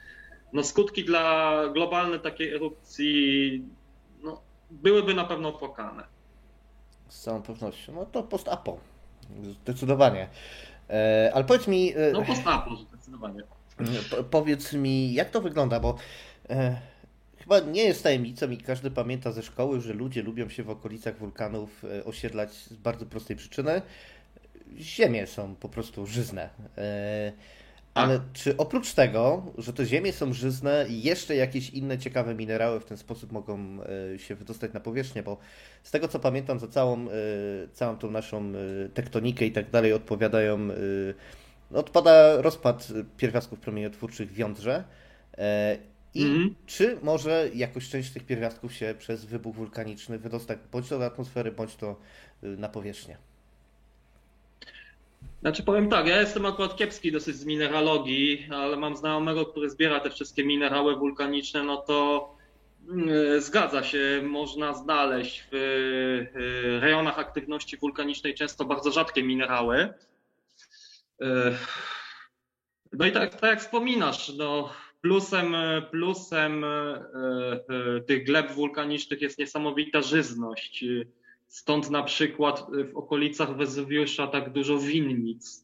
no 0.54 0.64
skutki 0.64 1.06
dla 1.06 1.56
globalnej 1.74 2.20
takiej 2.20 2.54
erupcji 2.54 3.64
no, 4.24 4.42
byłyby 4.72 5.14
na 5.14 5.24
pewno 5.24 5.50
opłakane. 5.50 6.04
Z 7.08 7.22
całą 7.22 7.42
pewnością. 7.42 7.94
No 7.94 8.06
to 8.06 8.24
post-apo. 8.24 8.91
Zdecydowanie. 9.64 10.28
E, 10.90 11.32
ale 11.34 11.44
powiedz 11.44 11.68
mi. 11.68 11.94
E, 11.96 12.12
no 12.14 12.22
postapo, 12.22 12.76
zdecydowanie. 12.76 13.44
Powiedz 14.32 14.74
mi, 14.74 15.14
jak 15.14 15.30
to 15.30 15.42
wygląda, 15.42 15.80
bo 15.80 15.96
e, 16.50 16.76
chyba 17.38 17.60
nie 17.60 17.84
jest 17.84 18.04
tajemnicą 18.04 18.50
i 18.50 18.58
każdy 18.58 18.92
pamięta 18.92 19.32
ze 19.32 19.44
szkoły, 19.44 19.82
że 19.82 19.94
ludzie 19.94 20.22
lubią 20.22 20.50
się 20.50 20.64
w 20.64 20.70
okolicach 20.70 21.18
wulkanów 21.18 21.86
osiedlać 22.06 22.54
z 22.54 22.74
bardzo 22.74 23.06
prostej 23.06 23.36
przyczyny. 23.36 23.82
Ziemie 24.78 25.28
są 25.28 25.56
po 25.56 25.70
prostu 25.70 26.08
żyzne. 26.08 26.50
Ale 27.94 28.20
czy 28.34 28.58
oprócz 28.58 28.94
tego, 28.94 29.44
że 29.58 29.74
te 29.74 29.86
ziemie 29.86 30.14
są 30.14 30.34
żyzne, 30.34 30.86
jeszcze 30.90 31.36
jakieś 31.36 31.70
inne 31.70 31.98
ciekawe 31.98 32.36
minerały 32.36 32.80
w 32.80 32.86
ten 32.86 32.98
sposób 32.98 33.32
mogą 33.32 33.60
e, 34.14 34.20
się 34.20 34.36
wydostać 34.36 34.74
na 34.74 34.80
powierzchnię? 34.80 35.24
Bo 35.24 35.38
z 35.84 35.92
tego 35.92 36.08
co 36.08 36.20
pamiętam, 36.20 36.60
za 36.60 36.68
całą, 36.68 37.00
e, 37.00 37.12
całą 37.74 37.98
tą 37.98 38.12
naszą 38.12 38.44
e, 38.86 38.90
tektonikę 38.90 39.46
i 39.46 39.52
tak 39.52 39.70
dalej 39.70 39.94
odpowiadają, 39.94 40.68
odpada 41.74 42.42
rozpad 42.42 42.88
pierwiastków 43.18 43.60
promieniotwórczych 43.60 44.32
w 44.32 44.38
jądrze. 44.38 44.84
I 46.14 46.24
mm. 46.24 46.56
czy 46.66 46.98
może 47.02 47.50
jakoś 47.54 47.90
część 47.90 48.12
tych 48.12 48.26
pierwiastków 48.26 48.74
się 48.74 48.96
przez 48.98 49.26
wybuch 49.26 49.56
wulkaniczny 49.56 50.20
wydostać 50.20 50.60
bądź 50.72 50.90
to 50.90 51.00
do 51.00 51.06
atmosfery, 51.06 51.52
bądź 51.52 51.76
to 51.76 52.00
na 52.42 52.70
powierzchnię? 52.70 53.31
Znaczy 55.42 55.64
powiem 55.64 55.90
tak, 55.90 56.08
ja 56.08 56.20
jestem 56.20 56.46
akurat 56.46 56.76
kiepski 56.76 57.12
dosyć 57.12 57.36
z 57.36 57.46
mineralogii, 57.46 58.48
ale 58.52 58.78
mam 58.78 58.96
znajomego, 58.96 59.46
który 59.46 59.70
zbiera 59.70 60.00
te 60.00 60.10
wszystkie 60.10 60.44
minerały 60.44 60.96
wulkaniczne, 60.96 61.64
no 61.64 61.78
to 61.78 62.30
mm, 62.90 63.42
zgadza 63.42 63.84
się, 63.84 64.22
można 64.24 64.74
znaleźć 64.74 65.48
w 65.52 65.56
y, 65.56 66.80
rejonach 66.80 67.20
aktywności 67.20 67.78
wulkanicznej 67.78 68.34
często 68.34 68.66
bardzo 68.66 68.92
rzadkie 68.92 69.24
minerały. 69.24 69.94
Y, 71.22 71.26
no 72.92 73.06
i 73.06 73.12
tak, 73.12 73.40
tak 73.40 73.50
jak 73.50 73.60
wspominasz, 73.62 74.34
no 74.38 74.70
plusem, 75.02 75.56
plusem 75.92 76.64
y, 76.64 78.02
tych 78.08 78.26
gleb 78.26 78.52
wulkanicznych 78.52 79.22
jest 79.22 79.40
niesamowita 79.40 80.02
żyzność 80.02 80.86
Stąd 81.52 81.90
na 81.90 82.04
przykład 82.04 82.68
w 82.94 82.98
okolicach 82.98 83.58
Wezuwiusza 83.58 84.28
tak 84.28 84.50
dużo 84.50 84.78
winnic. 84.78 85.64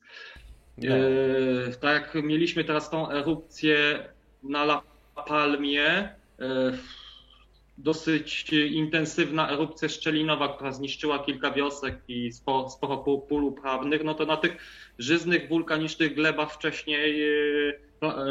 No. 0.78 0.96
E, 0.96 1.72
tak 1.82 2.16
jak 2.16 2.24
mieliśmy 2.24 2.64
teraz 2.64 2.90
tą 2.90 3.12
erupcję 3.12 4.10
na 4.44 4.64
La 4.64 4.82
Palmie, 5.28 5.90
e, 5.90 6.14
dosyć 7.78 8.54
intensywna 8.54 9.50
erupcja 9.50 9.90
szczelinowa, 9.90 10.56
która 10.56 10.72
zniszczyła 10.72 11.20
kilka 11.20 11.52
wiosek 11.52 12.00
i 12.08 12.32
sporo, 12.32 12.70
sporo 12.70 12.98
pól 12.98 13.44
uprawnych, 13.44 14.04
no 14.04 14.14
to 14.14 14.26
na 14.26 14.38
tych 14.38 14.58
żyznych, 15.00 15.50
wulkanicznych 15.50 16.16
glebach 16.16 16.54
wcześniej 16.54 17.24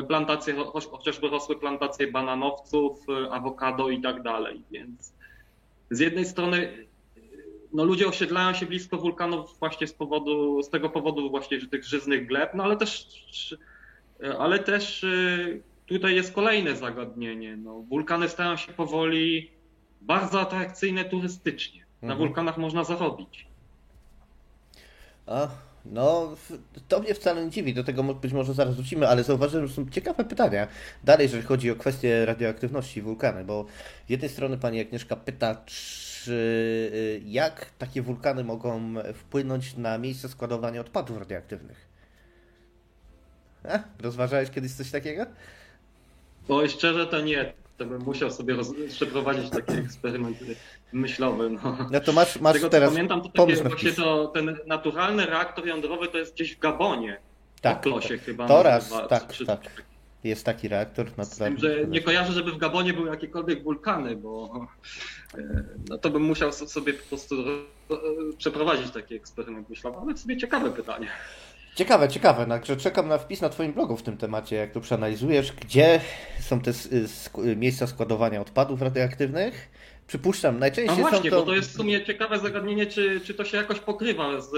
plantacje, 0.08 0.54
chociażby 0.90 1.28
rosły 1.28 1.58
plantacje 1.58 2.06
bananowców, 2.06 2.98
awokado 3.30 3.90
i 3.90 4.00
tak 4.00 4.22
dalej. 4.22 4.62
Więc 4.70 5.12
z 5.90 6.00
jednej 6.00 6.24
strony 6.24 6.85
no 7.72 7.84
ludzie 7.84 8.08
osiedlają 8.08 8.54
się 8.54 8.66
blisko 8.66 8.98
wulkanów 8.98 9.58
właśnie 9.58 9.86
z 9.86 9.92
powodu, 9.92 10.62
z 10.62 10.70
tego 10.70 10.90
powodu 10.90 11.30
właśnie 11.30 11.60
że 11.60 11.66
tych 11.66 11.84
żyznych 11.84 12.26
gleb, 12.26 12.50
no 12.54 12.64
ale 12.64 12.76
też, 12.76 13.06
ale 14.38 14.58
też 14.58 15.04
y, 15.04 15.62
tutaj 15.86 16.14
jest 16.14 16.32
kolejne 16.32 16.76
zagadnienie. 16.76 17.56
No, 17.56 17.80
wulkany 17.80 18.28
stają 18.28 18.56
się 18.56 18.72
powoli 18.72 19.50
bardzo 20.00 20.40
atrakcyjne 20.40 21.04
turystycznie. 21.04 21.86
Na 22.02 22.12
mhm. 22.12 22.18
wulkanach 22.18 22.58
można 22.58 22.84
zarobić. 22.84 23.46
A, 25.26 25.48
no, 25.84 26.36
to 26.88 27.00
mnie 27.00 27.14
wcale 27.14 27.44
nie 27.44 27.50
dziwi, 27.50 27.74
do 27.74 27.84
tego 27.84 28.02
być 28.02 28.32
może 28.32 28.54
zaraz 28.54 28.74
wrócimy, 28.74 29.08
ale 29.08 29.24
zauważyłem, 29.24 29.66
że 29.66 29.74
są 29.74 29.90
ciekawe 29.90 30.24
pytania. 30.24 30.68
Dalej, 31.04 31.24
jeżeli 31.24 31.42
chodzi 31.42 31.70
o 31.70 31.76
kwestię 31.76 32.26
radioaktywności 32.26 33.02
wulkany, 33.02 33.44
bo 33.44 33.66
z 34.06 34.10
jednej 34.10 34.30
strony 34.30 34.58
pani 34.58 34.80
Agnieszka 34.80 35.16
pyta, 35.16 35.62
czy 35.66 36.05
Y, 36.28 37.22
jak 37.24 37.70
takie 37.78 38.02
wulkany 38.02 38.44
mogą 38.44 38.94
wpłynąć 39.14 39.76
na 39.76 39.98
miejsce 39.98 40.28
składowania 40.28 40.80
odpadów 40.80 41.18
radioaktywnych? 41.18 41.88
A, 43.68 43.78
rozważałeś 44.02 44.50
kiedyś 44.50 44.72
coś 44.72 44.90
takiego? 44.90 45.26
Bo 46.48 46.68
szczerze 46.68 47.06
to 47.06 47.20
nie. 47.20 47.52
To 47.78 47.86
bym 47.86 48.02
musiał 48.02 48.30
sobie 48.30 48.54
roz... 48.54 48.72
przeprowadzić 48.88 49.50
taki 49.50 49.72
eksperyment 49.72 50.38
myślowy. 50.92 51.50
No, 51.50 51.88
no 51.90 52.00
to 52.00 52.12
masz, 52.12 52.40
masz 52.40 52.52
tego, 52.52 52.68
teraz 52.68 52.90
pamiętam, 52.90 53.22
to 53.22 53.28
takie, 53.28 53.62
właśnie 53.62 53.92
to, 53.92 54.26
ten 54.26 54.56
naturalny 54.66 55.26
reaktor 55.26 55.66
jądrowy 55.66 56.08
to 56.08 56.18
jest 56.18 56.34
gdzieś 56.34 56.56
w 56.56 56.58
Gabonie. 56.58 57.18
Tak. 57.60 57.78
W 57.78 57.80
Klosie 57.80 58.18
chyba. 58.18 58.48
To 58.48 58.62
raz, 58.62 58.92
tak, 59.08 59.32
czy, 59.32 59.46
tak. 59.46 59.60
Jest 60.28 60.44
taki 60.44 60.68
reaktor 60.68 61.06
naturalny. 61.16 61.58
że 61.58 61.86
nie 61.88 62.02
kojarzę, 62.02 62.32
żeby 62.32 62.52
w 62.52 62.58
Gabonie 62.58 62.92
były 62.92 63.10
jakiekolwiek 63.10 63.62
wulkany, 63.62 64.16
bo 64.16 64.66
e, 65.34 65.64
no 65.88 65.98
to 65.98 66.10
bym 66.10 66.22
musiał 66.22 66.52
sobie 66.52 66.94
po 66.94 67.08
prostu 67.08 67.36
przeprowadzić 68.38 68.90
taki 68.90 69.14
eksperyment 69.14 69.70
myślowy, 69.70 69.98
ale 70.02 70.14
w 70.14 70.18
sobie 70.18 70.36
ciekawe 70.36 70.70
pytanie. 70.70 71.08
Ciekawe, 71.76 72.08
ciekawe. 72.08 72.46
Także 72.46 72.76
czekam 72.76 73.08
na 73.08 73.18
wpis 73.18 73.40
na 73.40 73.48
Twoim 73.48 73.72
blogu 73.72 73.96
w 73.96 74.02
tym 74.02 74.16
temacie, 74.16 74.56
jak 74.56 74.72
to 74.72 74.80
przeanalizujesz, 74.80 75.52
gdzie 75.52 76.00
są 76.40 76.60
te 76.60 76.72
miejsca 77.56 77.86
składowania 77.86 78.40
odpadów 78.40 78.82
radioaktywnych. 78.82 79.70
Przypuszczam, 80.06 80.58
najczęściej 80.58 81.02
no 81.02 81.10
właśnie, 81.10 81.30
to... 81.30 81.40
bo 81.40 81.46
to 81.46 81.54
jest 81.54 81.70
w 81.70 81.76
sumie 81.76 82.04
ciekawe 82.04 82.38
zagadnienie, 82.38 82.86
czy, 82.86 83.20
czy 83.20 83.34
to 83.34 83.44
się 83.44 83.56
jakoś 83.56 83.80
pokrywa, 83.80 84.40
z, 84.40 84.50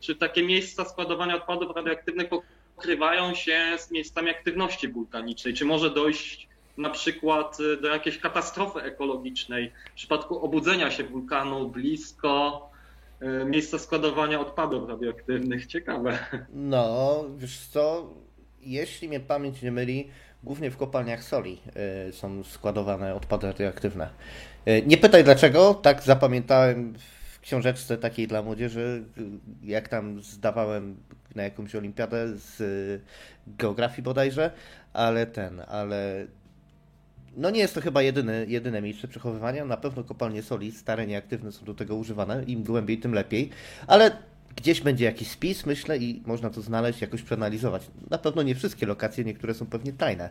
czy 0.00 0.16
takie 0.16 0.42
miejsca 0.42 0.84
składowania 0.84 1.36
odpadów 1.36 1.76
radioaktywnych 1.76 2.28
pokrywają 2.76 3.34
się 3.34 3.58
z 3.78 3.90
miejscami 3.90 4.30
aktywności 4.30 4.88
wulkanicznej. 4.88 5.54
Czy 5.54 5.64
może 5.64 5.90
dojść 5.90 6.48
na 6.78 6.90
przykład 6.90 7.60
y, 7.60 7.76
do 7.76 7.88
jakiejś 7.88 8.18
katastrofy 8.18 8.80
ekologicznej 8.80 9.72
w 9.92 9.94
przypadku 9.94 10.38
obudzenia 10.44 10.90
się 10.90 11.04
wulkanu 11.04 11.68
blisko 11.68 12.70
y, 13.22 13.44
miejsca 13.44 13.78
składowania 13.78 14.40
odpadów 14.40 14.88
radioaktywnych? 14.88 15.66
Ciekawe. 15.66 16.18
No, 16.52 17.24
wiesz 17.36 17.58
co, 17.58 18.10
jeśli 18.60 19.08
mnie 19.08 19.20
pamięć 19.20 19.62
nie 19.62 19.72
myli, 19.72 20.08
głównie 20.42 20.70
w 20.70 20.76
kopalniach 20.76 21.24
soli 21.24 21.58
y, 22.08 22.12
są 22.12 22.44
składowane 22.44 23.14
odpady 23.14 23.46
radioaktywne. 23.46 24.10
Nie 24.86 24.96
pytaj 24.96 25.24
dlaczego, 25.24 25.74
tak 25.74 26.02
zapamiętałem 26.02 26.94
w 26.98 27.40
książeczce 27.40 27.98
takiej 27.98 28.28
dla 28.28 28.42
młodzieży, 28.42 29.04
jak 29.62 29.88
tam 29.88 30.22
zdawałem 30.22 30.96
na 31.36 31.42
jakąś 31.42 31.74
olimpiadę 31.74 32.36
z 32.36 32.62
geografii 33.46 34.02
bodajże, 34.02 34.50
ale 34.92 35.26
ten, 35.26 35.62
ale 35.68 36.26
no 37.36 37.50
nie 37.50 37.60
jest 37.60 37.74
to 37.74 37.80
chyba 37.80 38.02
jedyne, 38.02 38.44
jedyne 38.48 38.82
miejsce 38.82 39.08
przechowywania. 39.08 39.64
Na 39.64 39.76
pewno 39.76 40.04
kopalnie 40.04 40.42
soli 40.42 40.72
stare, 40.72 41.06
nieaktywne 41.06 41.52
są 41.52 41.64
do 41.64 41.74
tego 41.74 41.96
używane. 41.96 42.44
Im 42.44 42.62
głębiej, 42.62 42.98
tym 42.98 43.14
lepiej. 43.14 43.50
Ale 43.86 44.16
gdzieś 44.56 44.80
będzie 44.80 45.04
jakiś 45.04 45.28
spis, 45.28 45.66
myślę, 45.66 45.98
i 45.98 46.22
można 46.26 46.50
to 46.50 46.62
znaleźć, 46.62 47.00
jakoś 47.00 47.22
przeanalizować. 47.22 47.82
Na 48.10 48.18
pewno 48.18 48.42
nie 48.42 48.54
wszystkie 48.54 48.86
lokacje, 48.86 49.24
niektóre 49.24 49.54
są 49.54 49.66
pewnie 49.66 49.92
tajne. 49.92 50.30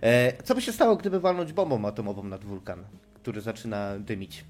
E, 0.00 0.42
co 0.42 0.54
by 0.54 0.62
się 0.62 0.72
stało, 0.72 0.96
gdyby 0.96 1.20
walnąć 1.20 1.52
bombą 1.52 1.88
atomową 1.88 2.22
nad 2.22 2.44
wulkan, 2.44 2.84
który 3.14 3.40
zaczyna 3.40 3.98
dymić? 3.98 4.44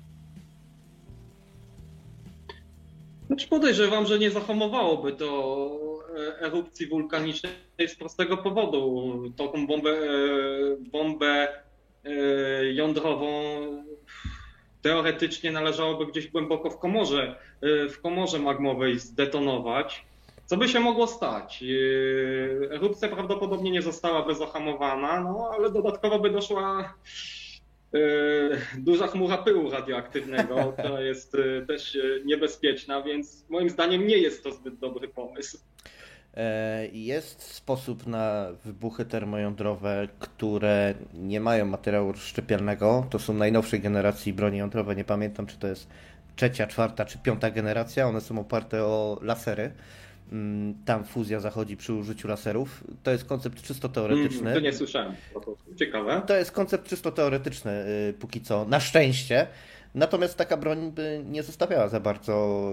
Znaczy 3.26 3.48
podejrzewam, 3.48 4.06
że 4.06 4.18
nie 4.18 4.30
zahamowałoby 4.30 5.12
to 5.12 5.95
erupcji 6.16 6.86
wulkanicznej 6.86 7.52
z 7.88 7.94
prostego 7.94 8.36
powodu. 8.36 9.22
Taką 9.36 9.66
bombę, 9.66 9.90
e, 9.90 10.06
bombę 10.78 11.48
e, 12.04 12.10
jądrową 12.72 13.28
teoretycznie 14.82 15.52
należałoby 15.52 16.06
gdzieś 16.06 16.28
głęboko 16.28 16.70
w 16.70 16.78
komorze, 16.78 17.38
w 17.62 18.00
komorze 18.02 18.38
magmowej 18.38 18.98
zdetonować. 18.98 20.04
Co 20.44 20.56
by 20.56 20.68
się 20.68 20.80
mogło 20.80 21.06
stać? 21.06 21.64
Erupcja 22.70 23.08
prawdopodobnie 23.08 23.70
nie 23.70 23.82
zostałaby 23.82 24.34
zahamowana, 24.34 25.20
no 25.20 25.50
ale 25.54 25.70
dodatkowo 25.70 26.18
by 26.18 26.30
doszła 26.30 26.94
duża 28.78 29.06
chmura 29.06 29.38
pyłu 29.38 29.70
radioaktywnego, 29.70 30.56
która 30.78 31.00
jest 31.00 31.36
też 31.68 31.98
niebezpieczna, 32.24 33.02
więc 33.02 33.44
moim 33.48 33.70
zdaniem 33.70 34.06
nie 34.06 34.18
jest 34.18 34.44
to 34.44 34.52
zbyt 34.52 34.78
dobry 34.78 35.08
pomysł. 35.08 35.58
E, 36.36 36.86
jest 36.92 37.42
sposób 37.42 38.06
na 38.06 38.46
wybuchy 38.64 39.04
termojądrowe, 39.04 40.08
które 40.18 40.94
nie 41.14 41.40
mają 41.40 41.66
materiału 41.66 42.12
rozszczepialnego. 42.12 43.06
To 43.10 43.18
są 43.18 43.34
najnowszej 43.34 43.80
generacji 43.80 44.32
broni 44.32 44.58
jądrowe. 44.58 44.96
Nie 44.96 45.04
pamiętam, 45.04 45.46
czy 45.46 45.58
to 45.58 45.66
jest 45.66 45.88
trzecia, 46.36 46.66
czwarta 46.66 47.04
czy 47.04 47.18
piąta 47.18 47.50
generacja. 47.50 48.08
One 48.08 48.20
są 48.20 48.38
oparte 48.38 48.84
o 48.84 49.18
lasery. 49.22 49.72
Mm, 50.32 50.74
tam 50.84 51.04
fuzja 51.04 51.40
zachodzi 51.40 51.76
przy 51.76 51.92
użyciu 51.92 52.28
laserów. 52.28 52.84
To 53.02 53.10
jest 53.10 53.24
koncept 53.24 53.62
czysto 53.62 53.88
teoretyczny. 53.88 54.54
to 54.54 54.60
nie 54.60 54.72
słyszałem. 54.72 55.14
Ciekawe. 55.76 56.22
To 56.26 56.36
jest 56.36 56.52
koncept 56.52 56.88
czysto 56.88 57.12
teoretyczny 57.12 57.72
y, 58.08 58.14
póki 58.18 58.40
co, 58.40 58.64
na 58.64 58.80
szczęście. 58.80 59.46
Natomiast 59.94 60.36
taka 60.36 60.56
broń 60.56 60.92
by 60.92 61.22
nie 61.26 61.42
zostawiała 61.42 61.88
za 61.88 62.00
bardzo 62.00 62.72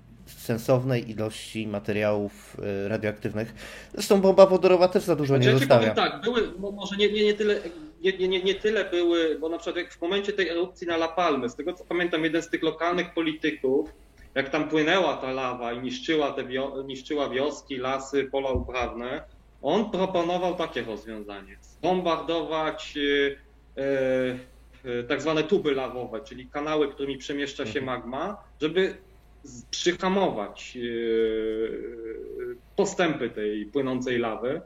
y, 0.00 0.03
sensownej 0.26 1.10
ilości 1.10 1.66
materiałów 1.66 2.56
e, 2.84 2.88
radioaktywnych. 2.88 3.54
Zresztą 3.92 4.20
bomba 4.20 4.46
wodorowa 4.46 4.88
też 4.88 5.02
za 5.02 5.16
dużo 5.16 5.34
znaczy, 5.34 5.46
nie 5.46 5.52
ja 5.52 5.58
zostawia. 5.58 5.94
tak, 5.94 6.20
były, 6.20 6.52
może 6.58 6.96
nie, 6.96 7.12
nie, 7.12 7.24
nie 7.24 7.34
tyle 7.34 7.60
nie, 8.04 8.28
nie, 8.28 8.42
nie 8.42 8.54
tyle 8.54 8.84
były, 8.84 9.38
bo 9.40 9.48
na 9.48 9.58
przykład 9.58 9.76
jak 9.76 9.94
w 9.94 10.00
momencie 10.00 10.32
tej 10.32 10.48
erupcji 10.48 10.86
na 10.86 10.94
La 10.94 11.08
Palme, 11.08 11.48
z 11.48 11.54
tego 11.54 11.72
co 11.72 11.84
pamiętam, 11.84 12.24
jeden 12.24 12.42
z 12.42 12.48
tych 12.48 12.62
lokalnych 12.62 13.14
polityków, 13.14 13.90
jak 14.34 14.48
tam 14.48 14.68
płynęła 14.68 15.16
ta 15.16 15.32
lawa 15.32 15.72
i 15.72 15.82
niszczyła, 15.82 16.32
te 16.32 16.44
wio, 16.44 16.82
niszczyła 16.86 17.28
wioski, 17.28 17.76
lasy, 17.76 18.28
pola 18.32 18.50
uprawne, 18.50 19.24
on 19.62 19.90
proponował 19.90 20.54
takie 20.54 20.82
rozwiązanie. 20.82 21.56
Zbombardować 21.60 22.96
yy, 22.96 23.36
yy, 24.84 25.04
tak 25.04 25.22
zwane 25.22 25.42
tuby 25.42 25.74
lawowe, 25.74 26.20
czyli 26.20 26.46
kanały, 26.46 26.88
którymi 26.88 27.18
przemieszcza 27.18 27.66
się 27.66 27.78
mhm. 27.78 27.84
magma, 27.84 28.36
żeby 28.60 28.96
przyhamować 29.70 30.76
e, 30.76 30.80
postępy 32.76 33.30
tej 33.30 33.66
płynącej 33.66 34.18
lawy. 34.18 34.60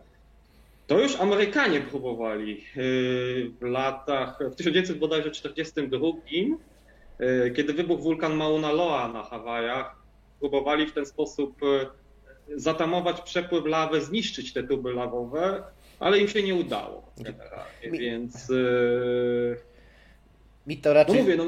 To 0.86 1.00
już 1.00 1.20
Amerykanie 1.20 1.80
próbowali 1.80 2.64
yy, 2.76 3.50
w 3.60 3.62
latach, 3.62 4.38
w 4.52 4.54
1942, 4.54 6.06
yy, 6.28 7.50
kiedy 7.50 7.72
wybuchł 7.72 8.02
wulkan 8.02 8.34
Mauna 8.34 8.72
Loa 8.72 9.08
na 9.08 9.22
Hawajach, 9.22 9.96
próbowali 10.40 10.86
w 10.86 10.92
ten 10.92 11.06
sposób 11.06 11.62
yy, 11.62 12.60
zatamować 12.60 13.20
przepływ 13.20 13.66
lawy, 13.66 14.00
zniszczyć 14.00 14.52
te 14.52 14.62
tuby 14.62 14.92
lawowe, 14.92 15.62
ale 16.00 16.18
im 16.18 16.28
się 16.28 16.42
nie 16.42 16.54
udało 16.54 17.12
generalnie, 17.18 17.90
więc... 17.90 18.52
Mi 20.66 20.76
to 20.76 20.92
raczej... 20.92 21.14
No 21.14 21.22
mówię, 21.22 21.36
no, 21.36 21.44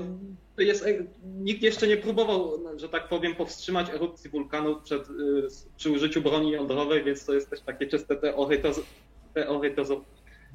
jest, 0.65 0.87
nikt 1.25 1.63
jeszcze 1.63 1.87
nie 1.87 1.97
próbował, 1.97 2.51
że 2.77 2.89
tak 2.89 3.09
powiem, 3.09 3.35
powstrzymać 3.35 3.91
erupcji 3.91 4.31
wulkanu 4.31 4.81
przed, 4.81 5.09
przy 5.77 5.91
użyciu 5.91 6.23
broni 6.23 6.51
jądrowej, 6.51 7.05
więc 7.05 7.25
to 7.25 7.35
jest 7.35 7.51
też 7.51 7.61
takie 7.61 7.87
czyste 7.87 8.17
teorytoz, 8.17 8.81
teorytoz, 9.35 9.89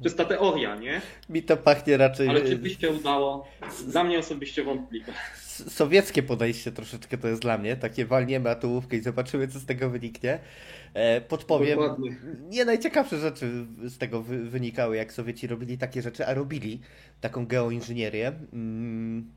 czysta 0.02 0.24
teoria, 0.24 0.76
nie? 0.76 1.00
Mi 1.28 1.42
to 1.42 1.56
pachnie 1.56 1.96
raczej... 1.96 2.28
Ale 2.28 2.42
czy 2.42 2.56
by 2.56 2.70
się 2.70 2.90
udało? 2.90 3.48
Dla 3.86 4.04
mnie 4.04 4.18
osobiście 4.18 4.64
wątpliwe. 4.64 5.12
Sowieckie 5.68 6.22
podejście 6.22 6.72
troszeczkę 6.72 7.18
to 7.18 7.28
jest 7.28 7.42
dla 7.42 7.58
mnie, 7.58 7.76
takie 7.76 8.06
walniemy 8.06 8.50
atołówkę 8.50 8.96
i 8.96 9.00
zobaczymy, 9.00 9.48
co 9.48 9.58
z 9.58 9.66
tego 9.66 9.90
wyniknie. 9.90 10.38
E, 10.94 11.20
podpowiem, 11.20 11.78
Dokładnie. 11.78 12.16
nie 12.48 12.64
najciekawsze 12.64 13.18
rzeczy 13.18 13.66
z 13.84 13.98
tego 13.98 14.22
wynikały, 14.22 14.96
jak 14.96 15.12
Sowieci 15.12 15.46
robili 15.46 15.78
takie 15.78 16.02
rzeczy, 16.02 16.26
a 16.26 16.34
robili 16.34 16.80
taką 17.20 17.46
geoinżynierię. 17.46 18.32
Mm, 18.52 19.30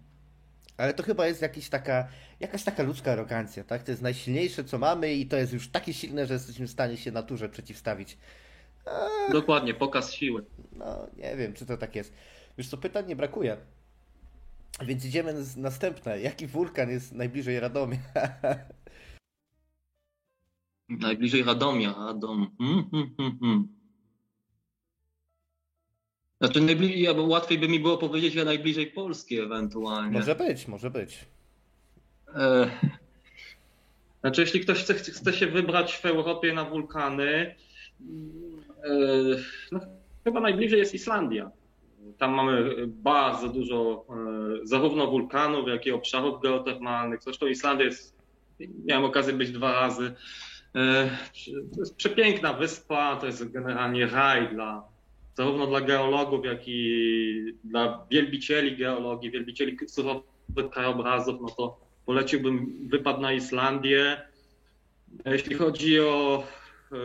ale 0.79 0.93
to 0.93 1.03
chyba 1.03 1.27
jest 1.27 1.41
jakaś 1.41 1.69
taka, 1.69 2.07
jakaś 2.39 2.63
taka 2.63 2.83
ludzka 2.83 3.11
arogancja, 3.11 3.63
tak? 3.63 3.83
To 3.83 3.91
jest 3.91 4.01
najsilniejsze, 4.01 4.63
co 4.63 4.77
mamy 4.77 5.13
i 5.13 5.25
to 5.27 5.37
jest 5.37 5.53
już 5.53 5.69
takie 5.69 5.93
silne, 5.93 6.25
że 6.25 6.33
jesteśmy 6.33 6.67
w 6.67 6.71
stanie 6.71 6.97
się 6.97 7.11
naturze 7.11 7.49
przeciwstawić. 7.49 8.17
Eee, 8.85 9.31
Dokładnie, 9.31 9.73
pokaz 9.73 10.13
siły. 10.13 10.45
No, 10.75 11.07
nie 11.17 11.35
wiem, 11.35 11.53
czy 11.53 11.65
to 11.65 11.77
tak 11.77 11.95
jest. 11.95 12.13
Wiesz 12.57 12.67
co, 12.67 12.77
pytań 12.77 13.07
nie 13.07 13.15
brakuje. 13.15 13.57
Więc 14.81 15.05
idziemy 15.05 15.43
z 15.43 15.57
następne. 15.57 16.19
Jaki 16.19 16.47
wulkan 16.47 16.89
jest 16.89 17.13
najbliżej 17.13 17.59
Radomia? 17.59 17.99
najbliżej 20.89 21.43
Radomia, 21.43 21.93
Radom. 21.93 22.55
Hmm, 22.59 22.89
hmm, 22.91 23.39
hmm. 23.39 23.78
Znaczy 26.41 26.61
najbliżej, 26.61 27.15
bo 27.15 27.23
łatwiej 27.23 27.59
by 27.59 27.67
mi 27.67 27.79
było 27.79 27.97
powiedzieć, 27.97 28.33
że 28.33 28.45
najbliżej 28.45 28.87
Polski 28.87 29.39
ewentualnie. 29.39 30.11
Może 30.11 30.35
być, 30.35 30.67
może 30.67 30.89
być. 30.89 31.25
E... 32.35 32.69
Znaczy, 34.21 34.41
jeśli 34.41 34.59
ktoś 34.59 34.83
chce, 34.83 34.93
chce 34.93 35.33
się 35.33 35.47
wybrać 35.47 35.97
w 35.97 36.05
Europie 36.05 36.53
na 36.53 36.65
wulkany, 36.65 37.25
e... 37.25 37.55
no, 39.71 39.79
chyba 40.23 40.39
najbliżej 40.39 40.79
jest 40.79 40.93
Islandia. 40.93 41.51
Tam 42.17 42.31
mamy 42.31 42.75
bardzo 42.87 43.49
dużo 43.49 44.05
e, 44.09 44.67
zarówno 44.67 45.07
wulkanów, 45.07 45.67
jak 45.67 45.85
i 45.85 45.91
obszarów 45.91 46.41
geotermalnych. 46.41 47.23
Zresztą 47.23 47.47
Islandia 47.47 47.85
jest, 47.85 48.15
miałem 48.85 49.05
okazję 49.05 49.33
być 49.33 49.51
dwa 49.51 49.71
razy. 49.71 50.13
E, 50.75 51.09
to 51.73 51.79
jest 51.79 51.95
przepiękna 51.95 52.53
wyspa, 52.53 53.15
to 53.15 53.25
jest 53.25 53.51
generalnie 53.51 54.07
raj 54.07 54.49
dla, 54.49 54.83
zarówno 55.39 55.67
dla 55.67 55.81
geologów, 55.81 56.45
jak 56.45 56.67
i 56.67 57.53
dla 57.63 58.05
wielbicieli 58.11 58.77
geologii, 58.77 59.31
wielbicieli 59.31 59.77
surowych 59.87 60.69
krajobrazów, 60.71 61.41
no 61.41 61.47
to 61.47 61.79
poleciłbym 62.05 62.87
wypad 62.89 63.21
na 63.21 63.33
Islandię. 63.33 64.21
Jeśli 65.25 65.55
chodzi 65.55 65.99
o 65.99 66.43
e, 66.91 66.95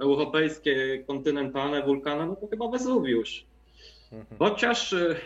europejskie, 0.00 1.04
kontynentalne 1.06 1.82
wulkany, 1.82 2.26
no 2.26 2.36
to 2.36 2.46
chyba 2.46 2.68
Wezuwiusz. 2.68 3.46
Mhm. 4.12 4.38
Chociaż 4.38 4.92
e, 4.92 5.16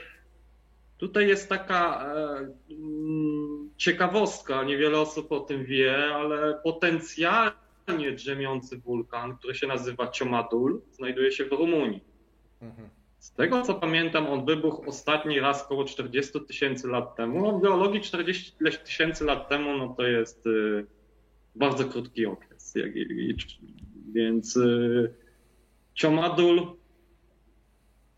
tutaj 0.98 1.28
jest 1.28 1.48
taka 1.48 2.14
e, 2.14 2.74
mm, 2.74 3.70
ciekawostka, 3.76 4.64
niewiele 4.64 5.00
osób 5.00 5.32
o 5.32 5.40
tym 5.40 5.64
wie, 5.64 5.96
ale 6.14 6.60
potencjalnie 6.64 8.12
drzemiący 8.14 8.78
wulkan, 8.78 9.36
który 9.36 9.54
się 9.54 9.66
nazywa 9.66 10.10
Ciomadul, 10.10 10.82
znajduje 10.92 11.32
się 11.32 11.44
w 11.44 11.52
Rumunii. 11.52 12.17
Z 13.18 13.32
tego 13.32 13.62
co 13.62 13.74
pamiętam, 13.74 14.26
on 14.26 14.46
wybuchł 14.46 14.88
ostatni 14.88 15.40
raz 15.40 15.62
około 15.62 15.84
40 15.84 16.40
tysięcy 16.40 16.88
lat 16.88 17.16
temu. 17.16 17.40
No, 17.40 17.58
w 17.58 17.62
geologii 17.62 18.00
40 18.00 18.52
tysięcy 18.84 19.24
lat 19.24 19.48
temu 19.48 19.76
no 19.76 19.94
to 19.96 20.02
jest 20.02 20.46
y, 20.46 20.86
bardzo 21.54 21.84
krótki 21.84 22.26
okres. 22.26 22.74
Jak, 22.74 22.90
więc 24.12 24.56
y, 24.56 25.14
Ciomadul 25.94 26.76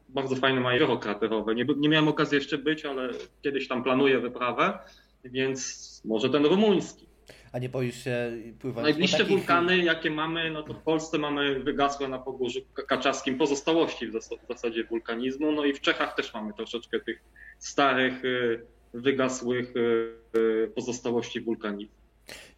bardzo 0.09 0.36
fajne 0.36 0.61
ma 0.61 0.72
jezioro 0.72 0.99
kraterowe. 0.99 1.55
Nie, 1.55 1.64
nie 1.76 1.88
miałem 1.88 2.09
okazji 2.09 2.34
jeszcze 2.36 2.59
być, 2.59 2.84
ale 2.84 3.11
kiedyś 3.43 3.68
tam 3.68 3.82
planuję 3.82 4.20
wyprawę, 4.20 4.78
więc 5.24 6.03
może 6.05 6.30
ten 6.30 6.47
rumuński. 6.47 7.09
A 7.53 7.59
nie 7.59 7.68
boisz 7.68 8.05
się 8.05 8.32
pływać 8.59 8.84
Najbliższe 8.84 9.18
takich... 9.18 9.32
wulkany, 9.32 9.78
jakie 9.78 10.11
mamy, 10.11 10.51
no 10.51 10.62
to 10.62 10.74
w 10.74 10.82
Polsce 10.82 11.18
mamy 11.18 11.61
wygasłe 11.61 12.09
na 12.09 12.18
Pogórzu 12.18 12.61
Kaczaskim 12.88 13.38
pozostałości 13.38 14.07
w 14.09 14.12
zasadzie 14.48 14.84
wulkanizmu, 14.84 15.53
no 15.53 15.64
i 15.64 15.72
w 15.72 15.80
Czechach 15.80 16.14
też 16.14 16.34
mamy 16.34 16.53
troszeczkę 16.53 17.01
tych 17.01 17.22
starych, 17.59 18.24
y, 18.24 18.66
wygasłych 18.94 19.76
y, 19.76 20.12
y, 20.38 20.70
pozostałości 20.74 21.40
wulkanizmu. 21.40 21.94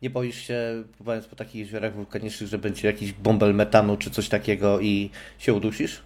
Nie 0.02 0.10
boisz 0.10 0.36
się, 0.36 0.84
pływając 0.96 1.26
po 1.26 1.36
takich 1.36 1.54
jeziorach 1.54 1.94
wulkanicznych, 1.94 2.50
że 2.50 2.58
będzie 2.58 2.86
jakiś 2.86 3.12
bąbel 3.12 3.54
metanu 3.54 3.96
czy 3.96 4.10
coś 4.10 4.28
takiego 4.28 4.80
i 4.80 5.10
się 5.38 5.54
udusisz? 5.54 6.02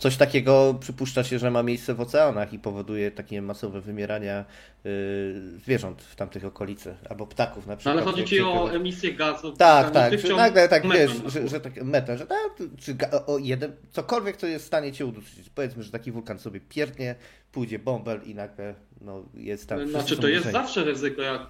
Coś 0.00 0.16
takiego 0.16 0.74
przypuszcza 0.80 1.24
się, 1.24 1.38
że 1.38 1.50
ma 1.50 1.62
miejsce 1.62 1.94
w 1.94 2.00
oceanach 2.00 2.52
i 2.52 2.58
powoduje 2.58 3.10
takie 3.10 3.42
masowe 3.42 3.80
wymierania 3.80 4.44
y, 4.86 5.58
zwierząt 5.58 6.02
w 6.02 6.16
tamtych 6.16 6.44
okolicach, 6.44 6.96
albo 7.10 7.26
ptaków 7.26 7.66
na 7.66 7.76
przykład. 7.76 7.96
Ale 7.96 8.04
chodzi 8.04 8.24
ci 8.24 8.40
o 8.40 8.72
emisję 8.72 9.14
gazów. 9.14 9.58
Tak, 9.58 9.90
tak, 9.90 10.18
że 10.18 10.36
nagle 10.36 10.68
tak 10.68 10.88
wiesz, 10.88 11.10
że, 11.26 11.48
że 11.48 11.60
tak 11.60 11.82
metan, 11.82 12.18
że 12.18 12.26
tak, 12.26 12.38
czy 12.78 12.96
o 13.26 13.38
jeden, 13.38 13.72
cokolwiek, 13.90 14.36
co 14.36 14.46
jest 14.46 14.64
w 14.64 14.66
stanie 14.66 14.92
cię 14.92 15.06
udusić. 15.06 15.50
Powiedzmy, 15.54 15.82
że 15.82 15.90
taki 15.90 16.12
wulkan 16.12 16.38
sobie 16.38 16.60
pierdnie, 16.60 17.14
pójdzie 17.52 17.78
bąbel 17.78 18.20
i 18.24 18.34
nagle 18.34 18.74
no, 19.00 19.24
jest 19.34 19.68
tam. 19.68 19.88
Znaczy 19.88 20.16
to 20.16 20.28
jest 20.28 20.50
zawsze 20.52 20.84
ryzyko, 20.84 21.22
jak 21.22 21.42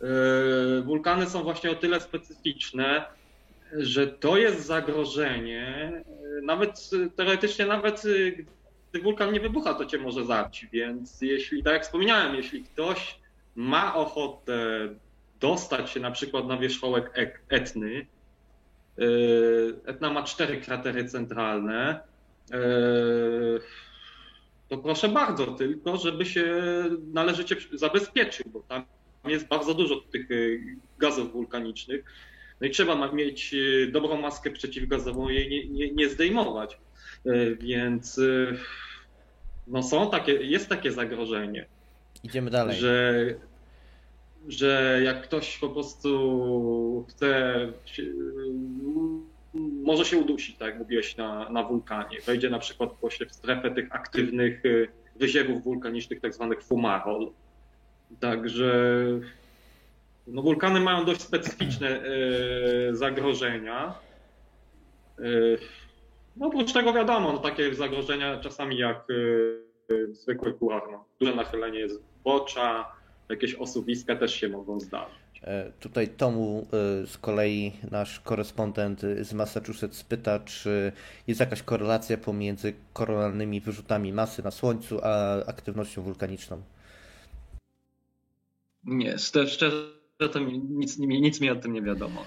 yy, 0.00 0.82
wulkany 0.82 1.26
są 1.26 1.42
właśnie 1.42 1.70
o 1.70 1.74
tyle 1.74 2.00
specyficzne, 2.00 3.04
że 3.72 4.06
to 4.06 4.36
jest 4.36 4.66
zagrożenie, 4.66 5.92
nawet 6.42 6.90
teoretycznie, 7.16 7.66
nawet 7.66 8.02
gdy 8.90 9.00
wulkan 9.02 9.32
nie 9.32 9.40
wybucha, 9.40 9.74
to 9.74 9.86
cię 9.86 9.98
może 9.98 10.24
zabić, 10.24 10.66
więc 10.72 11.20
jeśli, 11.20 11.62
tak 11.62 11.72
jak 11.72 11.82
wspomniałem, 11.82 12.34
jeśli 12.34 12.64
ktoś 12.64 13.18
ma 13.56 13.94
ochotę 13.94 14.88
dostać 15.40 15.90
się 15.90 16.00
na 16.00 16.10
przykład 16.10 16.46
na 16.46 16.56
wierzchołek 16.56 17.10
Etny, 17.48 18.06
Etna 19.84 20.10
ma 20.10 20.22
cztery 20.22 20.60
kratery 20.60 21.04
centralne, 21.04 22.00
to 24.68 24.78
proszę 24.78 25.08
bardzo, 25.08 25.46
tylko 25.46 25.96
żeby 25.96 26.26
się 26.26 26.62
należycie 27.12 27.56
zabezpieczył, 27.72 28.50
bo 28.52 28.60
tam 28.60 28.84
jest 29.24 29.48
bardzo 29.48 29.74
dużo 29.74 29.96
tych 29.96 30.28
gazów 30.98 31.32
wulkanicznych 31.32 32.04
no 32.60 32.66
i 32.66 32.70
trzeba 32.70 33.12
mieć 33.12 33.54
e, 33.54 33.86
dobrą 33.86 34.20
maskę 34.20 34.50
przeciwgazową 34.50 35.28
i 35.28 35.34
jej 35.34 35.48
nie, 35.48 35.68
nie, 35.68 35.94
nie 35.94 36.08
zdejmować. 36.08 36.78
E, 37.26 37.54
więc 37.54 38.18
e, 38.18 38.22
no 39.66 39.82
są 39.82 40.10
takie, 40.10 40.32
jest 40.32 40.68
takie 40.68 40.92
zagrożenie. 40.92 41.66
Idziemy 42.24 42.50
dalej. 42.50 42.76
Że, 42.76 43.34
że 44.48 45.00
jak 45.04 45.22
ktoś 45.22 45.58
po 45.58 45.68
prostu 45.68 47.06
chce, 47.08 47.54
może 49.84 50.04
się 50.04 50.18
udusić, 50.18 50.56
tak 50.56 50.68
jak 50.68 50.78
mówiłeś, 50.78 51.16
na, 51.16 51.50
na 51.50 51.62
wulkanie. 51.64 52.20
Wejdzie 52.26 52.50
na 52.50 52.58
przykład 52.58 52.90
właśnie 53.00 53.26
w 53.26 53.32
strefę 53.32 53.70
tych 53.70 53.94
aktywnych 53.94 54.62
wyziewów 55.16 55.64
wulkanicznych, 55.64 56.20
tak 56.20 56.34
zwanych 56.34 56.62
fumarol. 56.62 57.30
Także 58.20 59.04
no 60.30 60.42
wulkany 60.42 60.80
mają 60.80 61.04
dość 61.04 61.20
specyficzne 61.20 61.88
e, 61.88 62.96
zagrożenia. 62.96 63.94
E, 65.18 65.22
no 66.36 66.46
oprócz 66.46 66.72
tego 66.72 66.92
wiadomo, 66.92 67.32
no 67.32 67.38
takie 67.38 67.74
zagrożenia 67.74 68.40
czasami 68.40 68.78
jak 68.78 69.06
e, 69.90 70.14
zwykły 70.14 70.54
kuar, 70.54 70.82
no, 70.90 71.04
duże 71.20 71.34
nachylenie 71.34 71.88
zbocza, 71.88 72.92
jakieś 73.28 73.54
osuwiska 73.54 74.16
też 74.16 74.34
się 74.34 74.48
mogą 74.48 74.80
zdarzyć. 74.80 75.18
Tutaj 75.80 76.08
Tomu 76.08 76.66
z 77.06 77.18
kolei 77.18 77.72
nasz 77.90 78.20
korespondent 78.20 79.00
z 79.20 79.32
Massachusetts 79.32 80.04
pyta, 80.04 80.40
czy 80.40 80.92
jest 81.26 81.40
jakaś 81.40 81.62
korelacja 81.62 82.16
pomiędzy 82.16 82.74
koronalnymi 82.92 83.60
wyrzutami 83.60 84.12
masy 84.12 84.42
na 84.42 84.50
Słońcu, 84.50 85.00
a 85.02 85.44
aktywnością 85.46 86.02
wulkaniczną. 86.02 86.62
Nie, 88.84 89.18
szczerze 89.18 89.97
to 90.26 90.40
mi, 90.40 90.58
nic, 90.58 90.98
nic 90.98 91.40
mi 91.40 91.50
o 91.50 91.56
tym 91.56 91.72
nie 91.72 91.82
wiadomo. 91.82 92.24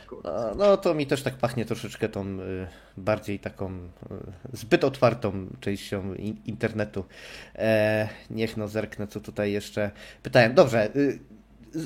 No, 0.57 0.77
to 0.77 0.93
mi 0.93 1.07
też 1.07 1.23
tak 1.23 1.37
pachnie 1.37 1.65
troszeczkę 1.65 2.09
tą 2.09 2.39
y, 2.39 2.67
bardziej 2.97 3.39
taką 3.39 3.71
y, 3.71 3.79
zbyt 4.53 4.83
otwartą 4.83 5.47
częścią 5.59 6.13
in, 6.13 6.35
internetu. 6.45 7.05
E, 7.55 8.09
niech 8.29 8.57
no 8.57 8.67
zerknę, 8.67 9.07
co 9.07 9.19
tutaj 9.19 9.51
jeszcze 9.51 9.91
pytałem. 10.23 10.53
Dobrze, 10.53 10.95
y, 10.95 11.19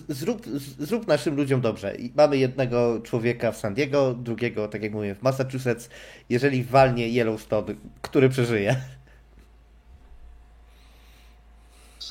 zrób, 0.10 0.45
zrób 0.80 1.08
naszym 1.08 1.36
ludziom 1.36 1.62
dobrze. 1.62 1.95
Mamy 2.16 2.38
jednego 2.38 2.99
człowieka 3.03 3.51
w 3.51 3.58
San 3.58 3.74
Diego, 3.74 4.14
drugiego, 4.14 4.68
tak 4.68 4.84
jak 4.84 4.93
mówię, 4.93 5.16
w 5.16 5.22
Massachusetts. 5.22 5.89
Jeżeli 6.30 6.64
walnie 6.64 7.08
Yellowstone, 7.08 7.76
który 8.01 8.30
przeżyje? 8.30 8.76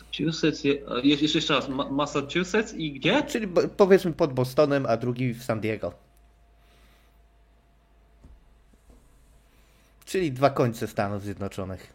Massachusetts, 0.03 0.65
jeszcze, 1.03 1.39
jeszcze 1.39 1.55
raz, 1.55 1.69
Massachusetts 1.91 2.75
i 2.75 2.93
gdzie? 2.93 3.23
Czyli 3.23 3.49
powiedzmy 3.77 4.13
pod 4.13 4.33
Bostonem, 4.33 4.87
a 4.87 4.97
drugi 4.97 5.35
w 5.35 5.45
San 5.45 5.61
Diego. 5.61 5.95
Czyli 10.05 10.33
dwa 10.33 10.51
końce 10.51 10.87
Stanów 10.87 11.23
Zjednoczonych. 11.23 11.93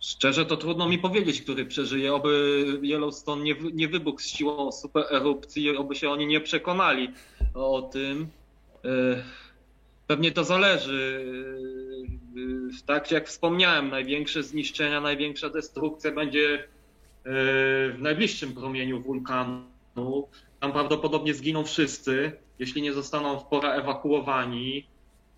Szczerze 0.00 0.46
to 0.46 0.56
trudno 0.56 0.88
mi 0.88 0.98
powiedzieć, 0.98 1.42
który 1.42 1.66
przeżyje. 1.66 2.14
Oby 2.14 2.80
Yellowstone 2.82 3.42
nie, 3.42 3.54
nie 3.72 3.88
wybuchł 3.88 4.20
z 4.20 4.26
siłą 4.26 4.72
super 4.72 5.04
erupcji, 5.10 5.76
oby 5.76 5.94
się 5.94 6.10
oni 6.10 6.26
nie 6.26 6.40
przekonali 6.40 7.12
o 7.54 7.82
tym. 7.82 8.28
E, 8.84 9.22
pewnie 10.06 10.32
to 10.32 10.44
zależy. 10.44 11.26
E, 12.80 12.86
tak 12.86 13.10
jak 13.10 13.28
wspomniałem, 13.28 13.90
największe 13.90 14.42
zniszczenia, 14.42 15.00
największa 15.00 15.50
destrukcja 15.50 16.12
będzie 16.12 16.54
e, 16.54 16.64
w 17.92 17.96
najbliższym 17.98 18.52
promieniu 18.52 19.02
wulkanu. 19.02 20.28
Tam 20.60 20.72
prawdopodobnie 20.72 21.34
zginą 21.34 21.64
wszyscy, 21.64 22.32
jeśli 22.58 22.82
nie 22.82 22.92
zostaną 22.92 23.38
w 23.38 23.44
porę 23.44 23.68
ewakuowani. 23.68 24.86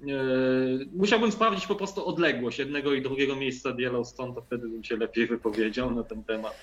Yy, 0.00 0.88
musiałbym 0.94 1.32
sprawdzić 1.32 1.66
po 1.66 1.74
prostu 1.74 2.06
odległość 2.06 2.58
jednego 2.58 2.94
i 2.94 3.02
drugiego 3.02 3.36
miejsca 3.36 3.70
Yellowstone, 3.78 4.34
to 4.34 4.42
wtedy 4.42 4.68
bym 4.68 4.84
się 4.84 4.96
lepiej 4.96 5.26
wypowiedział 5.26 5.94
na 5.94 6.02
ten 6.02 6.24
temat. 6.24 6.54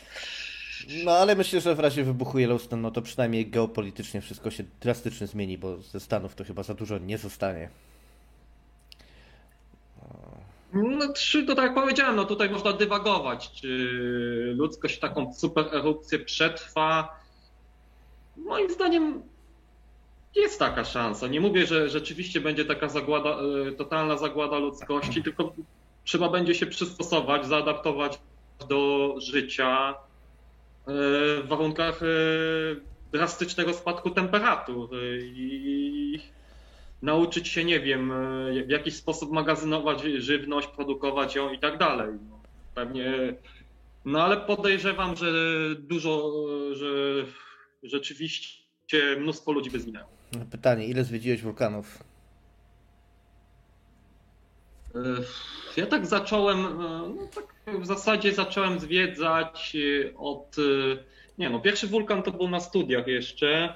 No 1.06 1.12
ale 1.12 1.36
myślę, 1.36 1.62
że 1.62 1.76
w 1.76 1.80
razie 1.80 2.04
wybuchu 2.04 2.40
Yellowstone, 2.40 2.82
no 2.82 2.92
to 2.92 3.02
przynajmniej 3.02 3.50
geopolitycznie 3.50 4.22
wszystko 4.22 4.52
się 4.52 4.64
drastycznie 4.82 5.28
zmieni, 5.28 5.58
bo 5.58 5.78
ze 5.78 6.00
Stanów 6.00 6.36
to 6.36 6.44
chyba 6.44 6.64
za 6.64 6.74
dużo 6.74 6.98
nie 6.98 7.18
zostanie. 7.18 7.70
No, 10.74 11.08
to 11.48 11.56
tak 11.56 11.66
jak 11.66 11.74
powiedziałem, 11.74 12.16
no 12.16 12.26
tutaj 12.26 12.50
można 12.50 12.74
dywagować, 12.74 13.52
czy 13.52 13.68
ludzkość 14.58 15.00
taką 15.00 15.34
super 15.34 15.66
erupcję 15.72 16.20
przetrwa. 16.20 17.20
Moim 18.38 18.70
zdaniem 18.70 19.24
jest 20.36 20.60
taka 20.60 20.84
szansa. 20.84 21.28
Nie 21.28 21.42
mówię, 21.42 21.66
że 21.66 21.90
rzeczywiście 21.90 22.42
będzie 22.42 22.66
taka 22.66 22.90
zagłada, 22.90 23.30
e, 23.30 23.72
totalna 23.72 24.18
zagłada 24.18 24.58
ludzkości, 24.58 25.24
tylko 25.24 25.54
trzeba 26.04 26.30
będzie 26.30 26.56
się 26.56 26.66
przystosować, 26.66 27.46
zaadaptować 27.46 28.20
do 28.70 29.16
życia 29.18 29.90
e, 29.90 29.94
w 31.42 31.44
warunkach 31.48 32.04
e, 32.04 32.06
drastycznego 33.12 33.74
spadku 33.74 34.10
temperatur 34.10 34.90
i 35.24 36.20
nauczyć 37.02 37.48
się, 37.48 37.64
nie 37.64 37.80
wiem, 37.80 38.14
w 38.68 38.70
jakiś 38.70 38.96
sposób 38.96 39.32
magazynować 39.32 40.02
żywność, 40.02 40.68
produkować 40.68 41.36
ją 41.36 41.52
i 41.52 41.60
tak 41.60 41.78
dalej. 41.78 42.10
No, 42.30 42.40
pewnie, 42.76 43.34
no 44.06 44.24
ale 44.24 44.38
podejrzewam, 44.38 45.16
że 45.16 45.34
dużo, 45.80 46.32
że 46.74 46.86
rzeczywiście 47.84 49.16
mnóstwo 49.20 49.52
ludzi 49.52 49.72
by 49.72 49.80
zginęło. 49.80 50.10
Pytanie, 50.52 50.88
ile 50.88 51.04
zwiedziłeś 51.04 51.42
wulkanów? 51.42 52.04
E, 54.96 55.00
ja 55.78 55.86
tak 55.86 56.06
zacząłem, 56.06 56.66
e, 56.66 56.70
no 57.16 57.28
tak 57.36 57.82
w 57.82 57.86
zasadzie 57.86 58.34
zacząłem 58.34 58.80
zwiedzać 58.80 59.76
e, 59.76 60.18
od, 60.18 60.56
nie 61.38 61.50
no, 61.50 61.60
pierwszy 61.60 61.88
wulkan 61.88 62.24
to 62.24 62.32
był 62.32 62.50
na 62.50 62.60
studiach 62.60 63.08
jeszcze. 63.08 63.76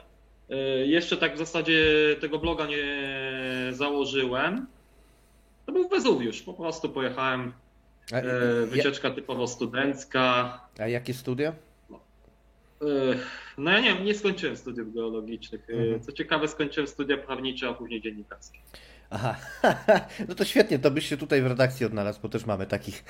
Jeszcze 0.85 1.17
tak 1.17 1.35
w 1.35 1.37
zasadzie 1.37 1.83
tego 2.21 2.39
bloga 2.39 2.65
nie 2.65 2.85
założyłem. 3.71 4.67
To 5.65 5.71
był 5.71 5.89
Wezuwiusz, 5.89 6.41
po 6.41 6.53
prostu 6.53 6.89
pojechałem. 6.89 7.53
Wycieczka 8.65 9.11
typowo 9.11 9.47
studencka. 9.47 10.59
A 10.79 10.87
jakie 10.87 11.13
studia? 11.13 11.53
No 13.57 13.71
ja 13.71 13.79
nie, 13.79 14.01
nie 14.01 14.15
skończyłem 14.15 14.57
studiów 14.57 14.93
geologicznych. 14.93 15.69
Mhm. 15.69 16.01
Co 16.01 16.11
ciekawe, 16.11 16.47
skończyłem 16.47 16.87
studia 16.87 17.17
prawnicze, 17.17 17.69
a 17.69 17.73
później 17.73 18.01
dziennikarskie. 18.01 18.59
Aha, 19.09 19.35
no 20.27 20.35
to 20.35 20.45
świetnie, 20.45 20.79
to 20.79 20.91
byś 20.91 21.09
się 21.09 21.17
tutaj 21.17 21.41
w 21.41 21.47
redakcji 21.47 21.85
odnalazł, 21.85 22.19
bo 22.21 22.29
też 22.29 22.45
mamy 22.45 22.65
takich. 22.65 23.03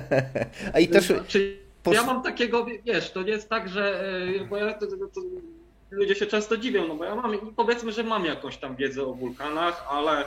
a 0.74 0.78
i 0.80 0.88
też. 0.88 1.06
Znaczy, 1.06 1.58
ja 1.92 2.02
mam 2.02 2.22
takiego, 2.22 2.66
wiesz, 2.84 3.10
to 3.10 3.22
nie 3.22 3.30
jest 3.30 3.48
tak, 3.48 3.68
że. 3.68 4.00
E, 4.40 4.44
bo 4.44 4.56
ja, 4.56 4.74
to, 4.74 4.86
to, 4.86 4.96
ludzie 5.90 6.14
się 6.14 6.26
często 6.26 6.56
dziwią, 6.56 6.88
no 6.88 6.94
bo 6.94 7.04
ja 7.04 7.14
mam, 7.14 7.54
powiedzmy, 7.56 7.92
że 7.92 8.04
mam 8.04 8.24
jakąś 8.24 8.56
tam 8.56 8.76
wiedzę 8.76 9.06
o 9.06 9.14
wulkanach, 9.14 9.86
ale 9.90 10.24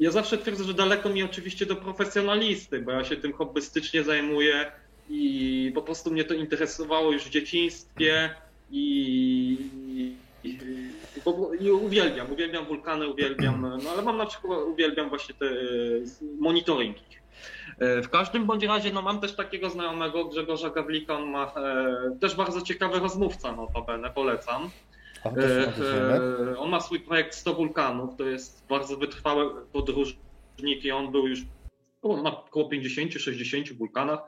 ja 0.00 0.10
zawsze 0.10 0.38
twierdzę, 0.38 0.64
że 0.64 0.74
daleko 0.74 1.08
mi 1.08 1.22
oczywiście 1.22 1.66
do 1.66 1.76
profesjonalisty, 1.76 2.80
bo 2.80 2.90
ja 2.90 3.04
się 3.04 3.16
tym 3.16 3.32
hobbystycznie 3.32 4.04
zajmuję 4.04 4.72
i 5.10 5.72
po 5.74 5.82
prostu 5.82 6.10
mnie 6.10 6.24
to 6.24 6.34
interesowało 6.34 7.12
już 7.12 7.24
w 7.24 7.30
dzieciństwie 7.30 8.34
i, 8.70 9.58
i, 10.44 10.48
i, 10.48 10.58
i 11.60 11.70
uwielbiam, 11.70 12.32
uwielbiam 12.32 12.64
wulkany, 12.64 13.08
uwielbiam, 13.08 13.80
no 13.82 13.90
ale 13.90 14.02
mam 14.02 14.16
na 14.16 14.26
przykład, 14.26 14.58
uwielbiam 14.66 15.08
właśnie 15.08 15.34
te 15.34 15.46
monitoringi. 16.38 17.25
E, 17.78 18.02
w 18.02 18.10
każdym 18.10 18.46
bądź 18.46 18.64
razie 18.64 18.92
no 18.92 19.02
mam 19.02 19.20
też 19.20 19.36
takiego 19.36 19.70
znajomego 19.70 20.24
Grzegorza 20.24 20.70
Gawlika, 20.70 21.14
on 21.14 21.30
ma 21.30 21.52
e, 21.56 22.18
też 22.20 22.34
bardzo 22.34 22.62
ciekawy 22.62 22.98
rozmówca 22.98 23.52
notabene, 23.52 24.10
polecam. 24.10 24.70
E, 25.24 25.30
e, 26.52 26.58
on 26.58 26.70
ma 26.70 26.80
swój 26.80 27.00
projekt 27.00 27.34
100 27.34 27.54
wulkanów, 27.54 28.16
to 28.16 28.24
jest 28.24 28.66
bardzo 28.68 28.96
wytrwały 28.96 29.66
podróżnik 29.72 30.84
i 30.84 30.90
on 30.90 31.12
był 31.12 31.26
już 31.28 31.40
na 32.02 32.38
około 32.38 32.68
50-60 32.70 33.72
wulkanach. 33.72 34.20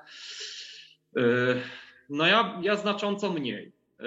No 2.11 2.27
ja, 2.27 2.59
ja 2.63 2.77
znacząco 2.77 3.33
mniej. 3.33 3.73
E, 4.01 4.05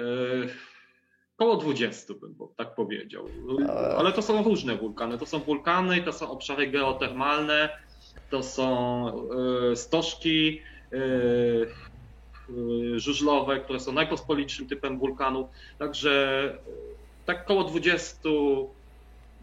Koło 1.42 1.56
20 1.56 2.14
bym 2.14 2.36
tak 2.56 2.74
powiedział. 2.74 3.28
Ale 3.98 4.12
to 4.12 4.22
są 4.22 4.42
różne 4.44 4.76
wulkany. 4.76 5.18
To 5.18 5.26
są 5.26 5.38
wulkany, 5.38 6.02
to 6.02 6.12
są 6.12 6.30
obszary 6.30 6.66
geotermalne, 6.66 7.68
to 8.32 8.42
są 8.42 9.06
e, 9.72 9.76
stożki 9.76 10.60
żużlowe, 12.96 13.60
które 13.60 13.80
są 13.80 13.92
najpospolitszym 13.92 14.68
typem 14.68 14.98
wulkanu. 14.98 15.48
Także 15.78 16.52
tak 17.26 17.44
koło 17.44 17.64
20 17.64 18.18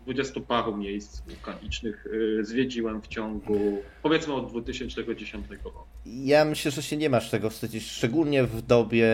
dwudziestu 0.04 0.42
paru 0.42 0.78
miejsc 0.78 1.22
wulkanicznych 1.22 2.08
zwiedziłem 2.42 3.02
w 3.02 3.08
ciągu 3.08 3.82
powiedzmy 4.04 4.34
od 4.34 4.52
2010 4.52 5.46
roku. 5.64 5.80
Ja 6.06 6.46
myślę, 6.46 6.72
że 6.72 6.84
się 6.84 6.98
nie 6.98 7.10
masz 7.10 7.30
czego 7.30 7.50
wstydzić, 7.50 7.92
szczególnie 7.92 8.44
w 8.44 8.62
dobie 8.62 9.08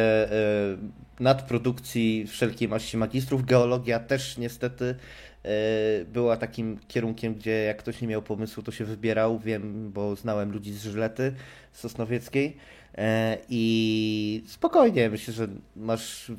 nadprodukcji 1.20 2.28
wszelkiej 2.28 2.68
maści 2.68 2.98
magistrów. 2.98 3.46
Geologia 3.46 4.00
też 4.00 4.38
niestety 4.38 4.96
była 6.08 6.38
takim 6.38 6.80
kierunkiem, 6.88 7.36
gdzie 7.36 7.64
jak 7.64 7.78
ktoś 7.78 8.02
nie 8.02 8.08
miał 8.08 8.22
pomysłu, 8.22 8.64
to 8.64 8.72
się 8.72 8.86
wybierał. 8.86 9.40
Wiem, 9.40 9.92
bo 9.92 10.16
znałem 10.16 10.52
ludzi 10.52 10.74
z 10.74 10.84
Żylety 10.84 11.34
Sosnowieckiej. 11.72 12.58
I 13.50 14.44
spokojnie, 14.48 15.10
myślę, 15.10 15.34
że 15.34 15.48
masz 15.76 16.32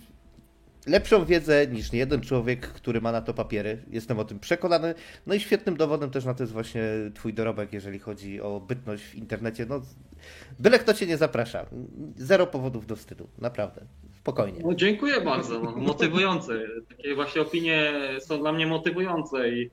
lepszą 0.86 1.24
wiedzę 1.24 1.66
niż 1.66 1.92
jeden 1.92 2.20
człowiek, 2.20 2.68
który 2.68 3.00
ma 3.00 3.12
na 3.12 3.20
to 3.20 3.34
papiery. 3.34 3.82
Jestem 3.90 4.18
o 4.18 4.24
tym 4.24 4.38
przekonany. 4.38 4.94
No 5.26 5.34
i 5.34 5.40
świetnym 5.40 5.76
dowodem 5.76 6.10
też 6.10 6.24
na 6.24 6.34
to 6.34 6.42
jest 6.42 6.52
właśnie 6.52 6.82
twój 7.14 7.34
dorobek, 7.34 7.72
jeżeli 7.72 7.98
chodzi 7.98 8.40
o 8.40 8.60
bytność 8.60 9.04
w 9.04 9.14
internecie. 9.14 9.66
No, 9.68 9.82
byle 10.58 10.78
kto 10.78 10.94
cię 10.94 11.06
nie 11.06 11.16
zaprasza. 11.16 11.66
Zero 12.16 12.46
powodów 12.46 12.86
do 12.86 12.96
wstydu. 12.96 13.28
Naprawdę. 13.38 13.86
Spokojnie. 14.26 14.60
No, 14.64 14.74
dziękuję 14.74 15.20
bardzo. 15.20 15.60
No, 15.60 15.70
motywujące. 15.76 16.60
Takie 16.88 17.14
właśnie 17.14 17.42
opinie 17.42 17.92
są 18.20 18.38
dla 18.38 18.52
mnie 18.52 18.66
motywujące 18.66 19.50
i 19.50 19.70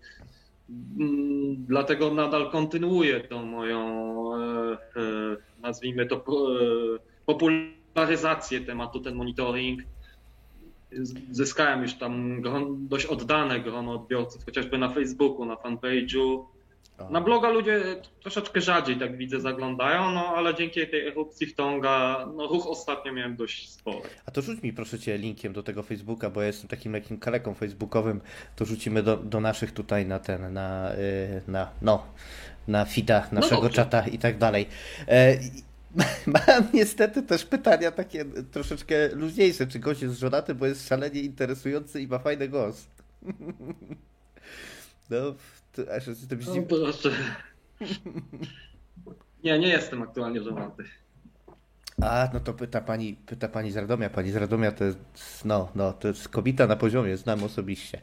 mm, 0.69 1.65
dlatego 1.65 2.13
nadal 2.13 2.51
kontynuuję 2.51 3.19
tą 3.19 3.45
moją, 3.45 3.79
e, 4.35 4.71
e, 4.71 4.77
nazwijmy 5.61 6.05
to, 6.05 6.15
e, 6.15 6.21
popularyzację 7.25 8.61
tematu, 8.61 8.99
ten 8.99 9.15
monitoring 9.15 9.81
zyskałem 11.31 11.81
już 11.81 11.93
tam 11.93 12.41
dość 12.87 13.05
oddane 13.05 13.59
grono 13.59 13.93
odbiorców, 13.93 14.45
chociażby 14.45 14.77
na 14.77 14.89
Facebooku, 14.89 15.45
na 15.45 15.55
fanpage'u. 15.55 16.45
Na 17.09 17.21
bloga 17.21 17.49
ludzie 17.49 18.01
troszeczkę 18.21 18.61
rzadziej, 18.61 18.97
tak 18.97 19.17
widzę, 19.17 19.41
zaglądają, 19.41 20.11
no 20.11 20.25
ale 20.35 20.55
dzięki 20.55 20.87
tej 20.87 21.07
erupcji 21.07 21.47
w 21.47 21.55
Tonga, 21.55 22.27
no 22.35 22.47
ruch 22.47 22.67
ostatnio 22.67 23.13
miałem 23.13 23.35
dość 23.35 23.71
spory. 23.71 24.09
A 24.25 24.31
to 24.31 24.41
rzuć 24.41 24.61
mi 24.61 24.73
proszę 24.73 24.99
Cię 24.99 25.17
linkiem 25.17 25.53
do 25.53 25.63
tego 25.63 25.83
Facebooka, 25.83 26.29
bo 26.29 26.41
ja 26.41 26.47
jestem 26.47 26.67
takim 26.67 26.93
jakim 26.93 27.17
kaleką 27.17 27.53
facebookowym, 27.53 28.21
to 28.55 28.65
rzucimy 28.65 29.03
do, 29.03 29.17
do 29.17 29.39
naszych 29.39 29.71
tutaj 29.71 30.05
na 30.05 30.19
ten, 30.19 30.53
na, 30.53 30.95
y, 30.95 31.41
na 31.47 31.69
no, 31.81 32.03
na 32.67 32.85
fida 32.85 33.27
naszego 33.31 33.61
no 33.61 33.69
czata 33.69 34.07
i 34.07 34.17
tak 34.17 34.37
dalej. 34.37 34.67
E, 35.07 35.37
mam 36.25 36.67
niestety 36.73 37.23
też 37.23 37.45
pytania 37.45 37.91
takie 37.91 38.25
troszeczkę 38.51 39.07
luźniejsze. 39.15 39.67
Czy 39.67 39.79
gość 39.79 40.01
jest 40.01 40.19
żonaty, 40.19 40.55
bo 40.55 40.65
jest 40.65 40.87
szalenie 40.87 41.21
interesujący 41.21 42.01
i 42.01 42.07
ma 42.07 42.19
fajny 42.19 42.49
głos? 42.49 42.85
No, 45.09 45.17
to, 45.73 45.93
aż 45.95 46.07
no, 46.07 46.63
proszę. 46.69 47.11
Nie, 49.43 49.59
nie 49.59 49.67
jestem 49.67 50.01
aktualnie 50.01 50.41
żonaty. 50.41 50.83
A, 52.01 52.29
no 52.33 52.39
to 52.39 52.53
pyta 52.53 52.81
pani, 52.81 53.13
pyta 53.25 53.47
pani 53.47 53.71
z 53.71 53.77
Radomia. 53.77 54.09
Pani 54.09 54.31
z 54.31 54.35
Radomia 54.35 54.71
to 54.71 54.83
jest, 54.83 54.99
no, 55.45 55.69
no, 55.75 55.93
to 55.93 56.07
jest 56.07 56.29
kobieta 56.29 56.67
na 56.67 56.75
poziomie, 56.75 57.17
znam 57.17 57.43
osobiście. 57.43 58.01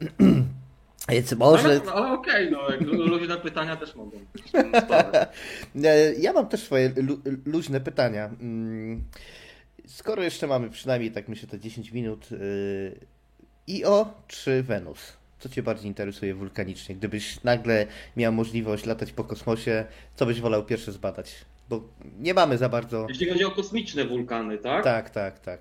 Więc 1.08 1.32
może... 1.32 1.64
Ale, 1.64 1.92
ale 1.92 2.12
okej, 2.12 2.54
okay, 2.54 2.78
no, 2.80 2.92
luźne 2.92 3.36
pytania 3.36 3.76
też 3.76 3.94
mogą. 3.94 4.18
ja 6.18 6.32
mam 6.32 6.48
też 6.48 6.62
swoje 6.62 6.92
lu 6.96 7.20
luźne 7.46 7.80
pytania. 7.80 8.30
Mm, 8.40 9.04
skoro 9.86 10.22
jeszcze 10.22 10.46
mamy 10.46 10.70
przynajmniej, 10.70 11.12
tak 11.12 11.28
myślę, 11.28 11.48
te 11.48 11.58
10 11.58 11.92
minut, 11.92 12.32
y, 12.32 13.00
IO 13.68 14.14
czy 14.28 14.62
Wenus? 14.62 15.12
Co 15.44 15.48
Cię 15.48 15.62
bardziej 15.62 15.86
interesuje 15.86 16.34
wulkanicznie? 16.34 16.94
Gdybyś 16.94 17.42
nagle 17.42 17.86
miał 18.16 18.32
możliwość 18.32 18.86
latać 18.86 19.12
po 19.12 19.24
kosmosie, 19.24 19.84
co 20.16 20.26
byś 20.26 20.40
wolał 20.40 20.64
pierwsze 20.64 20.92
zbadać? 20.92 21.34
Bo 21.68 21.82
nie 22.18 22.34
mamy 22.34 22.58
za 22.58 22.68
bardzo. 22.68 23.06
Jeśli 23.08 23.28
chodzi 23.28 23.44
o 23.44 23.50
kosmiczne 23.50 24.04
wulkany, 24.04 24.58
tak? 24.58 24.84
Tak, 24.84 25.10
tak, 25.10 25.38
tak. 25.38 25.60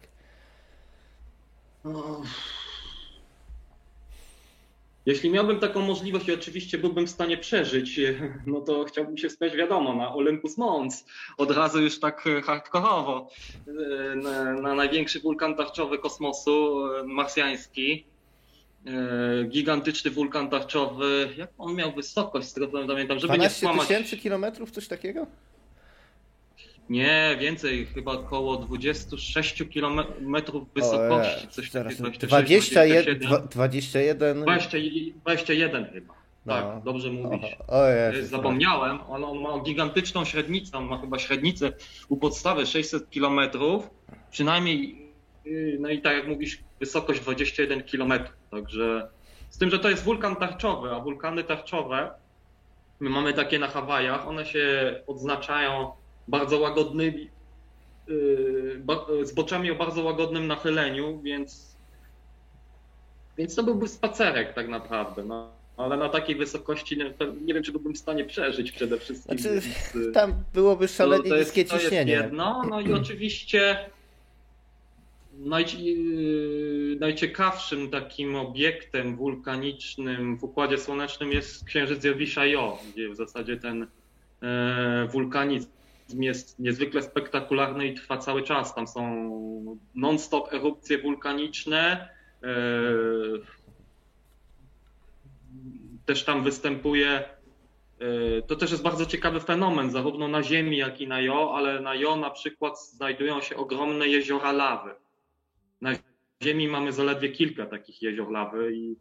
Jeśli 5.05 5.29
miałbym 5.29 5.59
taką 5.59 5.81
możliwość 5.81 6.27
i 6.27 6.33
oczywiście 6.33 6.77
byłbym 6.77 7.07
w 7.07 7.09
stanie 7.09 7.37
przeżyć, 7.37 7.99
no 8.47 8.61
to 8.61 8.83
chciałbym 8.83 9.17
się 9.17 9.29
spać, 9.29 9.55
wiadomo, 9.55 9.95
na 9.95 10.13
Olympus 10.13 10.57
Mons, 10.57 11.05
od 11.37 11.51
razu 11.51 11.81
już 11.81 11.99
tak 11.99 12.23
hardkorowo, 12.45 13.29
na, 14.15 14.53
na 14.53 14.75
największy 14.75 15.19
wulkan 15.19 15.55
tarczowy 15.55 15.99
kosmosu, 15.99 16.83
marsjański, 17.05 18.12
gigantyczny 19.49 20.11
wulkan 20.11 20.49
tarczowy, 20.49 21.29
jak 21.37 21.49
on 21.57 21.75
miał 21.75 21.93
wysokość, 21.93 22.47
z 22.47 22.53
tego 22.53 22.67
pamiętam, 22.67 23.19
żeby 23.19 23.33
12 23.33 23.41
nie 23.43 23.49
skłamać. 23.49 23.87
tysięcy 23.87 24.17
kilometrów, 24.17 24.71
coś 24.71 24.87
takiego? 24.87 25.27
Nie, 26.89 27.37
więcej, 27.39 27.85
chyba 27.85 28.11
około 28.11 28.57
26 28.57 29.63
km 29.73 30.05
wysokości. 30.75 31.47
Coś 31.47 31.69
coś, 31.69 31.95
21, 32.19 33.19
21... 33.49 34.45
21 35.13 35.85
chyba. 35.93 36.13
No. 36.45 36.53
Tak, 36.53 36.83
dobrze 36.83 37.09
mówisz. 37.11 37.55
O, 37.67 37.79
o 37.79 37.87
Jezus, 37.87 38.29
Zapomniałem, 38.29 38.99
on, 39.09 39.23
on 39.23 39.39
ma 39.39 39.59
gigantyczną 39.59 40.25
średnicę, 40.25 40.77
on 40.77 40.85
ma 40.85 40.97
chyba 40.97 41.19
średnicę 41.19 41.71
u 42.09 42.17
podstawy 42.17 42.65
600 42.65 43.09
km, 43.09 43.39
przynajmniej, 44.31 45.02
no 45.79 45.89
i 45.89 46.01
tak 46.01 46.17
jak 46.17 46.27
mówisz, 46.27 46.59
wysokość 46.79 47.21
21 47.21 47.83
km. 47.83 48.13
Także 48.51 49.09
z 49.49 49.57
tym, 49.57 49.69
że 49.69 49.79
to 49.79 49.89
jest 49.89 50.03
wulkan 50.03 50.35
tarczowy, 50.35 50.91
a 50.91 50.99
wulkany 50.99 51.43
tarczowe, 51.43 52.11
my 52.99 53.09
mamy 53.09 53.33
takie 53.33 53.59
na 53.59 53.67
Hawajach, 53.67 54.27
one 54.27 54.45
się 54.45 54.95
odznaczają 55.07 55.91
bardzo 56.27 56.59
łagodnymi, 56.59 57.29
yy, 58.07 59.25
zboczami 59.25 59.71
o 59.71 59.75
bardzo 59.75 60.03
łagodnym 60.03 60.47
nachyleniu, 60.47 61.21
więc, 61.21 61.75
więc 63.37 63.55
to 63.55 63.63
byłby 63.63 63.87
spacerek 63.87 64.53
tak 64.53 64.67
naprawdę. 64.67 65.23
No. 65.23 65.51
Ale 65.77 65.97
na 65.97 66.09
takiej 66.09 66.35
wysokości 66.35 66.97
nie, 67.41 67.53
wiem, 67.53 67.63
czy 67.63 67.71
byłbym 67.71 67.93
w 67.93 67.97
stanie 67.97 68.25
przeżyć 68.25 68.71
przede 68.71 68.99
wszystkim. 68.99 69.39
Znaczy, 69.39 69.61
więc, 69.95 70.13
tam 70.13 70.33
byłoby 70.53 70.87
szalenie 70.87 71.29
to, 71.29 71.37
niskie 71.37 71.61
jest, 71.61 71.73
ciśnienie. 71.73 72.17
To 72.17 72.23
jedno. 72.23 72.63
No 72.69 72.81
i 72.81 72.93
oczywiście 72.93 73.59
yy, 73.59 74.02
najciekawszym 76.99 77.89
takim 77.89 78.35
obiektem 78.35 79.15
wulkanicznym 79.15 80.37
w 80.37 80.43
Układzie 80.43 80.77
Słonecznym 80.77 81.31
jest 81.31 81.65
Księżyc 81.65 82.03
Jowisza-Jo, 82.03 82.77
gdzie 82.93 83.09
w 83.09 83.15
zasadzie 83.15 83.57
ten 83.57 83.87
e, 84.41 85.07
wulkanizm 85.11 85.69
jest 86.09 86.59
niezwykle 86.59 87.01
spektakularny 87.01 87.87
i 87.87 87.93
trwa 87.93 88.17
cały 88.17 88.43
czas. 88.43 88.75
Tam 88.75 88.87
są 88.87 89.03
non-stop 89.95 90.53
erupcje 90.53 90.97
wulkaniczne. 90.97 92.09
E, 92.43 92.47
też 96.05 96.23
tam 96.23 96.43
występuje. 96.43 97.23
E, 97.99 98.41
to 98.41 98.55
też 98.55 98.71
jest 98.71 98.83
bardzo 98.83 99.05
ciekawy 99.05 99.39
fenomen, 99.39 99.91
zarówno 99.91 100.27
na 100.27 100.43
Ziemi, 100.43 100.77
jak 100.77 101.01
i 101.01 101.07
na 101.07 101.21
Jo, 101.21 101.53
ale 101.55 101.81
na 101.81 101.95
Jo 101.95 102.15
na 102.15 102.29
przykład 102.29 102.81
znajdują 102.81 103.41
się 103.41 103.55
ogromne 103.55 104.07
jeziora 104.07 104.51
lawy. 104.51 105.02
Na 105.83 105.91
Ziemi 106.43 106.67
mamy 106.67 106.91
zaledwie 106.91 107.29
kilka 107.29 107.65
takich 107.65 108.01
jezior 108.01 108.31
lawy 108.31 108.75
i 108.75 108.95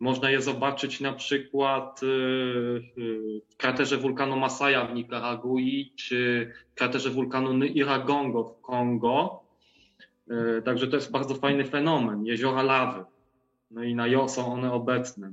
można 0.00 0.30
je 0.30 0.42
zobaczyć 0.42 1.00
na 1.00 1.12
przykład 1.12 2.02
y, 2.02 2.06
y, 2.06 3.40
w 3.48 3.56
kraterze 3.56 3.96
wulkanu 3.96 4.36
Masaya 4.36 4.86
w 4.86 4.94
Nikaragui, 4.94 5.92
czy 5.96 6.52
w 6.72 6.74
kraterze 6.74 7.10
wulkanu 7.10 7.64
Iragongo 7.64 8.44
w 8.44 8.60
Kongo. 8.60 9.44
Y, 10.30 10.62
także 10.62 10.86
to 10.86 10.96
jest 10.96 11.10
bardzo 11.10 11.34
fajny 11.34 11.64
fenomen, 11.64 12.26
jeziora 12.26 12.62
lawy. 12.62 13.04
No 13.70 13.82
i 13.82 13.94
na 13.94 14.06
Jo 14.06 14.28
są 14.28 14.52
one 14.52 14.72
obecne. 14.72 15.30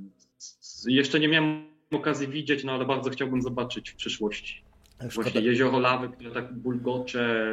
Jeszcze 0.86 1.20
nie 1.20 1.28
miałem 1.28 1.66
okazji 1.92 2.28
widzieć, 2.28 2.64
no 2.64 2.72
ale 2.72 2.84
bardzo 2.84 3.10
chciałbym 3.10 3.42
zobaczyć 3.42 3.90
w 3.90 3.96
przyszłości. 3.96 4.64
Szkoda. 4.94 5.08
Właśnie 5.14 5.40
jezioro 5.40 5.78
lawy, 5.78 6.08
które 6.08 6.30
tak 6.30 6.54
bulgocze, 6.54 7.48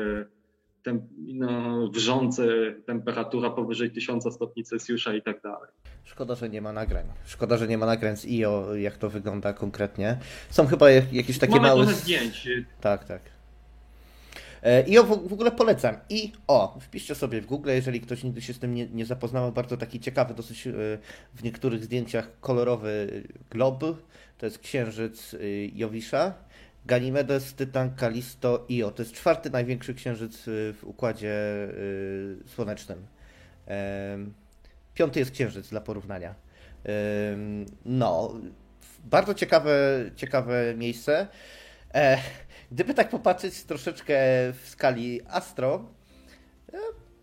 tem, 0.84 1.08
no, 1.18 1.88
wrzące 1.88 2.44
temperatura 2.86 3.50
powyżej 3.50 3.92
1000 3.92 4.34
stopni 4.34 4.64
Celsjusza 4.64 5.14
i 5.16 5.22
tak 5.22 5.42
dalej. 5.42 5.70
Szkoda, 6.04 6.36
że 6.36 6.50
nie 6.50 6.62
ma 6.62 6.72
nagrań. 6.74 7.06
Szkoda, 7.26 7.58
że 7.58 7.68
nie 7.68 7.78
ma 7.78 7.86
nagrań 7.86 8.18
z 8.18 8.26
IO, 8.26 8.76
jak 8.76 8.98
to 8.98 9.10
wygląda 9.10 9.54
konkretnie. 9.54 10.18
Są 10.50 10.68
chyba 10.68 10.90
jakieś 10.90 11.40
takie 11.40 11.54
Mamy 11.54 11.68
małe... 11.68 11.86
Mamy 11.86 11.98
zdjęć. 11.98 12.50
Tak, 12.82 13.06
tak. 13.06 13.22
E, 14.64 14.86
IO 14.88 15.04
w 15.04 15.34
ogóle 15.34 15.52
polecam. 15.52 15.96
IO. 16.10 16.80
Wpiszcie 16.82 17.16
sobie 17.16 17.42
w 17.42 17.46
Google, 17.46 17.70
jeżeli 17.70 18.02
ktoś 18.02 18.24
nigdy 18.24 18.42
się 18.42 18.54
z 18.54 18.60
tym 18.60 18.74
nie, 18.74 18.88
nie 18.88 19.06
zapoznał. 19.06 19.52
Bardzo 19.52 19.78
taki 19.78 20.00
ciekawy, 20.00 20.34
dosyć 20.34 20.68
e, 20.68 20.72
w 21.34 21.44
niektórych 21.44 21.84
zdjęciach 21.84 22.40
kolorowy 22.40 23.24
glob. 23.50 23.80
To 24.38 24.46
jest 24.46 24.60
księżyc 24.60 25.34
e, 25.34 25.38
Jowisza. 25.76 26.34
Ganymedes, 26.86 27.54
Tytan, 27.54 27.96
Kalisto, 27.96 28.66
Io. 28.70 28.92
To 28.92 29.02
jest 29.02 29.14
czwarty 29.14 29.50
największy 29.50 29.94
księżyc 29.94 30.44
w 30.48 30.80
Układzie 30.84 31.34
Słonecznym. 32.46 33.08
Piąty 34.94 35.20
jest 35.20 35.32
księżyc 35.32 35.70
dla 35.70 35.82
porównania. 35.82 36.36
No, 37.86 38.34
bardzo 39.04 39.34
ciekawe, 39.34 39.72
ciekawe 40.16 40.74
miejsce. 40.78 41.28
E, 41.94 42.18
gdyby 42.72 42.94
tak 42.94 43.10
popatrzeć 43.10 43.64
troszeczkę 43.64 44.16
w 44.54 44.62
skali 44.70 45.22
astro, 45.28 45.86
e, 46.74 46.78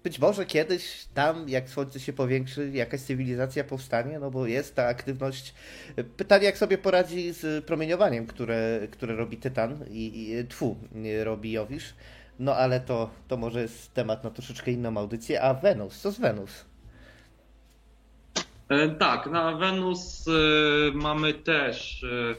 być 0.08 0.18
może 0.18 0.46
kiedyś 0.46 1.04
tam, 1.14 1.48
jak 1.48 1.68
Słońce 1.68 2.00
się 2.00 2.12
powiększy, 2.12 2.70
jakaś 2.70 3.00
cywilizacja 3.00 3.64
powstanie, 3.64 4.18
no 4.18 4.30
bo 4.30 4.46
jest 4.46 4.74
ta 4.74 4.86
aktywność. 4.86 5.54
Pytanie, 6.16 6.44
jak 6.44 6.58
sobie 6.58 6.78
poradzi 6.78 7.32
z 7.32 7.64
promieniowaniem, 7.64 8.26
które, 8.26 8.88
które 8.90 9.16
robi 9.16 9.36
Tytan 9.36 9.84
i, 9.90 10.30
i 10.30 10.46
tfu, 10.46 10.76
robi 11.24 11.52
Jowisz. 11.52 11.94
No 12.38 12.54
ale 12.54 12.80
to, 12.80 13.10
to 13.28 13.36
może 13.36 13.62
jest 13.62 13.94
temat 13.94 14.24
na 14.24 14.30
troszeczkę 14.30 14.70
inną 14.70 14.96
audycję. 14.96 15.42
A 15.42 15.54
Wenus, 15.54 16.00
co 16.00 16.12
z 16.12 16.18
Wenus? 16.18 16.64
E, 18.68 18.88
tak, 18.88 19.26
na 19.26 19.56
Wenus 19.56 20.28
e, 20.28 20.32
mamy 20.94 21.34
też 21.34 22.04
e, 22.04 22.34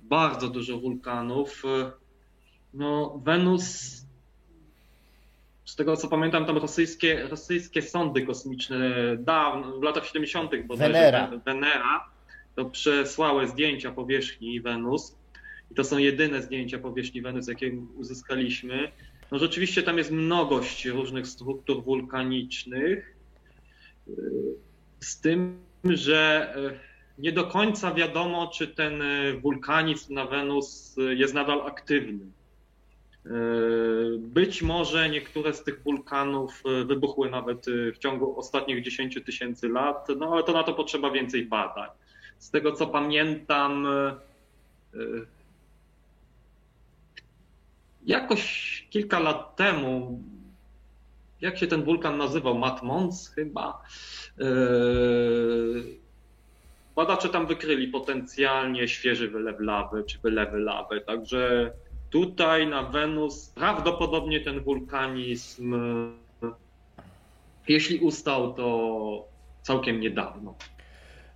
bardzo 0.00 0.48
dużo 0.48 0.78
wulkanów. 0.78 1.62
No, 2.74 3.20
Wenus, 3.24 3.98
z 5.68 5.76
tego 5.76 5.96
co 5.96 6.08
pamiętam, 6.08 6.46
tam 6.46 6.58
rosyjskie, 6.58 7.28
rosyjskie 7.28 7.82
sądy 7.82 8.26
kosmiczne 8.26 9.16
dawno, 9.18 9.78
w 9.78 9.82
latach 9.82 10.06
70. 10.06 10.66
bodajże, 10.66 10.92
Venera. 10.92 11.30
Venera, 11.44 12.10
to 12.54 12.64
przesłały 12.64 13.46
zdjęcia 13.48 13.92
powierzchni 13.92 14.60
Wenus. 14.60 15.16
I 15.70 15.74
to 15.74 15.84
są 15.84 15.98
jedyne 15.98 16.42
zdjęcia 16.42 16.78
powierzchni 16.78 17.22
Wenus, 17.22 17.48
jakie 17.48 17.72
uzyskaliśmy. 17.96 18.92
No 19.30 19.38
rzeczywiście 19.38 19.82
tam 19.82 19.98
jest 19.98 20.10
mnogość 20.10 20.86
różnych 20.86 21.26
struktur 21.26 21.84
wulkanicznych. 21.84 23.16
Z 25.00 25.20
tym, 25.20 25.58
że 25.84 26.52
e, 26.56 27.22
nie 27.22 27.32
do 27.32 27.44
końca 27.44 27.94
wiadomo, 27.94 28.46
czy 28.46 28.68
ten 28.68 29.02
wulkanizm 29.40 30.14
na 30.14 30.26
Wenus 30.26 30.96
jest 31.16 31.34
nadal 31.34 31.66
aktywny. 31.66 32.37
Być 34.18 34.62
może 34.62 35.10
niektóre 35.10 35.52
z 35.54 35.64
tych 35.64 35.82
wulkanów 35.82 36.62
wybuchły 36.86 37.30
nawet 37.30 37.66
w 37.94 37.98
ciągu 37.98 38.38
ostatnich 38.38 38.82
10 38.82 39.18
tysięcy 39.26 39.68
lat, 39.68 40.08
no 40.16 40.32
ale 40.32 40.42
to 40.42 40.52
na 40.52 40.62
to 40.62 40.74
potrzeba 40.74 41.10
więcej 41.10 41.46
badań. 41.46 41.88
Z 42.38 42.50
tego 42.50 42.72
co 42.72 42.86
pamiętam, 42.86 43.86
jakoś 48.06 48.86
kilka 48.90 49.18
lat 49.18 49.56
temu, 49.56 50.22
jak 51.40 51.58
się 51.58 51.66
ten 51.66 51.82
wulkan 51.82 52.18
nazywał? 52.18 52.58
Matmons 52.58 53.28
chyba. 53.34 53.82
Badacze 56.96 57.28
tam 57.28 57.46
wykryli 57.46 57.88
potencjalnie 57.88 58.88
świeży 58.88 59.28
wylew 59.28 59.60
lawy 59.60 60.04
czy 60.04 60.18
wylewy 60.18 60.58
lawy, 60.58 61.00
także 61.00 61.72
Tutaj 62.10 62.66
na 62.66 62.82
Wenus 62.82 63.48
prawdopodobnie 63.48 64.40
ten 64.40 64.60
wulkanizm, 64.60 65.74
jeśli 67.68 67.98
ustał, 67.98 68.54
to 68.54 69.28
całkiem 69.62 70.00
niedawno. 70.00 70.54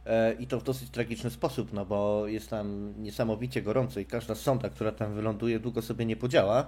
E, 0.06 0.32
I 0.32 0.46
to 0.46 0.60
w 0.60 0.62
dosyć 0.62 0.90
tragiczny 0.90 1.30
sposób, 1.30 1.72
no 1.72 1.84
bo 1.84 2.26
jest 2.26 2.50
tam 2.50 2.94
niesamowicie 2.98 3.62
gorąco 3.62 4.00
i 4.00 4.06
każda 4.06 4.34
sonda, 4.34 4.68
która 4.68 4.92
tam 4.92 5.14
wyląduje, 5.14 5.60
długo 5.60 5.82
sobie 5.82 6.06
nie 6.06 6.16
podziała. 6.16 6.66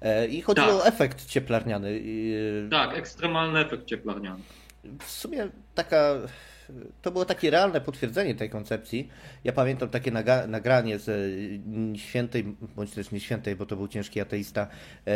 E, 0.00 0.26
I 0.26 0.42
chodzi 0.42 0.60
tak. 0.60 0.70
o 0.70 0.86
efekt 0.86 1.26
cieplarniany. 1.26 2.02
Tak, 2.70 2.98
ekstremalny 2.98 3.60
efekt 3.60 3.86
cieplarniany. 3.86 4.42
W 4.98 5.10
sumie 5.10 5.48
taka 5.74 6.14
to 7.02 7.10
było 7.10 7.24
takie 7.24 7.50
realne 7.50 7.80
potwierdzenie 7.80 8.34
tej 8.34 8.50
koncepcji. 8.50 9.08
Ja 9.44 9.52
pamiętam 9.52 9.88
takie 9.88 10.10
naga 10.10 10.46
nagranie 10.46 10.98
z 10.98 11.08
e, 11.08 11.98
świętej, 11.98 12.44
bądź 12.76 12.90
też 12.90 13.10
nie 13.10 13.20
świętej, 13.20 13.56
bo 13.56 13.66
to 13.66 13.76
był 13.76 13.88
ciężki 13.88 14.20
ateista, 14.20 14.66
e, 15.06 15.12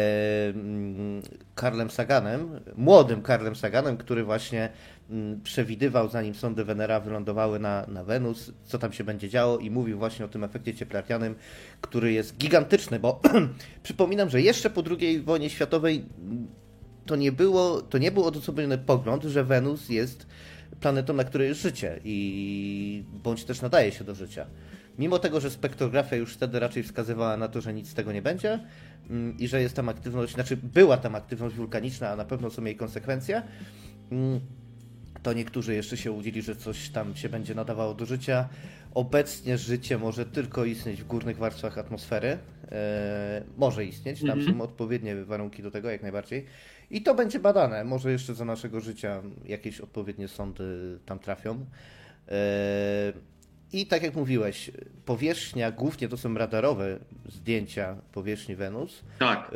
Karlem 1.54 1.90
Saganem, 1.90 2.60
młodym 2.76 3.22
Karlem 3.22 3.56
Saganem, 3.56 3.96
który 3.96 4.24
właśnie 4.24 4.68
m, 5.10 5.40
przewidywał, 5.44 6.08
zanim 6.08 6.34
sondy 6.34 6.64
Venera 6.64 7.00
wylądowały 7.00 7.58
na, 7.58 7.86
na 7.88 8.04
Wenus, 8.04 8.52
co 8.64 8.78
tam 8.78 8.92
się 8.92 9.04
będzie 9.04 9.28
działo 9.28 9.58
i 9.58 9.70
mówił 9.70 9.98
właśnie 9.98 10.24
o 10.24 10.28
tym 10.28 10.44
efekcie 10.44 10.74
cieplarnianym, 10.74 11.34
który 11.80 12.12
jest 12.12 12.36
gigantyczny, 12.36 12.98
bo 12.98 13.20
przypominam, 13.82 14.30
że 14.30 14.42
jeszcze 14.42 14.70
po 14.70 14.82
II 15.00 15.20
wojnie 15.20 15.50
światowej 15.50 16.04
to 17.06 17.16
nie 17.16 17.32
było, 17.32 17.82
to 17.82 17.98
nie 17.98 18.12
był 18.12 18.24
odosobniony 18.24 18.78
pogląd, 18.78 19.24
że 19.24 19.44
Wenus 19.44 19.88
jest 19.88 20.26
planetą, 20.80 21.14
na 21.14 21.24
której 21.24 21.48
jest 21.48 21.62
życie 21.62 22.00
i 22.04 23.04
bądź 23.24 23.44
też 23.44 23.62
nadaje 23.62 23.92
się 23.92 24.04
do 24.04 24.14
życia. 24.14 24.46
Mimo 24.98 25.18
tego, 25.18 25.40
że 25.40 25.50
spektrografia 25.50 26.16
już 26.16 26.32
wtedy 26.32 26.60
raczej 26.60 26.82
wskazywała 26.82 27.36
na 27.36 27.48
to, 27.48 27.60
że 27.60 27.74
nic 27.74 27.88
z 27.88 27.94
tego 27.94 28.12
nie 28.12 28.22
będzie 28.22 28.60
mm, 29.10 29.38
i 29.38 29.48
że 29.48 29.62
jest 29.62 29.76
tam 29.76 29.88
aktywność, 29.88 30.34
znaczy 30.34 30.56
była 30.56 30.96
tam 30.96 31.14
aktywność 31.14 31.56
wulkaniczna, 31.56 32.10
a 32.10 32.16
na 32.16 32.24
pewno 32.24 32.50
są 32.50 32.64
jej 32.64 32.76
konsekwencje, 32.76 33.42
mm, 34.12 34.40
to 35.22 35.32
niektórzy 35.32 35.74
jeszcze 35.74 35.96
się 35.96 36.12
łudzili, 36.12 36.42
że 36.42 36.56
coś 36.56 36.88
tam 36.88 37.16
się 37.16 37.28
będzie 37.28 37.54
nadawało 37.54 37.94
do 37.94 38.06
życia. 38.06 38.48
Obecnie 38.94 39.58
życie 39.58 39.98
może 39.98 40.26
tylko 40.26 40.64
istnieć 40.64 41.02
w 41.02 41.06
górnych 41.06 41.36
warstwach 41.36 41.78
atmosfery. 41.78 42.28
Eee, 42.28 43.42
może 43.56 43.84
istnieć, 43.84 44.20
tam 44.20 44.30
mm 44.30 44.44
-hmm. 44.44 44.52
są 44.52 44.60
odpowiednie 44.60 45.24
warunki 45.24 45.62
do 45.62 45.70
tego, 45.70 45.90
jak 45.90 46.02
najbardziej. 46.02 46.46
I 46.90 47.02
to 47.02 47.14
będzie 47.14 47.40
badane. 47.40 47.84
Może 47.84 48.12
jeszcze 48.12 48.34
za 48.34 48.44
naszego 48.44 48.80
życia 48.80 49.22
jakieś 49.44 49.80
odpowiednie 49.80 50.28
sądy 50.28 50.98
tam 51.06 51.18
trafią. 51.18 51.66
E, 52.28 53.12
I 53.72 53.86
tak 53.86 54.02
jak 54.02 54.14
mówiłeś, 54.14 54.70
powierzchnia, 55.04 55.70
głównie 55.70 56.08
to 56.08 56.16
są 56.16 56.34
radarowe 56.34 56.98
zdjęcia 57.28 57.96
powierzchni 58.12 58.56
Wenus. 58.56 59.02
Tak. 59.18 59.50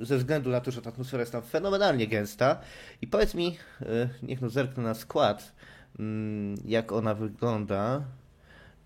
E, 0.00 0.04
ze 0.04 0.18
względu 0.18 0.50
na 0.50 0.60
to, 0.60 0.70
że 0.70 0.82
ta 0.82 0.90
atmosfera 0.90 1.20
jest 1.20 1.32
tam 1.32 1.42
fenomenalnie 1.42 2.06
gęsta. 2.06 2.60
I 3.02 3.06
powiedz 3.06 3.34
mi, 3.34 3.56
e, 3.80 4.08
niech 4.22 4.40
no 4.40 4.48
zerknę 4.48 4.82
na 4.82 4.94
skład, 4.94 5.52
mm, 5.98 6.54
jak 6.64 6.92
ona 6.92 7.14
wygląda. 7.14 8.04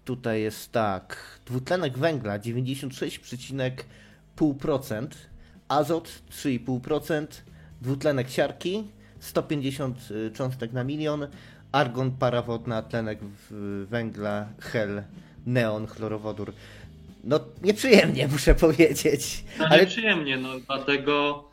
Tutaj 0.05 0.43
jest 0.43 0.73
tak, 0.73 1.39
dwutlenek 1.47 1.99
węgla 1.99 2.39
96,5%, 2.39 5.09
azot 5.69 6.23
3,5%, 6.31 7.27
dwutlenek 7.81 8.31
siarki, 8.31 8.85
150 9.21 10.11
y, 10.11 10.31
cząstek 10.31 10.73
na 10.73 10.85
milion, 10.85 11.27
argon, 11.73 12.11
parawodna, 12.11 12.83
tlenek 12.83 13.19
węgla, 13.87 14.47
hel, 14.61 15.03
neon, 15.47 15.87
chlorowodór. 15.87 16.53
No 17.25 17.41
nieprzyjemnie, 17.63 18.29
muszę 18.33 18.55
powiedzieć. 18.55 19.45
No 19.59 19.67
ale... 19.67 19.81
nieprzyjemnie, 19.81 20.37
no 20.37 20.49
dlatego, 20.67 21.45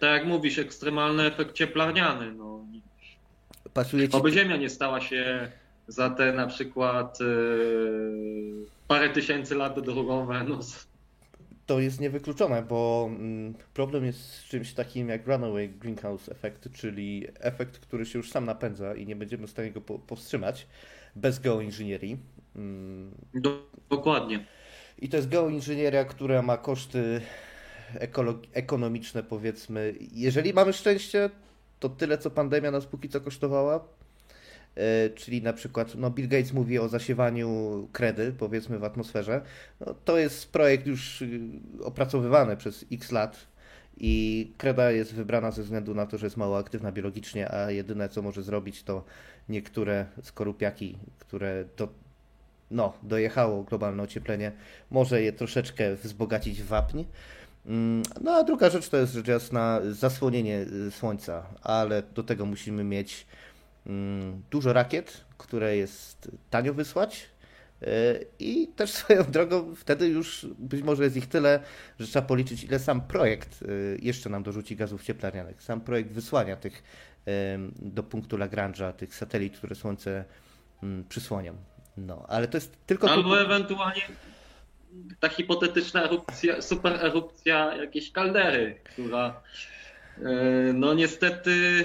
tak 0.00 0.10
jak 0.10 0.26
mówisz, 0.26 0.58
ekstremalny 0.58 1.22
efekt 1.22 1.54
cieplarniany. 1.54 2.32
No. 2.32 2.64
Pasuje 3.74 4.08
ci... 4.08 4.16
Oby 4.16 4.32
Ziemia 4.32 4.56
nie 4.56 4.70
stała 4.70 5.00
się 5.00 5.50
za 5.88 6.10
te 6.10 6.32
na 6.32 6.46
przykład 6.46 7.20
yy, 7.20 8.66
parę 8.88 9.10
tysięcy 9.10 9.54
lat 9.54 9.80
drugą 9.80 10.26
Wenus 10.26 10.86
to 11.66 11.80
jest 11.80 12.00
niewykluczone, 12.00 12.62
bo 12.62 13.06
mm, 13.08 13.54
problem 13.74 14.04
jest 14.04 14.20
z 14.20 14.44
czymś 14.44 14.74
takim 14.74 15.08
jak 15.08 15.26
runaway 15.26 15.68
greenhouse 15.68 16.28
effect, 16.28 16.68
czyli 16.72 17.26
efekt, 17.40 17.78
który 17.78 18.06
się 18.06 18.18
już 18.18 18.30
sam 18.30 18.44
napędza 18.44 18.94
i 18.94 19.06
nie 19.06 19.16
będziemy 19.16 19.46
w 19.46 19.50
stanie 19.50 19.70
go 19.70 19.80
powstrzymać 19.80 20.66
bez 21.16 21.38
geoinżynierii. 21.38 22.18
Mm. 22.56 23.14
Dokładnie. 23.90 24.46
I 24.98 25.08
to 25.08 25.16
jest 25.16 25.28
geoinżynieria, 25.28 26.04
która 26.04 26.42
ma 26.42 26.56
koszty 26.56 27.20
ekonomiczne, 28.52 29.22
powiedzmy. 29.22 29.94
Jeżeli 30.12 30.52
mamy 30.52 30.72
szczęście, 30.72 31.30
to 31.80 31.88
tyle, 31.88 32.18
co 32.18 32.30
pandemia 32.30 32.70
nas 32.70 32.86
póki 32.86 33.08
co 33.08 33.20
kosztowała, 33.20 33.88
czyli 35.14 35.42
na 35.42 35.52
przykład 35.52 35.94
no 35.94 36.10
Bill 36.10 36.28
Gates 36.28 36.52
mówi 36.52 36.78
o 36.78 36.88
zasiewaniu 36.88 37.48
kredy, 37.92 38.34
powiedzmy 38.38 38.78
w 38.78 38.84
atmosferze. 38.84 39.40
No, 39.80 39.94
to 40.04 40.18
jest 40.18 40.52
projekt 40.52 40.86
już 40.86 41.22
y, 41.22 41.40
opracowywany 41.84 42.56
przez 42.56 42.84
x 42.92 43.12
lat 43.12 43.46
i 43.96 44.52
kreda 44.58 44.90
jest 44.90 45.14
wybrana 45.14 45.50
ze 45.50 45.62
względu 45.62 45.94
na 45.94 46.06
to, 46.06 46.18
że 46.18 46.26
jest 46.26 46.36
mało 46.36 46.58
aktywna 46.58 46.92
biologicznie, 46.92 47.52
a 47.52 47.70
jedyne 47.70 48.08
co 48.08 48.22
może 48.22 48.42
zrobić 48.42 48.82
to 48.82 49.04
niektóre 49.48 50.06
skorupiaki, 50.22 50.98
które 51.18 51.64
do, 51.76 51.88
no, 52.70 52.92
dojechało 53.02 53.62
globalne 53.62 54.02
ocieplenie, 54.02 54.52
może 54.90 55.22
je 55.22 55.32
troszeczkę 55.32 55.96
wzbogacić 55.96 56.62
w 56.62 56.66
wapń. 56.66 57.04
Mm, 57.66 58.02
no 58.20 58.32
a 58.32 58.44
druga 58.44 58.70
rzecz 58.70 58.88
to 58.88 58.96
jest 58.96 59.12
rzecz 59.12 59.28
jasna 59.28 59.80
zasłonienie 59.90 60.66
y, 60.86 60.90
słońca, 60.90 61.46
ale 61.62 62.02
do 62.02 62.22
tego 62.22 62.46
musimy 62.46 62.84
mieć 62.84 63.26
dużo 64.50 64.72
rakiet, 64.72 65.24
które 65.38 65.76
jest 65.76 66.30
tanio 66.50 66.74
wysłać. 66.74 67.26
E, 67.82 67.86
I 68.38 68.68
też 68.68 68.90
swoją 69.00 69.22
drogą 69.22 69.74
wtedy 69.74 70.08
już 70.08 70.46
być 70.58 70.82
może 70.82 71.04
jest 71.04 71.16
ich 71.16 71.26
tyle, 71.26 71.60
że 71.98 72.06
trzeba 72.06 72.26
policzyć, 72.26 72.64
ile 72.64 72.78
sam 72.78 73.00
projekt 73.00 73.62
e, 73.62 73.66
jeszcze 74.02 74.30
nam 74.30 74.42
dorzuci 74.42 74.76
gazów 74.76 75.02
cieplarnianych. 75.02 75.62
Sam 75.62 75.80
projekt 75.80 76.12
wysłania 76.12 76.56
tych 76.56 76.82
do 77.78 78.02
punktu 78.02 78.36
Lagrange'a, 78.36 78.92
tych 78.92 79.14
satelit, 79.14 79.58
które 79.58 79.74
Słońce 79.74 80.24
mm, 80.82 81.04
przysłonią. 81.08 81.56
No, 81.96 82.24
ale 82.28 82.48
to 82.48 82.56
jest 82.56 82.86
tylko. 82.86 83.10
Albo 83.10 83.40
ewentualnie 83.40 84.02
ta 85.20 85.28
hipotetyczna 85.28 86.04
erupcja, 86.04 86.62
super 86.62 86.92
erupcja 87.06 87.76
jakiejś 87.76 88.12
kaldery, 88.12 88.80
która 88.84 89.40
e, 90.18 90.22
no 90.72 90.94
niestety 90.94 91.84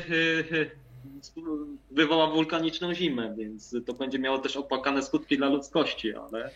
wywoła 1.91 2.27
wulkaniczną 2.27 2.93
zimę, 2.93 3.35
więc 3.37 3.75
to 3.85 3.93
będzie 3.93 4.19
miało 4.19 4.39
też 4.39 4.57
opłakane 4.57 5.03
skutki 5.03 5.37
dla 5.37 5.49
ludzkości, 5.49 6.13
ale 6.15 6.51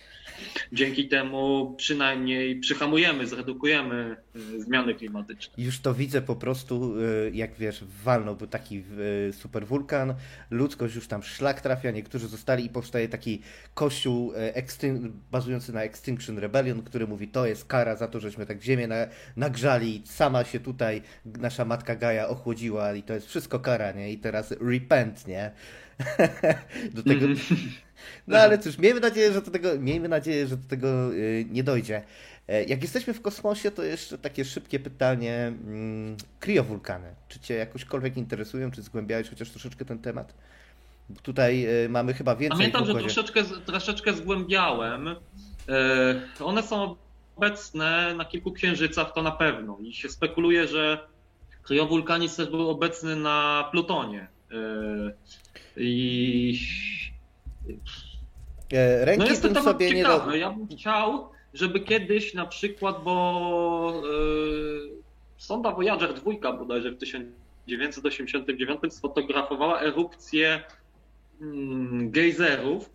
dzięki 0.72 1.08
temu 1.08 1.76
przynajmniej 1.78 2.60
przyhamujemy, 2.60 3.28
zredukujemy 3.28 4.16
zmiany 4.58 4.96
klimatyczne. 4.96 5.54
Już 5.58 5.80
to 5.80 5.94
widzę 5.94 6.22
po 6.22 6.36
prostu, 6.36 7.00
y, 7.00 7.32
jak 7.34 7.54
wiesz, 7.54 7.84
walnąłby 8.04 8.48
taki 8.48 8.84
y, 9.30 9.34
super 9.34 9.68
wulkan, 9.68 10.14
ludzkość 10.52 10.96
już 10.96 11.08
tam 11.08 11.24
szlak 11.24 11.62
trafia, 11.62 11.92
niektórzy 11.92 12.28
zostali 12.28 12.66
i 12.66 12.70
powstaje 12.70 13.10
taki 13.10 13.42
kościół 13.74 14.34
bazujący 15.32 15.74
na 15.74 15.84
Extinction 15.84 16.38
Rebellion, 16.38 16.82
który 16.82 17.08
mówi, 17.08 17.28
to 17.28 17.46
jest 17.46 17.66
kara 17.66 17.96
za 17.96 18.08
to, 18.08 18.20
żeśmy 18.20 18.46
tak 18.46 18.62
ziemię 18.62 18.88
na, 18.88 18.96
nagrzali, 19.36 20.02
sama 20.06 20.44
się 20.44 20.60
tutaj 20.60 21.02
nasza 21.26 21.66
matka 21.66 21.96
Gaja 21.96 22.28
ochłodziła 22.28 22.94
i 22.94 23.04
to 23.04 23.14
jest 23.14 23.28
wszystko 23.28 23.60
kara, 23.60 23.92
nie? 23.92 24.12
I 24.12 24.18
teraz 24.18 24.54
repent, 24.62 25.28
nie? 25.28 25.52
do 26.96 27.04
tego... 27.04 27.26
Mhm. 27.26 27.60
No 28.28 28.38
ale 28.38 28.58
cóż, 28.58 28.78
miejmy 28.78 29.00
nadzieję, 29.00 29.34
że 29.34 29.42
do 29.42 29.52
tego, 29.52 29.80
miejmy 29.80 30.10
nadzieję, 30.10 30.48
że 30.48 30.58
do 30.58 30.68
tego 30.68 31.14
y, 31.14 31.46
nie 31.50 31.64
dojdzie. 31.64 32.04
E, 32.48 32.64
jak 32.64 32.82
jesteśmy 32.82 33.14
w 33.14 33.22
kosmosie, 33.22 33.72
to 33.72 33.84
jeszcze 33.84 34.18
takie 34.18 34.46
szybkie 34.46 34.80
pytanie. 34.80 35.54
Mm, 35.66 36.18
kriowulkany. 36.40 37.16
Czy 37.28 37.40
Cię 37.40 37.54
jakośkolwiek 37.54 38.18
interesują, 38.18 38.72
czy 38.72 38.82
zgłębiałeś 38.82 39.30
chociaż 39.30 39.50
troszeczkę 39.50 39.86
ten 39.86 40.00
temat? 40.00 40.34
Tutaj 41.24 41.68
mamy 41.90 42.14
chyba 42.14 42.36
więcej. 42.36 42.58
Pamiętam, 42.58 42.86
że 42.86 42.94
troszeczkę, 42.94 43.44
troszeczkę 43.66 44.14
zgłębiałem. 44.14 45.16
One 46.40 46.64
są 46.64 46.96
obecne 47.36 48.16
na 48.16 48.26
kilku 48.26 48.52
księżycach, 48.52 49.14
to 49.14 49.22
na 49.22 49.32
pewno. 49.32 49.78
I 49.82 49.94
się 49.94 50.10
spekuluje, 50.10 50.68
że 50.68 51.08
kryowulkanizm 51.64 52.36
też 52.36 52.50
był 52.50 52.70
obecny 52.70 53.16
na 53.16 53.68
Plutonie. 53.72 54.28
I 55.78 56.60
E, 58.74 59.06
ręki 59.06 59.24
no 59.24 59.30
jest 59.30 59.42
to 59.42 59.48
temat 59.48 59.64
sobie 59.64 59.90
ciekawy. 59.90 60.32
Nie... 60.32 60.38
Ja 60.38 60.52
bym 60.52 60.68
chciał, 60.68 61.30
żeby 61.54 61.80
kiedyś 61.80 62.34
na 62.34 62.46
przykład, 62.46 63.04
bo 63.04 64.02
yy, 64.04 64.90
sonda 65.38 65.72
Voyager 65.72 66.14
2 66.14 66.54
bodajże 66.54 66.92
w 66.92 66.98
1989 66.98 68.94
sfotografowała 68.94 69.82
erupcję 69.82 70.64
yy, 71.40 71.48
gejzerów 72.10 72.90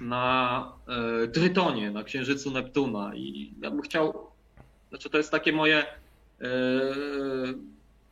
na 0.00 0.72
yy, 1.20 1.28
Trytonie, 1.28 1.90
na 1.90 2.04
księżycu 2.04 2.50
Neptuna. 2.50 3.14
I 3.14 3.52
ja 3.60 3.70
bym 3.70 3.82
chciał, 3.82 4.30
znaczy 4.88 5.10
to 5.10 5.18
jest 5.18 5.30
takie 5.30 5.52
moje 5.52 5.86
yy, 6.40 6.48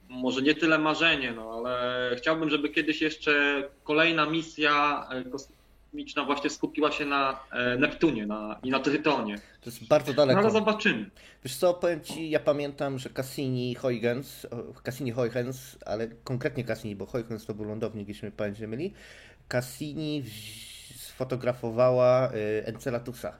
może 0.08 0.42
nie 0.42 0.54
tyle 0.54 0.78
marzenie, 0.78 1.32
no 1.32 1.50
ale 1.50 2.10
chciałbym, 2.16 2.50
żeby 2.50 2.68
kiedyś 2.68 3.02
jeszcze 3.02 3.64
kolejna 3.84 4.26
misja 4.26 5.06
kosmiczna 5.96 6.24
właśnie 6.24 6.50
skupiła 6.50 6.92
się 6.92 7.04
na 7.04 7.40
e, 7.52 7.76
Neptunie 7.76 8.26
na, 8.26 8.60
i 8.62 8.70
na 8.70 8.80
Trytonie. 8.80 9.36
To 9.36 9.70
jest 9.70 9.88
bardzo 9.88 10.12
daleko. 10.12 10.40
No 10.40 10.48
ale 10.48 10.52
zobaczymy. 10.52 11.10
Wiesz 11.44 11.56
co, 11.56 11.74
powiem 11.74 12.00
Ci, 12.00 12.30
ja 12.30 12.40
pamiętam, 12.40 12.98
że 12.98 13.08
Cassini-Huygens, 13.10 14.46
Cassini-Huygens, 14.84 15.76
ale 15.86 16.08
konkretnie 16.08 16.64
Cassini, 16.64 16.96
bo 16.96 17.06
Huygens 17.06 17.46
to 17.46 17.54
był 17.54 17.64
lądownik, 17.64 18.08
jeśli 18.08 18.28
mnie 18.28 18.36
pamięć 18.36 18.60
nie 18.60 18.68
myli, 18.68 18.92
Cassini 19.48 20.22
sfotografowała 20.96 22.30
e, 22.32 22.66
Encelatusa 22.66 23.38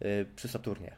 e, 0.00 0.24
przy 0.24 0.48
Saturnie. 0.48 0.96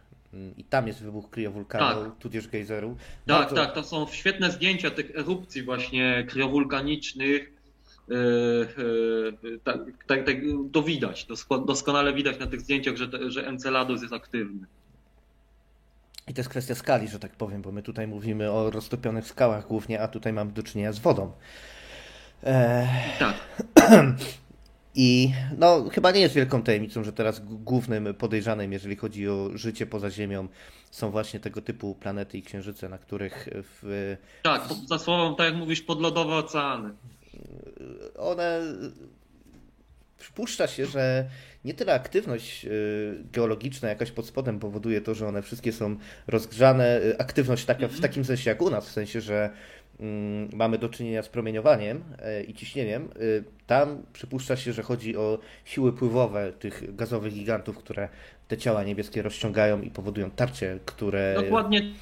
I 0.56 0.64
tam 0.64 0.86
jest 0.86 1.02
wybuch 1.02 1.30
kryowulkanu, 1.30 2.04
tak. 2.04 2.18
tudzież 2.18 2.48
gejzeru. 2.48 2.96
Tak, 3.26 3.38
Bardzo... 3.38 3.56
tak, 3.56 3.74
to 3.74 3.82
są 3.82 4.06
świetne 4.06 4.50
zdjęcia 4.50 4.90
tych 4.90 5.16
erupcji 5.16 5.62
właśnie 5.62 6.26
kryowulkanicznych 6.28 7.55
tak, 9.64 9.78
tak, 10.06 10.26
tak, 10.26 10.36
to 10.72 10.82
widać, 10.82 11.26
doskonale 11.66 12.14
widać 12.14 12.38
na 12.38 12.46
tych 12.46 12.60
zdjęciach, 12.60 12.96
że, 12.96 13.30
że 13.30 13.46
Enceladus 13.46 14.02
jest 14.02 14.14
aktywny. 14.14 14.66
I 16.28 16.34
to 16.34 16.40
jest 16.40 16.50
kwestia 16.50 16.74
skali, 16.74 17.08
że 17.08 17.18
tak 17.18 17.36
powiem, 17.36 17.62
bo 17.62 17.72
my 17.72 17.82
tutaj 17.82 18.06
mówimy 18.06 18.52
o 18.52 18.70
roztopionych 18.70 19.26
skałach 19.26 19.66
głównie, 19.66 20.00
a 20.00 20.08
tutaj 20.08 20.32
mamy 20.32 20.52
do 20.52 20.62
czynienia 20.62 20.92
z 20.92 20.98
wodą. 20.98 21.32
E... 22.44 22.88
Tak. 23.18 23.34
I 24.98 25.32
no, 25.58 25.84
chyba 25.92 26.10
nie 26.10 26.20
jest 26.20 26.34
wielką 26.34 26.62
tajemnicą, 26.62 27.04
że 27.04 27.12
teraz 27.12 27.40
głównym 27.44 28.14
podejrzanym, 28.14 28.72
jeżeli 28.72 28.96
chodzi 28.96 29.28
o 29.28 29.50
życie 29.54 29.86
poza 29.86 30.10
Ziemią, 30.10 30.48
są 30.90 31.10
właśnie 31.10 31.40
tego 31.40 31.60
typu 31.60 31.94
planety 31.94 32.38
i 32.38 32.42
księżyce, 32.42 32.88
na 32.88 32.98
których 32.98 33.48
w... 33.52 34.16
Tak, 34.42 34.62
za 34.86 34.98
słową, 34.98 35.36
tak 35.36 35.46
jak 35.46 35.56
mówisz, 35.56 35.82
podlodowe 35.82 36.34
oceany 36.34 36.90
one 38.16 38.62
przypuszcza 40.18 40.66
się, 40.66 40.86
że 40.86 41.24
nie 41.64 41.74
tyle 41.74 41.94
aktywność 41.94 42.64
y, 42.64 42.68
geologiczna 43.32 43.88
jakaś 43.88 44.10
pod 44.10 44.26
spodem 44.26 44.58
powoduje 44.58 45.00
to, 45.00 45.14
że 45.14 45.28
one 45.28 45.42
wszystkie 45.42 45.72
są 45.72 45.96
rozgrzane, 46.26 47.00
y, 47.02 47.18
aktywność 47.18 47.64
taka 47.64 47.80
w 47.80 47.84
mhm. 47.84 48.02
takim 48.02 48.24
sensie 48.24 48.50
jak 48.50 48.62
u 48.62 48.70
nas, 48.70 48.88
w 48.88 48.92
sensie, 48.92 49.20
że 49.20 49.50
mm, 50.00 50.48
mamy 50.52 50.78
do 50.78 50.88
czynienia 50.88 51.22
z 51.22 51.28
promieniowaniem 51.28 51.96
y, 51.96 52.44
i 52.44 52.54
ciśnieniem. 52.54 53.08
Tam 53.66 54.02
przypuszcza 54.12 54.56
się, 54.56 54.72
że 54.72 54.82
chodzi 54.82 55.16
o 55.16 55.38
siły 55.64 55.92
pływowe 55.92 56.52
tych 56.52 56.96
gazowych 56.96 57.32
gigantów, 57.32 57.78
które 57.78 58.08
te 58.48 58.56
ciała 58.56 58.84
niebieskie 58.84 59.22
rozciągają 59.22 59.82
i 59.82 59.90
powodują 59.90 60.30
tarcie, 60.30 60.78
które... 60.84 61.34
Dokładnie 61.34 61.92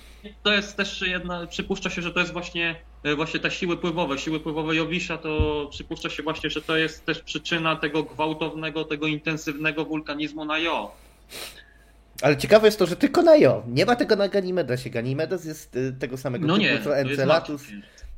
to 0.43 0.53
jest 0.53 0.77
też 0.77 1.03
jedna, 1.03 1.47
przypuszcza 1.47 1.91
się, 1.91 2.03
że 2.03 2.13
to 2.13 2.21
jest 2.21 2.33
właśnie, 2.33 2.77
e, 3.03 3.15
właśnie 3.15 3.41
te 3.41 3.51
siły 3.51 3.77
pływowe, 3.77 4.19
siły 4.19 4.41
pływowe 4.41 4.77
Jowisza, 4.77 5.19
to 5.19 5.67
przypuszcza 5.71 6.11
się 6.11 6.23
właśnie, 6.23 6.51
że 6.51 6.63
to 6.63 6.77
jest 6.77 7.05
też 7.05 7.21
przyczyna 7.21 7.77
tego 7.77 8.03
gwałtownego, 8.03 8.85
tego 8.85 9.07
intensywnego 9.07 9.85
wulkanizmu 9.85 10.45
na 10.45 10.59
Jo. 10.59 10.91
Ale 12.23 12.37
ciekawe 12.37 12.67
jest 12.67 12.79
to, 12.79 12.87
że 12.87 12.97
tylko 12.97 13.23
na 13.23 13.37
Jo. 13.37 13.63
Nie 13.69 13.87
ma 13.87 13.97
tego 13.97 14.17
na 14.17 14.29
Ganymedesie. 14.29 14.91
Ganymedes 14.91 15.45
jest 15.45 15.77
y, 15.77 15.93
tego 15.93 16.17
samego 16.17 16.47
no 16.47 16.55
typu 16.55 16.67
nie, 16.67 16.81
co 16.83 16.97
Encelatus 16.97 17.63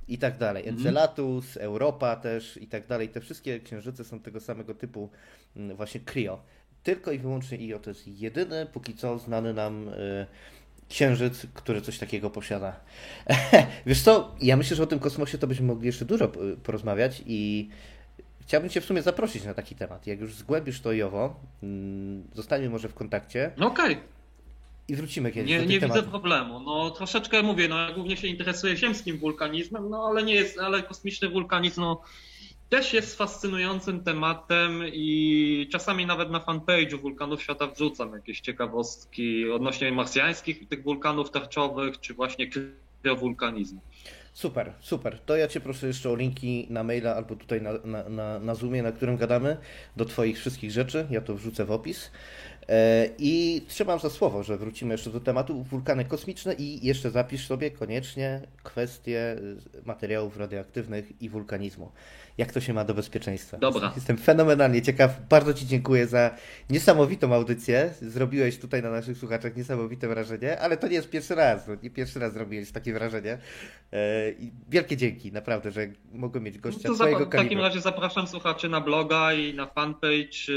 i 0.09 0.19
tak 0.19 0.39
dalej. 0.39 0.69
Mhm. 0.69 0.79
Encelatus, 0.79 1.57
Europa 1.57 2.17
też 2.17 2.57
i 2.57 2.67
tak 2.67 2.87
dalej. 2.87 3.09
Te 3.09 3.21
wszystkie 3.21 3.61
księżyce 3.61 4.05
są 4.05 4.21
tego 4.21 4.41
samego 4.41 4.75
typu 4.75 5.11
mm, 5.57 5.77
właśnie 5.77 6.01
Cryo. 6.01 6.43
Tylko 6.83 7.13
i 7.13 7.19
wyłącznie 7.19 7.59
IO 7.59 7.79
to 7.79 7.91
jest 7.91 8.09
jedyny, 8.09 8.67
póki 8.73 8.95
co 8.95 9.19
znany 9.19 9.55
nam 9.55 9.89
y, 9.89 10.27
księżyc, 10.89 11.47
który 11.55 11.80
coś 11.80 11.99
takiego 11.99 12.30
posiada. 12.30 12.80
Wiesz 13.87 14.03
co, 14.03 14.34
ja 14.41 14.57
myślę, 14.57 14.76
że 14.76 14.82
o 14.82 14.87
tym 14.87 14.99
kosmosie 14.99 15.39
to 15.39 15.47
byśmy 15.47 15.66
mogli 15.66 15.87
jeszcze 15.87 16.05
dużo 16.05 16.32
porozmawiać 16.62 17.22
i 17.26 17.68
chciałbym 18.41 18.70
Cię 18.70 18.80
w 18.80 18.84
sumie 18.84 19.03
zaprosić 19.03 19.45
na 19.45 19.55
taki 19.55 19.74
temat. 19.74 20.07
Jak 20.07 20.20
już 20.20 20.34
zgłębisz 20.34 20.80
to 20.80 20.93
Jowo, 20.93 21.41
mm, 21.62 22.24
zostaniemy 22.34 22.70
może 22.70 22.89
w 22.89 22.95
kontakcie. 22.95 23.51
No 23.57 23.66
okej. 23.66 23.93
Okay. 23.93 24.16
I 24.89 24.97
wrócimy 24.97 25.32
kiedyś 25.32 25.51
Nie, 25.51 25.59
do 25.59 25.64
nie 25.64 25.80
widzę 25.80 26.03
problemu. 26.03 26.61
No 26.61 26.91
troszeczkę 26.91 27.43
mówię, 27.43 27.68
no 27.68 27.78
ja 27.78 27.93
głównie 27.93 28.16
się 28.16 28.26
interesuję 28.26 28.76
ziemskim 28.76 29.18
wulkanizmem, 29.18 29.91
no 29.91 30.07
ale 30.07 30.22
nie 30.22 30.34
jest, 30.34 30.59
ale 30.59 30.82
kosmiczny 30.82 31.28
wulkanizm, 31.28 31.80
no 31.80 32.03
też 32.69 32.93
jest 32.93 33.19
fascynującym 33.19 34.05
tematem 34.05 34.83
i 34.93 35.69
czasami 35.73 36.07
nawet 36.07 36.31
na 36.31 36.41
fanpage'u 36.41 37.01
wulkanów 37.01 37.43
świata 37.43 37.67
wrzucam 37.67 38.12
jakieś 38.12 38.41
ciekawostki 38.41 39.51
odnośnie 39.51 39.93
marsjańskich 39.93 40.69
tych 40.69 40.83
wulkanów 40.83 41.31
tarczowych, 41.31 42.01
czy 42.01 42.14
właśnie 42.14 42.51
kryowulkanizmu. 43.03 43.81
Super, 44.33 44.73
super. 44.81 45.19
To 45.27 45.37
ja 45.37 45.49
Cię 45.49 45.61
proszę 45.61 45.87
jeszcze 45.87 46.11
o 46.11 46.17
linki 46.17 46.67
na 46.71 46.85
maila 46.85 47.17
albo 47.17 47.37
tutaj 47.37 47.62
na, 47.62 47.73
na, 47.85 48.09
na, 48.09 48.39
na 48.39 48.55
Zoomie, 48.55 48.83
na 48.83 48.93
którym 48.93 49.17
gadamy, 49.17 49.57
do 49.97 50.05
Twoich 50.05 50.39
wszystkich 50.39 50.71
rzeczy. 50.71 51.07
Ja 51.11 51.21
to 51.21 51.35
wrzucę 51.35 51.64
w 51.64 51.71
opis. 51.71 52.11
E, 52.69 53.09
I 53.19 53.62
trzymam 53.69 53.99
za 53.99 54.11
słowo, 54.11 54.43
że 54.43 54.57
wrócimy 54.57 54.95
jeszcze 54.95 55.11
do 55.11 55.21
tematu 55.21 55.62
wulkany 55.62 56.05
kosmiczne 56.05 56.55
i 56.55 56.87
jeszcze 56.87 57.11
zapisz 57.11 57.47
sobie 57.47 57.71
koniecznie 57.71 58.41
kwestie 58.62 59.37
materiałów 59.85 60.37
radioaktywnych 60.37 61.23
i 61.23 61.29
wulkanizmu 61.29 61.93
jak 62.39 62.53
to 62.53 62.61
się 62.61 62.72
ma 62.72 62.84
do 62.84 62.95
bezpieczeństwa. 62.95 63.57
Dobra. 63.59 63.93
Jestem 63.97 64.16
fenomenalnie 64.16 64.82
ciekaw. 64.82 65.28
Bardzo 65.28 65.55
Ci 65.55 65.66
dziękuję 65.66 66.07
za 66.07 66.30
niesamowitą 66.70 67.34
audycję. 67.34 67.95
Zrobiłeś 68.03 68.59
tutaj 68.59 68.82
na 68.82 68.91
naszych 68.91 69.18
słuchaczach 69.18 69.57
niesamowite 69.57 70.09
wrażenie, 70.09 70.61
ale 70.61 70.76
to 70.76 70.89
nie 70.89 70.95
jest 70.95 71.11
pierwszy 71.11 71.34
raz. 71.34 71.68
Nie 71.82 71.91
pierwszy 71.91 72.18
raz 72.18 72.32
zrobiłeś 72.32 72.72
takie 72.72 72.93
wrażenie. 72.93 73.39
E, 73.93 74.30
I 74.30 74.53
wielkie 74.68 74.97
dzięki, 74.97 75.32
naprawdę, 75.32 75.70
że 75.70 75.87
mogłem 76.12 76.45
mieć 76.45 76.59
gościa 76.59 76.89
no 76.89 76.95
twojego 76.95 77.26
W 77.26 77.28
takim 77.28 77.61
razie 77.61 77.80
zapraszam 77.80 78.26
słuchaczy 78.26 78.68
na 78.68 78.80
bloga 78.80 79.32
i 79.32 79.55
na 79.55 79.66
fanpage 79.66 80.53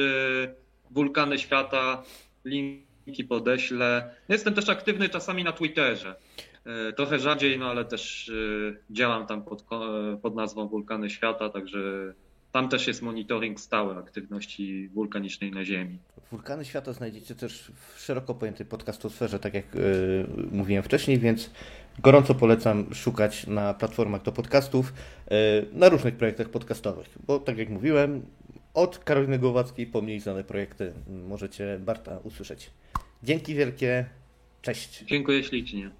e, 0.45 0.47
Wulkany 0.91 1.39
Świata. 1.39 2.03
Linki 2.45 3.23
podeślę. 3.23 4.15
Jestem 4.30 4.53
też 4.53 4.69
aktywny 4.69 5.09
czasami 5.09 5.43
na 5.43 5.51
Twitterze. 5.51 6.15
E, 6.66 6.93
trochę 6.93 7.20
rzadziej, 7.20 7.60
no 7.60 7.66
ale 7.66 7.86
też 7.86 8.30
e, 8.30 8.93
działam 8.93 9.28
tam 9.28 9.43
pod, 9.43 9.62
e, 9.62 10.18
pod 10.18 10.36
nazwą 10.36 10.68
Wulkany 10.68 11.10
Świata, 11.10 11.49
także 11.49 12.14
tam 12.51 12.70
też 12.70 12.88
jest 12.88 13.01
monitoring 13.01 13.60
stały 13.60 13.97
aktywności 13.97 14.88
wulkanicznej 14.88 15.51
na 15.51 15.66
Ziemi. 15.66 15.97
Wulkany 16.32 16.66
Świata 16.66 16.93
znajdziecie 16.93 17.36
też 17.36 17.72
w 17.76 17.99
szeroko 17.99 18.36
pojętej 18.36 18.66
podcastosferze, 18.66 19.39
tak 19.39 19.53
jak 19.53 19.76
yy, 19.76 20.28
mówiłem 20.51 20.84
wcześniej, 20.84 21.20
więc 21.20 21.51
gorąco 21.99 22.36
polecam 22.36 22.93
szukać 22.93 23.47
na 23.47 23.74
platformach 23.74 24.22
do 24.22 24.32
podcastów, 24.32 24.93
yy, 25.32 25.38
na 25.74 25.89
różnych 25.89 26.16
projektach 26.16 26.49
podcastowych, 26.49 27.10
bo 27.28 27.39
tak 27.39 27.57
jak 27.57 27.70
mówiłem, 27.70 28.26
od 28.74 28.99
Karoliny 28.99 29.39
Głowackiej 29.39 29.88
po 29.88 30.01
mniej 30.01 30.20
znane 30.20 30.43
projekty 30.43 30.93
możecie 31.28 31.80
Barta 31.80 32.20
usłyszeć. 32.24 32.72
Dzięki 33.24 33.55
wielkie, 33.55 34.05
cześć. 34.62 35.03
Dziękuję 35.07 35.43
ślicznie. 35.43 35.91